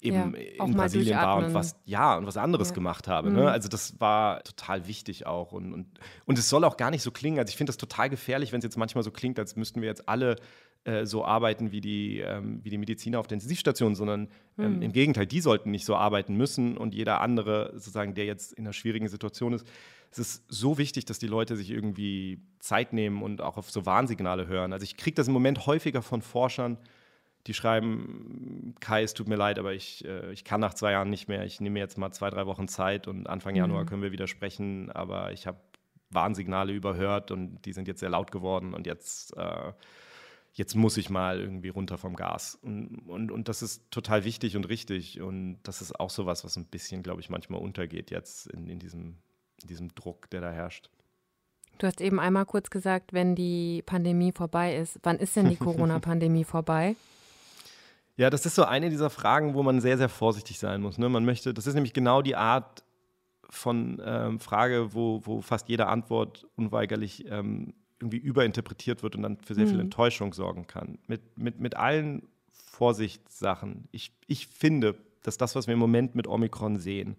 eben 0.00 0.34
ja, 0.34 0.64
in 0.64 0.74
Brasilien 0.74 1.18
war 1.18 1.36
und 1.36 1.52
was, 1.52 1.76
ja, 1.84 2.16
und 2.16 2.26
was 2.26 2.36
anderes 2.36 2.68
ja. 2.68 2.74
gemacht 2.74 3.08
habe. 3.08 3.30
Ne? 3.30 3.42
Mhm. 3.42 3.46
Also 3.48 3.68
das 3.68 4.00
war 4.00 4.42
total 4.42 4.86
wichtig 4.86 5.26
auch. 5.26 5.52
Und, 5.52 5.72
und, 5.74 5.86
und 6.24 6.38
es 6.38 6.48
soll 6.48 6.64
auch 6.64 6.76
gar 6.76 6.90
nicht 6.90 7.02
so 7.02 7.10
klingen. 7.10 7.38
Also 7.38 7.50
ich 7.50 7.56
finde 7.56 7.70
das 7.70 7.76
total 7.76 8.08
gefährlich, 8.08 8.52
wenn 8.52 8.58
es 8.58 8.64
jetzt 8.64 8.78
manchmal 8.78 9.04
so 9.04 9.10
klingt, 9.10 9.38
als 9.38 9.56
müssten 9.56 9.82
wir 9.82 9.88
jetzt 9.88 10.08
alle 10.08 10.36
äh, 10.88 11.04
so 11.04 11.24
arbeiten 11.24 11.70
wie 11.70 11.82
die, 11.82 12.20
ähm, 12.20 12.60
wie 12.62 12.70
die 12.70 12.78
Mediziner 12.78 13.20
auf 13.20 13.26
der 13.26 13.36
Intensivstation, 13.36 13.94
sondern 13.94 14.28
ähm, 14.58 14.76
mhm. 14.76 14.82
im 14.82 14.92
Gegenteil, 14.92 15.26
die 15.26 15.40
sollten 15.40 15.70
nicht 15.70 15.84
so 15.84 15.94
arbeiten 15.94 16.34
müssen 16.34 16.78
und 16.78 16.94
jeder 16.94 17.20
andere, 17.20 17.72
sozusagen, 17.74 18.14
der 18.14 18.24
jetzt 18.24 18.54
in 18.54 18.64
einer 18.64 18.72
schwierigen 18.72 19.08
Situation 19.08 19.52
ist. 19.52 19.66
Es 20.10 20.18
ist 20.18 20.44
so 20.48 20.78
wichtig, 20.78 21.04
dass 21.04 21.18
die 21.18 21.26
Leute 21.26 21.56
sich 21.56 21.70
irgendwie 21.70 22.40
Zeit 22.58 22.94
nehmen 22.94 23.22
und 23.22 23.42
auch 23.42 23.58
auf 23.58 23.70
so 23.70 23.84
Warnsignale 23.84 24.46
hören. 24.46 24.72
Also 24.72 24.84
ich 24.84 24.96
kriege 24.96 25.14
das 25.14 25.28
im 25.28 25.34
Moment 25.34 25.66
häufiger 25.66 26.00
von 26.00 26.22
Forschern, 26.22 26.78
die 27.46 27.52
schreiben, 27.52 28.74
Kai, 28.80 29.02
es 29.02 29.12
tut 29.12 29.28
mir 29.28 29.36
leid, 29.36 29.58
aber 29.58 29.74
ich, 29.74 30.06
äh, 30.06 30.32
ich 30.32 30.44
kann 30.44 30.60
nach 30.60 30.72
zwei 30.72 30.92
Jahren 30.92 31.10
nicht 31.10 31.28
mehr. 31.28 31.44
Ich 31.44 31.60
nehme 31.60 31.74
mir 31.74 31.80
jetzt 31.80 31.98
mal 31.98 32.12
zwei, 32.12 32.30
drei 32.30 32.46
Wochen 32.46 32.66
Zeit 32.66 33.06
und 33.06 33.28
Anfang 33.28 33.52
mhm. 33.52 33.58
Januar 33.58 33.84
können 33.84 34.02
wir 34.02 34.12
wieder 34.12 34.26
sprechen, 34.26 34.90
aber 34.90 35.32
ich 35.32 35.46
habe 35.46 35.58
Warnsignale 36.10 36.72
überhört 36.72 37.30
und 37.30 37.60
die 37.66 37.74
sind 37.74 37.88
jetzt 37.88 38.00
sehr 38.00 38.08
laut 38.08 38.32
geworden 38.32 38.72
und 38.72 38.86
jetzt, 38.86 39.36
äh, 39.36 39.72
jetzt 40.58 40.74
muss 40.74 40.96
ich 40.96 41.08
mal 41.08 41.40
irgendwie 41.40 41.68
runter 41.68 41.98
vom 41.98 42.16
Gas. 42.16 42.58
Und, 42.62 43.08
und, 43.08 43.30
und 43.30 43.48
das 43.48 43.62
ist 43.62 43.90
total 43.92 44.24
wichtig 44.24 44.56
und 44.56 44.68
richtig 44.68 45.20
und 45.20 45.60
das 45.62 45.80
ist 45.80 45.98
auch 45.98 46.10
sowas, 46.10 46.44
was 46.44 46.56
ein 46.56 46.66
bisschen, 46.66 47.04
glaube 47.04 47.20
ich, 47.20 47.30
manchmal 47.30 47.60
untergeht 47.60 48.10
jetzt 48.10 48.48
in, 48.48 48.66
in, 48.66 48.80
diesem, 48.80 49.18
in 49.62 49.68
diesem 49.68 49.94
Druck, 49.94 50.28
der 50.30 50.40
da 50.40 50.50
herrscht. 50.50 50.90
Du 51.78 51.86
hast 51.86 52.00
eben 52.00 52.18
einmal 52.18 52.44
kurz 52.44 52.70
gesagt, 52.70 53.12
wenn 53.12 53.36
die 53.36 53.82
Pandemie 53.86 54.32
vorbei 54.32 54.76
ist. 54.76 54.98
Wann 55.04 55.18
ist 55.18 55.36
denn 55.36 55.48
die 55.48 55.56
Corona-Pandemie 55.64 56.44
vorbei? 56.44 56.96
Ja, 58.16 58.28
das 58.28 58.44
ist 58.44 58.56
so 58.56 58.64
eine 58.64 58.90
dieser 58.90 59.10
Fragen, 59.10 59.54
wo 59.54 59.62
man 59.62 59.80
sehr, 59.80 59.96
sehr 59.96 60.08
vorsichtig 60.08 60.58
sein 60.58 60.82
muss. 60.82 60.98
Ne? 60.98 61.08
Man 61.08 61.24
möchte, 61.24 61.54
das 61.54 61.68
ist 61.68 61.74
nämlich 61.74 61.94
genau 61.94 62.20
die 62.20 62.34
Art 62.34 62.82
von 63.48 64.02
ähm, 64.04 64.40
Frage, 64.40 64.92
wo, 64.92 65.20
wo 65.24 65.40
fast 65.40 65.68
jede 65.68 65.86
Antwort 65.86 66.48
unweigerlich 66.56 67.26
ähm, 67.30 67.74
irgendwie 68.00 68.18
überinterpretiert 68.18 69.02
wird 69.02 69.16
und 69.16 69.22
dann 69.22 69.38
für 69.38 69.54
sehr 69.54 69.66
mhm. 69.66 69.70
viel 69.70 69.80
Enttäuschung 69.80 70.32
sorgen 70.32 70.66
kann. 70.66 70.98
Mit, 71.06 71.38
mit, 71.38 71.60
mit 71.60 71.76
allen 71.76 72.28
Vorsichtssachen. 72.50 73.88
Ich, 73.90 74.12
ich 74.26 74.46
finde, 74.46 74.96
dass 75.22 75.36
das, 75.36 75.54
was 75.54 75.66
wir 75.66 75.74
im 75.74 75.80
Moment 75.80 76.14
mit 76.14 76.26
Omikron 76.26 76.78
sehen, 76.78 77.16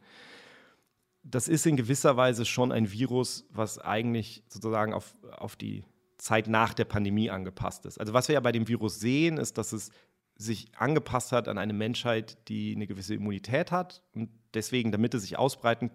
das 1.24 1.48
ist 1.48 1.66
in 1.66 1.76
gewisser 1.76 2.16
Weise 2.18 2.46
schon 2.46 2.72
ein 2.72 2.92
Virus, 2.92 3.46
was 3.52 3.78
eigentlich 3.78 4.44
sozusagen 4.48 4.94
auf, 4.94 5.16
auf 5.32 5.56
die 5.56 5.84
Zeit 6.18 6.48
nach 6.48 6.74
der 6.74 6.86
Pandemie 6.86 7.30
angepasst 7.30 7.86
ist. 7.86 8.00
Also 8.00 8.14
was 8.14 8.28
wir 8.28 8.34
ja 8.34 8.40
bei 8.40 8.52
dem 8.52 8.68
Virus 8.68 9.00
sehen, 9.00 9.38
ist, 9.38 9.58
dass 9.58 9.74
es 9.74 9.92
sich 10.36 10.68
angepasst 10.78 11.34
hat 11.34 11.48
an 11.50 11.58
eine 11.58 11.74
Menschheit, 11.74 12.38
die 12.48 12.74
eine 12.74 12.88
gewisse 12.88 13.16
Immunität 13.16 13.72
hat. 13.72 14.02
Und 14.16 14.30
deswegen, 14.54 14.92
damit 14.92 15.14
es 15.14 15.24
sich 15.24 15.38
ausbreiten 15.38 15.92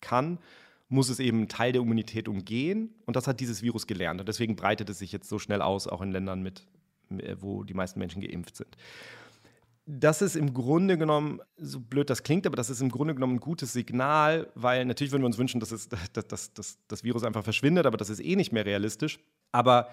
kann, 0.00 0.38
muss 0.92 1.08
es 1.08 1.18
eben 1.18 1.48
Teil 1.48 1.72
der 1.72 1.82
Immunität 1.82 2.28
umgehen. 2.28 2.94
Und 3.06 3.16
das 3.16 3.26
hat 3.26 3.40
dieses 3.40 3.62
Virus 3.62 3.86
gelernt. 3.86 4.20
Und 4.20 4.28
deswegen 4.28 4.56
breitet 4.56 4.90
es 4.90 4.98
sich 4.98 5.10
jetzt 5.10 5.28
so 5.28 5.38
schnell 5.38 5.62
aus, 5.62 5.88
auch 5.88 6.02
in 6.02 6.12
Ländern 6.12 6.42
mit, 6.42 6.66
wo 7.40 7.64
die 7.64 7.74
meisten 7.74 7.98
Menschen 7.98 8.20
geimpft 8.20 8.56
sind. 8.56 8.76
Das 9.86 10.22
ist 10.22 10.36
im 10.36 10.54
Grunde 10.54 10.96
genommen, 10.96 11.40
so 11.56 11.80
blöd 11.80 12.08
das 12.08 12.22
klingt, 12.22 12.46
aber 12.46 12.56
das 12.56 12.70
ist 12.70 12.80
im 12.80 12.90
Grunde 12.90 13.14
genommen 13.14 13.36
ein 13.36 13.40
gutes 13.40 13.72
Signal, 13.72 14.48
weil 14.54 14.84
natürlich 14.84 15.12
würden 15.12 15.22
wir 15.22 15.26
uns 15.26 15.38
wünschen, 15.38 15.58
dass, 15.60 15.72
es, 15.72 15.88
dass, 15.88 16.28
dass, 16.28 16.52
dass 16.52 16.78
das 16.86 17.02
Virus 17.02 17.24
einfach 17.24 17.42
verschwindet, 17.42 17.86
aber 17.86 17.96
das 17.96 18.10
ist 18.10 18.20
eh 18.20 18.36
nicht 18.36 18.52
mehr 18.52 18.64
realistisch. 18.64 19.18
Aber 19.50 19.88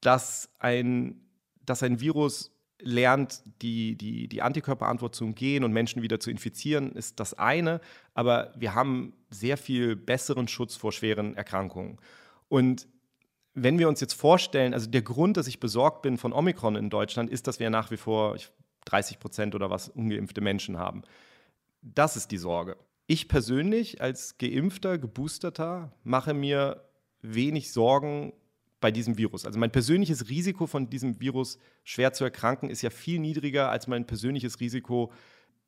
dass 0.00 0.50
ein, 0.58 1.20
dass 1.64 1.82
ein 1.82 2.00
Virus 2.00 2.50
lernt, 2.80 3.42
die, 3.62 3.96
die, 3.96 4.28
die 4.28 4.42
Antikörperantwort 4.42 5.14
zu 5.14 5.24
umgehen 5.24 5.64
und 5.64 5.72
Menschen 5.72 6.02
wieder 6.02 6.20
zu 6.20 6.30
infizieren, 6.30 6.92
ist 6.92 7.18
das 7.20 7.34
eine. 7.34 7.80
Aber 8.14 8.52
wir 8.56 8.74
haben 8.74 9.14
sehr 9.30 9.56
viel 9.56 9.96
besseren 9.96 10.48
Schutz 10.48 10.76
vor 10.76 10.92
schweren 10.92 11.36
Erkrankungen. 11.36 11.98
Und 12.48 12.86
wenn 13.54 13.78
wir 13.78 13.88
uns 13.88 14.00
jetzt 14.00 14.14
vorstellen, 14.14 14.74
also 14.74 14.88
der 14.88 15.02
Grund, 15.02 15.36
dass 15.36 15.48
ich 15.48 15.60
besorgt 15.60 16.02
bin 16.02 16.16
von 16.16 16.32
Omikron 16.32 16.76
in 16.76 16.90
Deutschland, 16.90 17.30
ist, 17.30 17.46
dass 17.46 17.58
wir 17.58 17.70
nach 17.70 17.90
wie 17.90 17.96
vor 17.96 18.36
30 18.84 19.18
Prozent 19.18 19.54
oder 19.54 19.70
was 19.70 19.88
ungeimpfte 19.88 20.40
Menschen 20.40 20.78
haben. 20.78 21.02
Das 21.82 22.16
ist 22.16 22.30
die 22.30 22.38
Sorge. 22.38 22.76
Ich 23.06 23.28
persönlich 23.28 24.00
als 24.00 24.38
geimpfter, 24.38 24.98
geboosterter 24.98 25.92
mache 26.04 26.34
mir 26.34 26.84
wenig 27.22 27.72
Sorgen 27.72 28.32
bei 28.80 28.90
diesem 28.90 29.18
Virus. 29.18 29.44
Also 29.44 29.58
mein 29.58 29.70
persönliches 29.70 30.28
Risiko 30.28 30.66
von 30.66 30.88
diesem 30.88 31.20
Virus 31.20 31.58
schwer 31.84 32.12
zu 32.12 32.24
erkranken 32.24 32.70
ist 32.70 32.82
ja 32.82 32.90
viel 32.90 33.18
niedriger 33.18 33.70
als 33.70 33.86
mein 33.86 34.06
persönliches 34.06 34.60
Risiko 34.60 35.12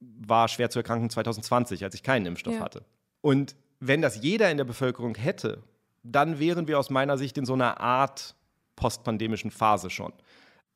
war 0.01 0.49
schwer 0.49 0.71
zu 0.71 0.79
erkranken 0.79 1.11
2020, 1.11 1.85
als 1.85 1.95
ich 1.95 2.03
keinen 2.03 2.27
Impfstoff 2.27 2.55
ja. 2.55 2.61
hatte. 2.61 2.85
Und 3.21 3.55
wenn 3.81 4.03
das 4.03 4.23
jeder 4.23 4.51
in 4.51 4.57
der 4.57 4.65
Bevölkerung 4.65 5.15
hätte, 5.15 5.63
dann 6.03 6.39
wären 6.39 6.69
wir 6.69 6.79
aus 6.79 6.91
meiner 6.91 7.19
Sicht 7.19 7.37
in 7.37 7.45
so 7.45 7.53
einer 7.53 7.81
Art 7.81 8.35
postpandemischen 8.77 9.51
Phase 9.51 9.91
schon. 9.91 10.13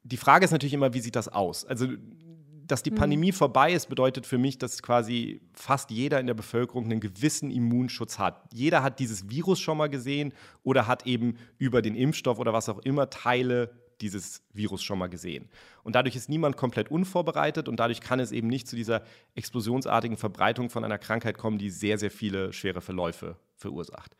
Die 0.03 0.18
Frage 0.18 0.44
ist 0.44 0.51
natürlich 0.51 0.75
immer, 0.75 0.92
wie 0.92 1.01
sieht 1.01 1.16
das 1.16 1.29
aus? 1.29 1.64
Also, 1.64 1.88
dass 2.66 2.83
die 2.83 2.90
hm. 2.90 2.96
Pandemie 2.96 3.33
mhm. 3.33 3.37
vorbei 3.37 3.72
ist, 3.72 3.88
bedeutet 3.88 4.27
für 4.27 4.38
mich, 4.38 4.59
dass 4.59 4.83
quasi 4.83 5.40
fast 5.53 5.90
jeder 5.90 6.20
in 6.20 6.27
der 6.27 6.35
Bevölkerung 6.35 6.85
einen 6.85 7.00
gewissen 7.00 7.50
Immunschutz 7.50 8.18
hat. 8.18 8.42
Jeder 8.53 8.83
hat 8.83 8.98
dieses 8.98 9.29
Virus 9.29 9.61
schon 9.61 9.79
mal 9.79 9.88
gesehen 9.88 10.33
oder 10.62 10.87
hat 10.87 11.07
eben 11.07 11.37
über 11.59 11.83
den 11.83 11.94
Impfstoff 11.94 12.38
oder 12.38 12.53
was 12.53 12.68
auch 12.68 12.79
immer 12.81 13.11
Teile 13.11 13.70
dieses 14.00 14.42
Virus 14.53 14.83
schon 14.83 14.98
mal 14.98 15.09
gesehen. 15.09 15.48
Und 15.83 15.94
dadurch 15.94 16.16
ist 16.16 16.29
niemand 16.29 16.57
komplett 16.57 16.90
unvorbereitet 16.90 17.68
und 17.68 17.79
dadurch 17.79 18.00
kann 18.00 18.20
es 18.20 18.33
eben 18.33 18.48
nicht 18.48 18.66
zu 18.68 18.77
dieser 18.77 19.03
explosionsartigen 19.35 20.16
Verbreitung 20.16 20.70
von 20.70 20.85
einer 20.85 20.98
Krankheit 20.98 21.38
kommen, 21.38 21.59
die 21.59 21.70
sehr, 21.70 21.98
sehr 21.98 22.11
viele 22.11 22.53
schwere 22.53 22.81
Verläufe 22.81 23.37
verursacht. 23.57 24.16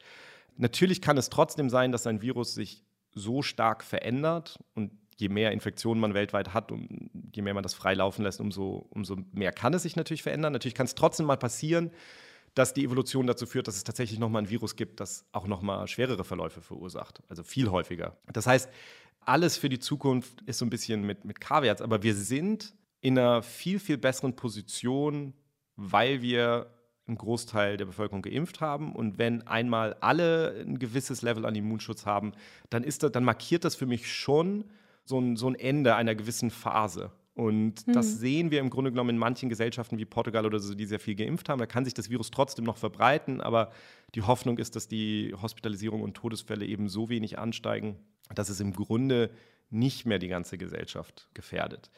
Natürlich 0.57 1.03
kann 1.03 1.19
es 1.19 1.29
trotzdem 1.29 1.69
sein, 1.69 1.91
dass 1.91 2.07
ein 2.07 2.23
Virus 2.23 2.55
sich 2.55 2.85
so 3.15 3.43
stark 3.43 3.85
verändert 3.85 4.59
und 4.75 4.93
je 5.17 5.29
mehr 5.29 5.53
Infektionen 5.53 6.01
man 6.01 6.15
weltweit 6.15 6.55
hat 6.55 6.73
und 6.73 7.11
je 7.35 7.43
mehr 7.43 7.55
man 7.55 7.63
das 7.63 7.75
frei 7.75 7.95
laufen 7.95 8.23
lässt, 8.23 8.41
umso, 8.41 8.87
umso 8.91 9.17
mehr 9.33 9.53
kann 9.53 9.75
es 9.75 9.83
sich 9.83 9.97
natürlich 9.97 10.23
verändern. 10.23 10.53
Natürlich 10.53 10.75
kann 10.75 10.87
es 10.87 10.95
trotzdem 10.95 11.27
mal 11.27 11.37
passieren, 11.37 11.91
dass 12.55 12.75
die 12.75 12.85
Evolution 12.85 13.27
dazu 13.27 13.47
führt, 13.47 13.69
dass 13.69 13.77
es 13.77 13.85
tatsächlich 13.85 14.19
nochmal 14.19 14.43
ein 14.43 14.51
Virus 14.51 14.77
gibt, 14.77 15.01
das 15.01 15.25
auch 15.33 15.47
nochmal 15.47 15.87
schwerere 15.89 16.25
Verläufe 16.25 16.61
verursacht. 16.61 17.23
Also 17.29 17.43
viel 17.43 17.71
häufiger. 17.71 18.17
Das 18.33 18.47
heißt, 18.47 18.69
alles 19.21 19.57
für 19.57 19.69
die 19.69 19.79
Zukunft 19.79 20.43
ist 20.43 20.59
so 20.59 20.67
ein 20.67 20.71
bisschen 20.71 21.03
mit, 21.03 21.25
mit 21.25 21.41
Kaviats, 21.41 21.83
aber 21.83 22.03
wir 22.03 22.15
sind 22.15 22.75
in 23.01 23.19
einer 23.19 23.43
viel, 23.43 23.79
viel 23.79 23.99
besseren 23.99 24.37
Position, 24.37 25.35
weil 25.77 26.23
wir 26.23 26.71
einen 27.07 27.19
Großteil 27.19 27.77
der 27.77 27.85
Bevölkerung 27.85 28.23
geimpft 28.23 28.61
haben. 28.61 28.95
Und 28.95 29.19
wenn 29.19 29.47
einmal 29.47 29.95
alle 30.01 30.65
ein 30.67 30.79
gewisses 30.79 31.23
Level 31.23 31.45
an 31.45 31.55
Immunschutz 31.55 32.07
haben, 32.07 32.33
dann, 32.71 32.83
ist 32.83 33.03
das, 33.03 33.13
dann 33.13 33.25
markiert 33.25 33.65
das 33.65 33.75
für 33.75 33.87
mich 33.87 34.11
schon 34.11 34.65
so 35.05 35.21
ein, 35.21 35.37
so 35.37 35.49
ein 35.49 35.55
Ende 35.55 35.95
einer 35.95 36.15
gewissen 36.15 36.51
Phase. 36.51 37.13
Und 37.35 37.87
mhm. 37.87 37.93
das 37.93 38.19
sehen 38.19 38.51
wir 38.51 38.61
im 38.61 38.71
Grunde 38.71 38.93
genommen 38.93 39.11
in 39.11 39.19
manchen 39.19 39.49
Gesellschaften 39.49 39.99
wie 39.99 40.05
Portugal 40.05 40.47
oder 40.47 40.61
so, 40.61 40.75
die 40.75 40.87
sehr 40.87 41.01
viel 41.01 41.17
geimpft 41.17 41.49
haben. 41.49 41.59
Da 41.59 41.67
kann 41.67 41.85
sich 41.85 41.95
das 41.95 42.09
Virus 42.09 42.31
trotzdem 42.31 42.65
noch 42.65 42.77
verbreiten, 42.77 43.41
aber 43.41 43.71
die 44.15 44.23
Hoffnung 44.23 44.59
ist, 44.59 44.77
dass 44.77 44.87
die 44.87 45.35
Hospitalisierung 45.41 46.03
und 46.03 46.15
Todesfälle 46.15 46.65
eben 46.65 46.89
so 46.89 47.09
wenig 47.09 47.39
ansteigen, 47.39 47.97
dass 48.35 48.49
es 48.49 48.61
im 48.61 48.73
Grunde 48.73 49.31
nicht 49.71 50.07
mehr 50.07 50.21
die 50.21 50.29
ganze 50.29 50.59
Gesellschaft 50.59 51.29
gefährdet. 51.35 51.91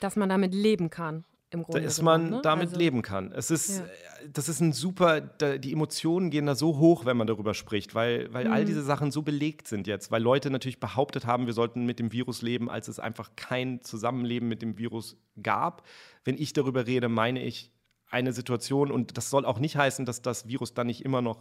Dass 0.00 0.16
man 0.16 0.28
damit 0.28 0.54
leben 0.54 0.90
kann 0.90 1.24
im 1.50 1.64
Grunde. 1.64 1.82
Dass 1.82 2.00
man 2.00 2.30
ne? 2.30 2.40
damit 2.42 2.68
also, 2.68 2.78
leben 2.78 3.02
kann. 3.02 3.32
Es 3.32 3.50
ist, 3.50 3.80
ja. 3.80 3.84
das 4.32 4.48
ist 4.48 4.60
ein 4.60 4.72
super, 4.72 5.20
da, 5.20 5.58
die 5.58 5.72
Emotionen 5.72 6.30
gehen 6.30 6.46
da 6.46 6.54
so 6.54 6.78
hoch, 6.78 7.04
wenn 7.04 7.16
man 7.16 7.26
darüber 7.26 7.54
spricht, 7.54 7.94
weil, 7.94 8.32
weil 8.32 8.46
mhm. 8.46 8.52
all 8.52 8.64
diese 8.64 8.82
Sachen 8.82 9.10
so 9.10 9.22
belegt 9.22 9.66
sind 9.66 9.86
jetzt, 9.86 10.10
weil 10.10 10.22
Leute 10.22 10.50
natürlich 10.50 10.78
behauptet 10.80 11.26
haben, 11.26 11.46
wir 11.46 11.52
sollten 11.52 11.86
mit 11.86 11.98
dem 11.98 12.12
Virus 12.12 12.42
leben, 12.42 12.70
als 12.70 12.88
es 12.88 13.00
einfach 13.00 13.30
kein 13.36 13.82
Zusammenleben 13.82 14.48
mit 14.48 14.62
dem 14.62 14.78
Virus 14.78 15.16
gab. 15.42 15.86
Wenn 16.24 16.38
ich 16.38 16.52
darüber 16.52 16.86
rede, 16.86 17.08
meine 17.08 17.42
ich 17.42 17.72
eine 18.08 18.32
Situation, 18.32 18.90
und 18.90 19.16
das 19.16 19.30
soll 19.30 19.44
auch 19.44 19.58
nicht 19.58 19.76
heißen, 19.76 20.04
dass 20.04 20.22
das 20.22 20.48
Virus 20.48 20.74
dann 20.74 20.86
nicht 20.86 21.04
immer 21.04 21.22
noch 21.22 21.40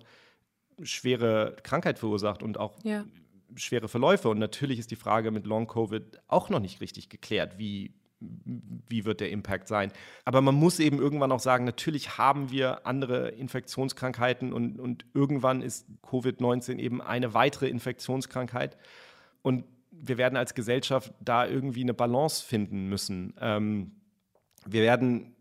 schwere 0.82 1.56
Krankheit 1.64 2.00
verursacht 2.00 2.42
und 2.42 2.58
auch 2.58 2.78
ja. 2.84 3.06
schwere 3.56 3.88
Verläufe. 3.88 4.30
Und 4.30 4.40
natürlich 4.40 4.80
ist 4.80 4.92
die 4.92 4.96
Frage 4.96 5.32
mit 5.32 5.46
Long 5.46 5.68
Covid 5.68 6.20
auch 6.28 6.50
noch 6.50 6.60
nicht 6.60 6.82
richtig 6.82 7.10
geklärt, 7.10 7.58
wie 7.58 7.94
wie 8.20 9.06
wird 9.06 9.22
der 9.22 9.32
Impact 9.32 9.68
sein. 9.68 9.92
Aber 10.26 10.42
man 10.42 10.56
muss 10.56 10.80
eben 10.80 11.00
irgendwann 11.00 11.32
auch 11.32 11.40
sagen, 11.40 11.64
natürlich 11.64 12.18
haben 12.18 12.52
wir 12.52 12.86
andere 12.86 13.30
Infektionskrankheiten 13.30 14.52
und, 14.52 14.80
und 14.80 15.06
irgendwann 15.14 15.62
ist 15.62 15.88
Covid-19 16.04 16.78
eben 16.80 17.02
eine 17.02 17.34
weitere 17.34 17.70
Infektionskrankheit. 17.70 18.78
Und 19.42 19.64
wir 19.92 20.18
werden 20.18 20.38
als 20.38 20.54
Gesellschaft 20.54 21.14
da 21.22 21.48
irgendwie 21.48 21.82
eine 21.82 21.94
Balance 21.94 22.46
finden 22.46 22.88
müssen. 22.88 23.34
Ähm, 23.40 23.92
wir 24.66 24.82
werden 24.82 25.36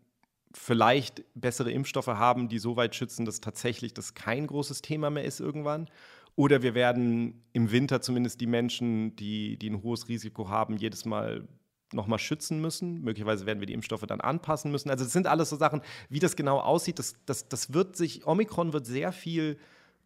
vielleicht 0.53 1.23
bessere 1.35 1.71
Impfstoffe 1.71 2.07
haben, 2.07 2.49
die 2.49 2.59
so 2.59 2.75
weit 2.75 2.95
schützen, 2.95 3.25
dass 3.25 3.41
tatsächlich 3.41 3.93
das 3.93 4.15
kein 4.15 4.47
großes 4.47 4.81
Thema 4.81 5.09
mehr 5.09 5.25
ist 5.25 5.39
irgendwann. 5.39 5.89
Oder 6.35 6.61
wir 6.61 6.73
werden 6.73 7.43
im 7.51 7.71
Winter 7.71 8.01
zumindest 8.01 8.39
die 8.41 8.47
Menschen, 8.47 9.15
die, 9.15 9.57
die 9.57 9.69
ein 9.69 9.83
hohes 9.83 10.07
Risiko 10.07 10.49
haben, 10.49 10.77
jedes 10.77 11.05
Mal 11.05 11.47
nochmal 11.93 12.19
schützen 12.19 12.61
müssen. 12.61 13.01
Möglicherweise 13.01 13.45
werden 13.45 13.59
wir 13.59 13.67
die 13.67 13.73
Impfstoffe 13.73 14.05
dann 14.05 14.21
anpassen 14.21 14.71
müssen. 14.71 14.89
Also 14.89 15.03
das 15.03 15.13
sind 15.13 15.27
alles 15.27 15.49
so 15.49 15.55
Sachen, 15.55 15.81
wie 16.09 16.19
das 16.19 16.35
genau 16.35 16.59
aussieht. 16.59 16.99
Das, 16.99 17.15
das, 17.25 17.47
das 17.49 17.73
wird 17.73 17.95
sich, 17.95 18.25
Omikron 18.27 18.73
wird 18.73 18.85
sehr 18.85 19.11
viel 19.11 19.57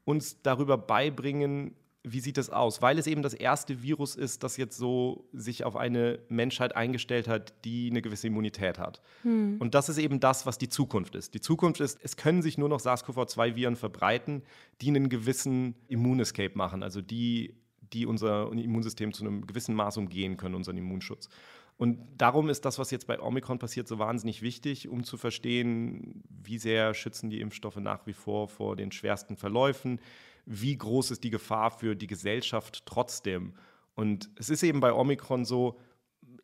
uns 0.06 0.42
darüber 0.42 0.78
beibringen, 0.78 1.76
wie 2.06 2.20
sieht 2.20 2.38
das 2.38 2.50
aus? 2.50 2.82
Weil 2.82 3.00
es 3.00 3.08
eben 3.08 3.22
das 3.22 3.34
erste 3.34 3.82
Virus 3.82 4.16
ist, 4.16 4.44
das 4.44 4.58
jetzt 4.58 4.78
so 4.78 5.30
sich 5.32 5.64
auf 5.64 5.78
eine 5.78 6.20
Menschheit 6.28 6.76
eingestellt 6.76 7.30
hat, 7.30 7.54
die 7.64 7.90
eine 7.90 8.02
gewisse 8.02 8.28
Immunität 8.28 8.78
hat. 8.78 9.02
Hm. 9.22 9.56
Und 9.60 9.74
das 9.74 9.88
ist 9.88 9.98
eben 9.98 10.20
das, 10.20 10.46
was 10.46 10.58
die 10.58 10.68
Zukunft 10.68 11.16
ist. 11.16 11.34
Die 11.34 11.40
Zukunft 11.40 11.80
ist, 11.80 11.98
es 12.04 12.18
können 12.18 12.42
sich 12.42 12.58
nur 12.58 12.68
noch 12.68 12.82
SARS-CoV-2-Viren 12.82 13.78
verbreiten, 13.78 14.44
die 14.82 14.90
einen 14.90 15.08
gewissen 15.08 15.76
Immunescape 15.88 16.58
machen, 16.58 16.84
also 16.84 17.02
die, 17.02 17.56
die 17.94 18.06
unser 18.06 18.52
Immunsystem 18.52 19.14
zu 19.14 19.24
einem 19.24 19.48
gewissen 19.48 19.74
Maß 19.74 19.96
umgehen 19.96 20.36
können, 20.36 20.56
unseren 20.56 20.78
Immunschutz. 20.78 21.30
Und 21.78 22.00
darum 22.18 22.50
ist 22.50 22.66
das, 22.66 22.78
was 22.80 22.92
jetzt 22.92 23.08
bei 23.08 23.20
Omikron 23.20 23.60
passiert, 23.60 23.88
so 23.88 24.00
wahnsinnig 24.00 24.42
wichtig, 24.42 24.88
um 24.88 25.04
zu 25.04 25.18
verstehen, 25.18 26.24
wie 26.30 26.58
sehr 26.58 26.94
schützen 26.94 27.30
die 27.30 27.42
Impfstoffe 27.42 27.78
nach 27.78 28.06
wie 28.06 28.14
vor 28.14 28.48
vor 28.48 28.76
den 28.76 28.92
schwersten 28.92 29.36
Verläufen, 29.36 30.00
wie 30.46 30.78
groß 30.78 31.12
ist 31.12 31.24
die 31.24 31.30
Gefahr 31.30 31.72
für 31.72 31.96
die 31.96 32.08
Gesellschaft 32.08 32.86
trotzdem. 32.86 33.54
Und 33.96 34.30
es 34.36 34.50
ist 34.50 34.64
eben 34.64 34.80
bei 34.80 34.94
Omikron 34.94 35.46
so, 35.46 35.80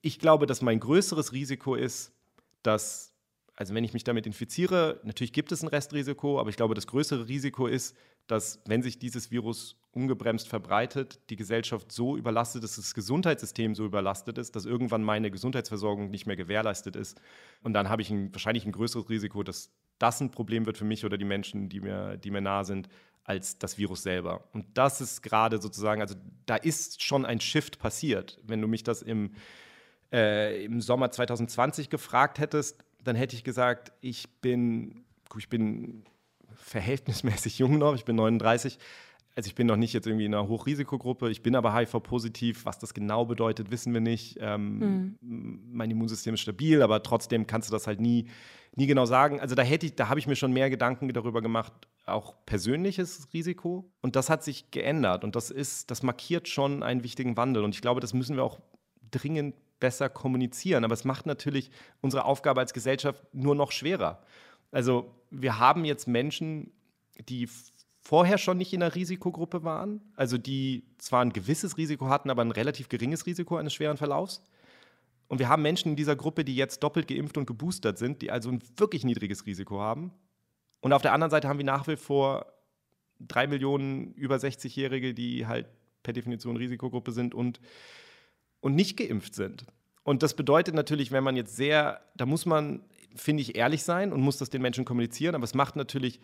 ich 0.02 0.20
glaube, 0.20 0.46
dass 0.46 0.62
mein 0.62 0.80
größeres 0.80 1.32
Risiko 1.32 1.76
ist, 1.76 2.12
dass, 2.64 3.14
also 3.56 3.74
wenn 3.74 3.84
ich 3.84 3.94
mich 3.94 4.04
damit 4.04 4.26
infiziere, 4.26 5.00
natürlich 5.04 5.34
gibt 5.34 5.52
es 5.52 5.62
ein 5.62 5.68
Restrisiko, 5.68 6.40
aber 6.40 6.50
ich 6.50 6.56
glaube, 6.56 6.76
das 6.76 6.88
größere 6.88 7.28
Risiko 7.28 7.68
ist, 7.68 7.96
dass 8.28 8.62
wenn 8.66 8.82
sich 8.82 9.00
dieses 9.00 9.32
Virus 9.32 9.79
ungebremst 9.92 10.48
verbreitet, 10.48 11.20
die 11.30 11.36
Gesellschaft 11.36 11.92
so 11.92 12.16
überlastet 12.16 12.64
ist, 12.64 12.78
das 12.78 12.94
Gesundheitssystem 12.94 13.74
so 13.74 13.86
überlastet 13.86 14.38
ist, 14.38 14.56
dass 14.56 14.66
irgendwann 14.66 15.04
meine 15.04 15.32
Gesundheitsversorgung 15.32 16.12
nicht 16.12 16.28
mehr 16.28 16.36
gewährleistet 16.36 16.96
ist. 16.96 17.20
Und 17.64 17.74
dann 17.74 17.90
habe 17.90 18.02
ich 18.02 18.12
ein, 18.12 18.34
wahrscheinlich 18.34 18.66
ein 18.66 18.72
größeres 18.72 19.10
Risiko, 19.10 19.42
dass 19.42 19.72
das 19.98 20.22
ein 20.22 20.32
Problem 20.32 20.66
wird 20.66 20.78
für 20.78 20.86
mich 20.86 21.06
oder 21.06 21.18
die 21.18 21.26
Menschen, 21.26 21.70
die 21.70 21.82
mir, 21.82 22.18
die 22.18 22.32
mir 22.32 22.42
nahe 22.42 22.66
sind, 22.66 22.88
als 23.24 23.58
das 23.58 23.78
Virus 23.78 24.04
selber. 24.04 24.48
Und 24.54 24.66
das 24.76 25.02
ist 25.02 25.22
gerade 25.22 25.62
sozusagen, 25.62 26.02
also 26.02 26.16
da 26.46 26.56
ist 26.56 27.04
schon 27.04 27.26
ein 27.26 27.40
Shift 27.42 27.80
passiert. 27.80 28.40
Wenn 28.44 28.62
du 28.62 28.68
mich 28.68 28.84
das 28.84 29.02
im, 29.02 29.32
äh, 30.12 30.64
im 30.64 30.82
Sommer 30.82 31.12
2020 31.12 31.90
gefragt 31.90 32.40
hättest, 32.40 32.84
dann 33.04 33.16
hätte 33.16 33.36
ich 33.36 33.44
gesagt, 33.44 33.92
ich 34.02 34.30
bin, 34.42 35.06
ich 35.38 35.50
bin 35.50 36.06
verhältnismäßig 36.56 37.60
jung 37.60 37.78
noch, 37.78 37.96
ich 37.96 38.06
bin 38.06 38.16
39. 38.16 38.78
Also 39.40 39.48
ich 39.48 39.56
bin 39.56 39.68
noch 39.68 39.78
nicht 39.78 39.94
jetzt 39.94 40.06
irgendwie 40.06 40.26
in 40.26 40.34
einer 40.34 40.50
Hochrisikogruppe, 40.50 41.30
ich 41.30 41.42
bin 41.42 41.56
aber 41.56 41.74
HIV-positiv. 41.74 42.66
Was 42.66 42.78
das 42.78 42.94
genau 42.94 43.24
bedeutet, 43.24 43.72
wissen 43.72 43.94
wir 43.94 44.02
nicht. 44.02 44.38
Ähm, 44.42 45.16
mhm. 45.22 45.64
Mein 45.72 45.90
Immunsystem 45.90 46.34
ist 46.34 46.42
stabil, 46.42 46.82
aber 46.82 47.04
trotzdem 47.04 47.48
kannst 47.48 47.70
du 47.70 47.72
das 47.72 47.88
halt 47.88 48.02
nie, 48.02 48.28
nie 48.76 48.86
genau 48.86 49.06
sagen. 49.06 49.40
Also 49.40 49.56
da 49.56 49.62
hätte 49.62 49.86
ich, 49.86 49.96
da 49.96 50.10
habe 50.10 50.20
ich 50.20 50.28
mir 50.28 50.36
schon 50.36 50.52
mehr 50.52 50.70
Gedanken 50.70 51.08
darüber 51.14 51.42
gemacht, 51.42 51.72
auch 52.06 52.34
persönliches 52.46 53.30
Risiko. 53.32 53.90
Und 54.02 54.18
das 54.18 54.30
hat 54.30 54.44
sich 54.44 54.72
geändert 54.72 55.24
und 55.24 55.38
das 55.38 55.52
ist, 55.52 55.90
das 55.90 56.04
markiert 56.04 56.50
schon 56.50 56.84
einen 56.84 57.06
wichtigen 57.06 57.38
Wandel. 57.38 57.64
Und 57.64 57.74
ich 57.74 57.82
glaube, 57.82 58.02
das 58.02 58.14
müssen 58.14 58.36
wir 58.36 58.44
auch 58.44 58.60
dringend 59.10 59.56
besser 59.80 60.10
kommunizieren. 60.10 60.84
Aber 60.84 60.96
es 60.96 61.06
macht 61.06 61.26
natürlich 61.26 61.72
unsere 62.02 62.26
Aufgabe 62.26 62.60
als 62.60 62.74
Gesellschaft 62.74 63.24
nur 63.32 63.56
noch 63.56 63.72
schwerer. 63.72 64.22
Also 64.74 65.16
wir 65.32 65.60
haben 65.60 65.86
jetzt 65.86 66.10
Menschen, 66.10 66.74
die 67.30 67.48
vorher 68.10 68.40
schon 68.40 68.58
nicht 68.58 68.74
in 68.74 68.82
einer 68.82 68.96
Risikogruppe 68.96 69.64
waren, 69.64 70.02
also 70.16 70.40
die 70.40 70.84
zwar 70.98 71.22
ein 71.24 71.32
gewisses 71.32 71.78
Risiko 71.78 72.10
hatten, 72.10 72.32
aber 72.32 72.42
ein 72.42 72.50
relativ 72.50 72.90
geringes 72.90 73.28
Risiko 73.28 73.56
eines 73.56 73.72
schweren 73.72 73.98
Verlaufs. 73.98 74.42
Und 75.28 75.38
wir 75.38 75.48
haben 75.48 75.62
Menschen 75.62 75.90
in 75.90 75.96
dieser 75.96 76.16
Gruppe, 76.16 76.44
die 76.44 76.56
jetzt 76.56 76.82
doppelt 76.82 77.08
geimpft 77.08 77.38
und 77.38 77.46
geboostert 77.46 78.00
sind, 78.00 78.24
die 78.24 78.32
also 78.32 78.50
ein 78.50 78.64
wirklich 78.78 79.04
niedriges 79.06 79.46
Risiko 79.46 79.80
haben. 79.80 80.12
Und 80.82 80.92
auf 80.92 81.04
der 81.04 81.14
anderen 81.14 81.30
Seite 81.30 81.48
haben 81.48 81.60
wir 81.60 81.66
nach 81.66 81.88
wie 81.88 81.98
vor 81.98 82.48
drei 83.20 83.46
Millionen 83.46 84.16
über 84.16 84.38
60-Jährige, 84.38 85.14
die 85.14 85.46
halt 85.46 85.68
per 86.02 86.14
Definition 86.14 86.58
Risikogruppe 86.58 87.12
sind 87.12 87.36
und, 87.36 87.60
und 88.60 88.74
nicht 88.74 88.98
geimpft 88.98 89.36
sind. 89.36 89.68
Und 90.02 90.24
das 90.24 90.36
bedeutet 90.36 90.74
natürlich, 90.74 91.12
wenn 91.12 91.24
man 91.24 91.36
jetzt 91.36 91.56
sehr, 91.56 92.02
da 92.16 92.26
muss 92.26 92.48
man, 92.48 92.82
finde 93.16 93.44
ich, 93.44 93.56
ehrlich 93.56 93.84
sein 93.84 94.12
und 94.12 94.22
muss 94.22 94.40
das 94.40 94.50
den 94.50 94.64
Menschen 94.64 94.84
kommunizieren, 94.84 95.36
aber 95.36 95.44
es 95.44 95.54
macht 95.54 95.76
natürlich 95.76 96.20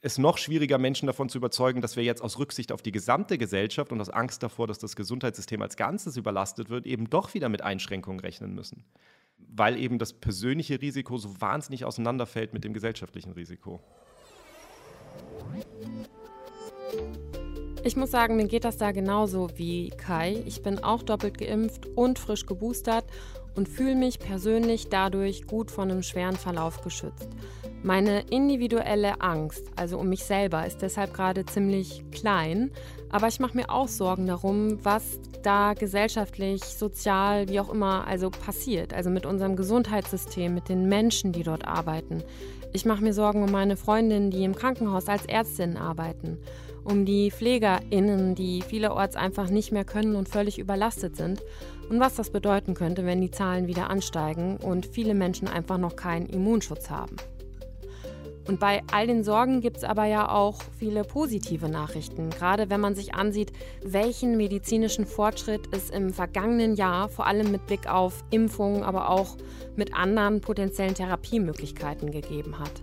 es 0.00 0.18
noch 0.18 0.38
schwieriger, 0.38 0.78
Menschen 0.78 1.06
davon 1.06 1.28
zu 1.28 1.38
überzeugen, 1.38 1.80
dass 1.80 1.96
wir 1.96 2.04
jetzt 2.04 2.22
aus 2.22 2.38
Rücksicht 2.38 2.72
auf 2.72 2.82
die 2.82 2.92
gesamte 2.92 3.38
Gesellschaft 3.38 3.92
und 3.92 4.00
aus 4.00 4.10
Angst 4.10 4.42
davor, 4.42 4.66
dass 4.66 4.78
das 4.78 4.96
Gesundheitssystem 4.96 5.60
als 5.62 5.76
Ganzes 5.76 6.16
überlastet 6.16 6.70
wird, 6.70 6.86
eben 6.86 7.10
doch 7.10 7.34
wieder 7.34 7.48
mit 7.48 7.62
Einschränkungen 7.62 8.20
rechnen 8.20 8.54
müssen. 8.54 8.84
Weil 9.38 9.76
eben 9.76 9.98
das 9.98 10.12
persönliche 10.12 10.80
Risiko 10.80 11.16
so 11.16 11.40
wahnsinnig 11.40 11.84
auseinanderfällt 11.84 12.52
mit 12.52 12.64
dem 12.64 12.72
gesellschaftlichen 12.72 13.32
Risiko. 13.32 13.80
Ich 17.84 17.96
muss 17.96 18.10
sagen, 18.10 18.36
mir 18.36 18.46
geht 18.46 18.64
das 18.64 18.76
da 18.76 18.92
genauso 18.92 19.48
wie 19.56 19.90
Kai. 19.90 20.42
Ich 20.46 20.62
bin 20.62 20.82
auch 20.82 21.02
doppelt 21.02 21.38
geimpft 21.38 21.86
und 21.86 22.18
frisch 22.18 22.46
geboostert 22.46 23.04
und 23.58 23.68
fühle 23.68 23.96
mich 23.96 24.20
persönlich 24.20 24.88
dadurch 24.88 25.48
gut 25.48 25.72
von 25.72 25.90
einem 25.90 26.04
schweren 26.04 26.36
Verlauf 26.36 26.80
geschützt. 26.82 27.28
Meine 27.82 28.20
individuelle 28.30 29.20
Angst, 29.20 29.64
also 29.74 29.98
um 29.98 30.08
mich 30.08 30.22
selber, 30.22 30.64
ist 30.64 30.80
deshalb 30.80 31.12
gerade 31.12 31.44
ziemlich 31.44 32.04
klein, 32.12 32.70
aber 33.10 33.26
ich 33.26 33.40
mache 33.40 33.56
mir 33.56 33.68
auch 33.68 33.88
Sorgen 33.88 34.28
darum, 34.28 34.78
was 34.84 35.18
da 35.42 35.74
gesellschaftlich, 35.74 36.62
sozial, 36.62 37.48
wie 37.48 37.58
auch 37.58 37.68
immer, 37.68 38.06
also 38.06 38.30
passiert, 38.30 38.94
also 38.94 39.10
mit 39.10 39.26
unserem 39.26 39.56
Gesundheitssystem, 39.56 40.54
mit 40.54 40.68
den 40.68 40.88
Menschen, 40.88 41.32
die 41.32 41.42
dort 41.42 41.66
arbeiten. 41.66 42.22
Ich 42.72 42.84
mache 42.84 43.02
mir 43.02 43.12
Sorgen 43.12 43.42
um 43.42 43.50
meine 43.50 43.76
Freundinnen, 43.76 44.30
die 44.30 44.44
im 44.44 44.54
Krankenhaus 44.54 45.08
als 45.08 45.26
Ärztinnen 45.26 45.78
arbeiten, 45.78 46.38
um 46.88 47.04
die 47.04 47.30
Pflegerinnen, 47.30 48.34
die 48.34 48.62
vielerorts 48.62 49.16
einfach 49.16 49.50
nicht 49.50 49.72
mehr 49.72 49.84
können 49.84 50.16
und 50.16 50.28
völlig 50.28 50.58
überlastet 50.58 51.16
sind 51.16 51.42
und 51.90 52.00
was 52.00 52.14
das 52.14 52.30
bedeuten 52.30 52.74
könnte, 52.74 53.04
wenn 53.04 53.20
die 53.20 53.30
Zahlen 53.30 53.66
wieder 53.66 53.90
ansteigen 53.90 54.56
und 54.56 54.86
viele 54.86 55.14
Menschen 55.14 55.48
einfach 55.48 55.78
noch 55.78 55.96
keinen 55.96 56.26
Immunschutz 56.26 56.90
haben. 56.90 57.16
Und 58.46 58.58
bei 58.60 58.82
all 58.90 59.06
den 59.06 59.24
Sorgen 59.24 59.60
gibt 59.60 59.76
es 59.76 59.84
aber 59.84 60.06
ja 60.06 60.30
auch 60.30 60.62
viele 60.78 61.04
positive 61.04 61.68
Nachrichten, 61.68 62.30
gerade 62.30 62.70
wenn 62.70 62.80
man 62.80 62.94
sich 62.94 63.14
ansieht, 63.14 63.52
welchen 63.84 64.38
medizinischen 64.38 65.04
Fortschritt 65.04 65.68
es 65.72 65.90
im 65.90 66.14
vergangenen 66.14 66.74
Jahr 66.74 67.10
vor 67.10 67.26
allem 67.26 67.52
mit 67.52 67.66
Blick 67.66 67.86
auf 67.86 68.24
Impfungen, 68.30 68.84
aber 68.84 69.10
auch 69.10 69.36
mit 69.76 69.94
anderen 69.94 70.40
potenziellen 70.40 70.94
Therapiemöglichkeiten 70.94 72.10
gegeben 72.10 72.58
hat. 72.58 72.82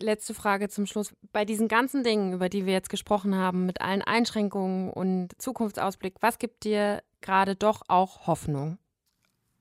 Letzte 0.00 0.34
Frage 0.34 0.68
zum 0.68 0.86
Schluss. 0.86 1.12
Bei 1.32 1.44
diesen 1.44 1.68
ganzen 1.68 2.04
Dingen, 2.04 2.32
über 2.32 2.48
die 2.48 2.66
wir 2.66 2.72
jetzt 2.72 2.90
gesprochen 2.90 3.34
haben, 3.34 3.66
mit 3.66 3.80
allen 3.80 4.02
Einschränkungen 4.02 4.90
und 4.90 5.30
Zukunftsausblick, 5.40 6.16
was 6.20 6.38
gibt 6.38 6.64
dir 6.64 7.02
gerade 7.20 7.56
doch 7.56 7.82
auch 7.88 8.26
Hoffnung? 8.26 8.78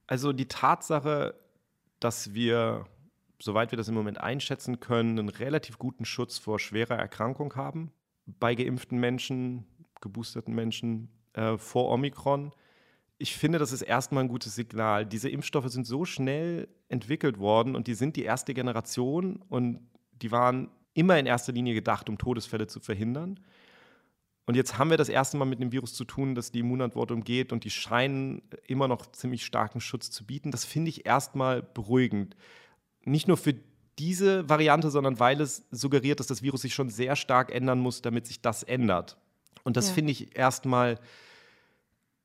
Also 0.05 0.33
die 0.33 0.47
Tatsache, 0.47 1.33
dass 1.99 2.33
wir 2.33 2.85
soweit 3.39 3.71
wir 3.71 3.77
das 3.77 3.87
im 3.87 3.95
Moment 3.95 4.19
einschätzen 4.19 4.79
können, 4.79 5.19
einen 5.19 5.29
relativ 5.29 5.77
guten 5.77 6.05
Schutz 6.05 6.37
vor 6.37 6.59
schwerer 6.59 6.95
Erkrankung 6.95 7.55
haben 7.55 7.91
bei 8.25 8.55
geimpften 8.55 8.99
Menschen, 8.99 9.65
geboosterten 10.01 10.53
Menschen 10.53 11.09
äh, 11.33 11.57
vor 11.57 11.89
Omikron. 11.91 12.51
Ich 13.17 13.35
finde, 13.35 13.57
das 13.57 13.71
ist 13.71 13.81
erstmal 13.81 14.25
ein 14.25 14.29
gutes 14.29 14.55
Signal. 14.55 15.05
Diese 15.05 15.29
Impfstoffe 15.29 15.69
sind 15.69 15.87
so 15.87 16.05
schnell 16.05 16.67
entwickelt 16.89 17.39
worden 17.39 17.75
und 17.75 17.87
die 17.87 17.93
sind 17.93 18.15
die 18.15 18.23
erste 18.23 18.53
Generation 18.53 19.41
und 19.49 19.79
die 20.21 20.31
waren 20.31 20.69
immer 20.93 21.17
in 21.19 21.25
erster 21.25 21.53
Linie 21.53 21.73
gedacht, 21.73 22.09
um 22.09 22.17
Todesfälle 22.17 22.67
zu 22.67 22.79
verhindern. 22.79 23.39
Und 24.45 24.55
jetzt 24.55 24.77
haben 24.77 24.89
wir 24.89 24.97
das 24.97 25.09
erste 25.09 25.37
Mal 25.37 25.45
mit 25.45 25.59
einem 25.59 25.71
Virus 25.71 25.93
zu 25.93 26.05
tun, 26.05 26.33
das 26.33 26.51
die 26.51 26.59
Immunantwort 26.59 27.11
umgeht 27.11 27.51
und 27.51 27.65
die 27.65 27.69
scheinen 27.69 28.41
immer 28.65 28.87
noch 28.87 29.05
ziemlich 29.11 29.45
starken 29.45 29.81
Schutz 29.81 30.09
zu 30.09 30.25
bieten. 30.25 30.51
Das 30.51 30.63
finde 30.63 30.89
ich 30.89 31.05
erstmal 31.05 31.61
beruhigend 31.61 32.35
nicht 33.07 33.27
nur 33.27 33.37
für 33.37 33.55
diese 33.97 34.47
Variante, 34.47 34.91
sondern 34.91 35.19
weil 35.19 35.41
es 35.41 35.65
suggeriert, 35.71 36.19
dass 36.19 36.27
das 36.27 36.43
Virus 36.43 36.61
sich 36.61 36.75
schon 36.75 36.89
sehr 36.89 37.15
stark 37.15 37.53
ändern 37.53 37.79
muss, 37.79 38.01
damit 38.01 38.27
sich 38.27 38.41
das 38.41 38.63
ändert. 38.63 39.17
Und 39.63 39.77
das 39.77 39.87
ja. 39.87 39.93
finde 39.95 40.11
ich 40.11 40.37
erstmal, 40.37 40.99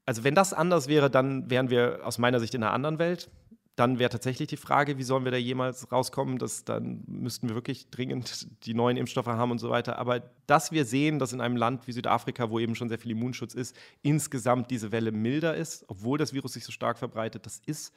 also 0.05 0.25
wenn 0.25 0.35
das 0.35 0.53
anders 0.53 0.89
wäre, 0.89 1.11
dann 1.11 1.51
wären 1.51 1.71
wir 1.71 2.01
aus 2.05 2.19
meiner 2.19 2.41
Sicht 2.41 2.55
in 2.55 2.63
einer 2.63 2.73
anderen 2.73 2.99
Welt. 2.99 3.31
Dann 3.75 3.99
wäre 3.99 4.11
tatsächlich 4.11 4.49
die 4.49 4.59
Frage, 4.59 4.99
wie 4.99 5.03
sollen 5.03 5.25
wir 5.25 5.31
da 5.33 5.39
jemals 5.39 5.91
rauskommen? 5.91 6.39
Das, 6.39 6.65
dann 6.65 7.05
müssten 7.07 7.49
wir 7.49 7.55
wirklich 7.55 7.89
dringend 7.91 8.47
die 8.67 8.75
neuen 8.75 8.97
Impfstoffe 8.97 9.27
haben 9.27 9.51
und 9.51 9.59
so 9.59 9.71
weiter. 9.71 9.99
Aber 9.99 10.21
dass 10.47 10.73
wir 10.73 10.85
sehen, 10.85 11.19
dass 11.19 11.33
in 11.33 11.41
einem 11.41 11.57
Land 11.57 11.87
wie 11.87 11.93
Südafrika, 11.93 12.51
wo 12.51 12.59
eben 12.59 12.75
schon 12.75 12.89
sehr 12.89 12.99
viel 12.99 13.13
Immunschutz 13.13 13.55
ist, 13.55 13.75
insgesamt 14.03 14.71
diese 14.71 14.93
Welle 14.93 15.13
milder 15.13 15.55
ist, 15.57 15.85
obwohl 15.89 16.19
das 16.19 16.33
Virus 16.33 16.53
sich 16.53 16.65
so 16.65 16.73
stark 16.73 16.99
verbreitet, 16.99 17.47
das 17.47 17.61
ist 17.65 17.95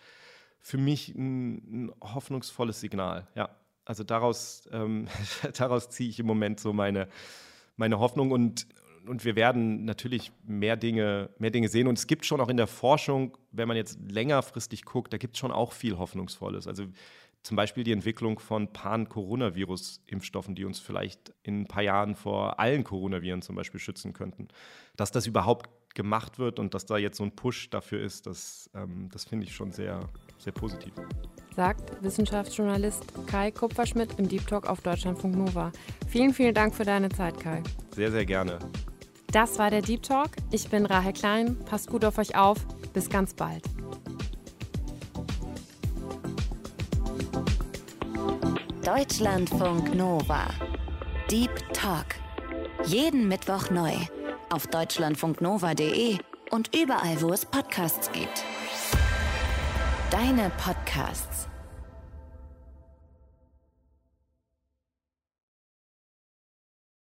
für 0.61 0.77
mich 0.77 1.13
ein, 1.13 1.85
ein 1.87 1.91
hoffnungsvolles 2.01 2.79
Signal. 2.79 3.27
Ja, 3.35 3.49
also 3.83 4.03
daraus, 4.03 4.67
ähm, 4.71 5.07
daraus 5.57 5.89
ziehe 5.89 6.09
ich 6.09 6.19
im 6.19 6.25
Moment 6.25 6.59
so 6.59 6.73
meine, 6.73 7.07
meine 7.75 7.99
Hoffnung 7.99 8.31
und, 8.31 8.67
und 9.07 9.25
wir 9.25 9.35
werden 9.35 9.85
natürlich 9.85 10.31
mehr 10.45 10.77
Dinge, 10.77 11.29
mehr 11.37 11.51
Dinge 11.51 11.69
sehen. 11.69 11.87
Und 11.87 11.97
es 11.97 12.07
gibt 12.07 12.25
schon 12.25 12.41
auch 12.41 12.49
in 12.49 12.57
der 12.57 12.67
Forschung, 12.67 13.37
wenn 13.51 13.67
man 13.67 13.77
jetzt 13.77 13.99
längerfristig 14.09 14.85
guckt, 14.85 15.13
da 15.13 15.17
gibt 15.17 15.35
es 15.35 15.39
schon 15.39 15.51
auch 15.51 15.71
viel 15.71 15.97
Hoffnungsvolles. 15.97 16.67
Also 16.67 16.85
zum 17.45 17.55
Beispiel 17.55 17.83
die 17.83 17.91
Entwicklung 17.91 18.39
von 18.39 18.73
Pan-Coronavirus-Impfstoffen, 18.73 20.55
die 20.55 20.65
uns 20.65 20.79
vielleicht 20.79 21.31
in 21.43 21.61
ein 21.61 21.67
paar 21.67 21.83
Jahren 21.83 22.15
vor 22.15 22.59
allen 22.59 22.83
Coronaviren 22.83 23.43
zum 23.43 23.55
Beispiel 23.55 23.79
schützen 23.79 24.13
könnten. 24.13 24.47
Dass 24.95 25.11
das 25.11 25.27
überhaupt 25.27 25.69
gemacht 25.93 26.39
wird 26.39 26.59
und 26.59 26.73
dass 26.73 26.85
da 26.85 26.97
jetzt 26.97 27.17
so 27.17 27.23
ein 27.23 27.31
Push 27.31 27.69
dafür 27.69 28.01
ist, 28.01 28.25
das, 28.25 28.69
ähm, 28.73 29.09
das 29.11 29.25
finde 29.25 29.45
ich 29.45 29.55
schon 29.55 29.71
sehr, 29.71 29.99
sehr 30.39 30.53
positiv. 30.53 30.93
Sagt 31.55 32.03
Wissenschaftsjournalist 32.03 33.05
Kai 33.27 33.51
Kupferschmidt 33.51 34.19
im 34.19 34.27
Deep 34.27 34.45
Talk 34.47 34.67
auf 34.67 34.81
Deutschlandfunk 34.81 35.35
Nova. 35.35 35.71
Vielen, 36.09 36.33
vielen 36.33 36.53
Dank 36.53 36.75
für 36.75 36.83
deine 36.83 37.09
Zeit, 37.09 37.39
Kai. 37.39 37.63
Sehr, 37.95 38.11
sehr 38.11 38.25
gerne. 38.25 38.59
Das 39.35 39.59
war 39.59 39.69
der 39.69 39.81
Deep 39.81 40.01
Talk. 40.01 40.29
Ich 40.49 40.69
bin 40.69 40.85
Rahel 40.85 41.11
Klein. 41.11 41.57
Passt 41.65 41.89
gut 41.89 42.05
auf 42.05 42.17
euch 42.19 42.37
auf. 42.37 42.65
Bis 42.93 43.09
ganz 43.09 43.33
bald. 43.33 43.65
Deutschlandfunk 48.85 49.93
Nova. 49.93 50.47
Deep 51.29 51.51
Talk. 51.73 52.05
Jeden 52.85 53.27
Mittwoch 53.27 53.69
neu. 53.71 53.91
Auf 54.51 54.67
deutschlandfunknova.de 54.67 56.17
und 56.51 56.73
überall, 56.73 57.21
wo 57.21 57.33
es 57.33 57.45
Podcasts 57.45 58.09
gibt. 58.13 58.45
Deine 60.11 60.49
Podcasts. 60.63 61.34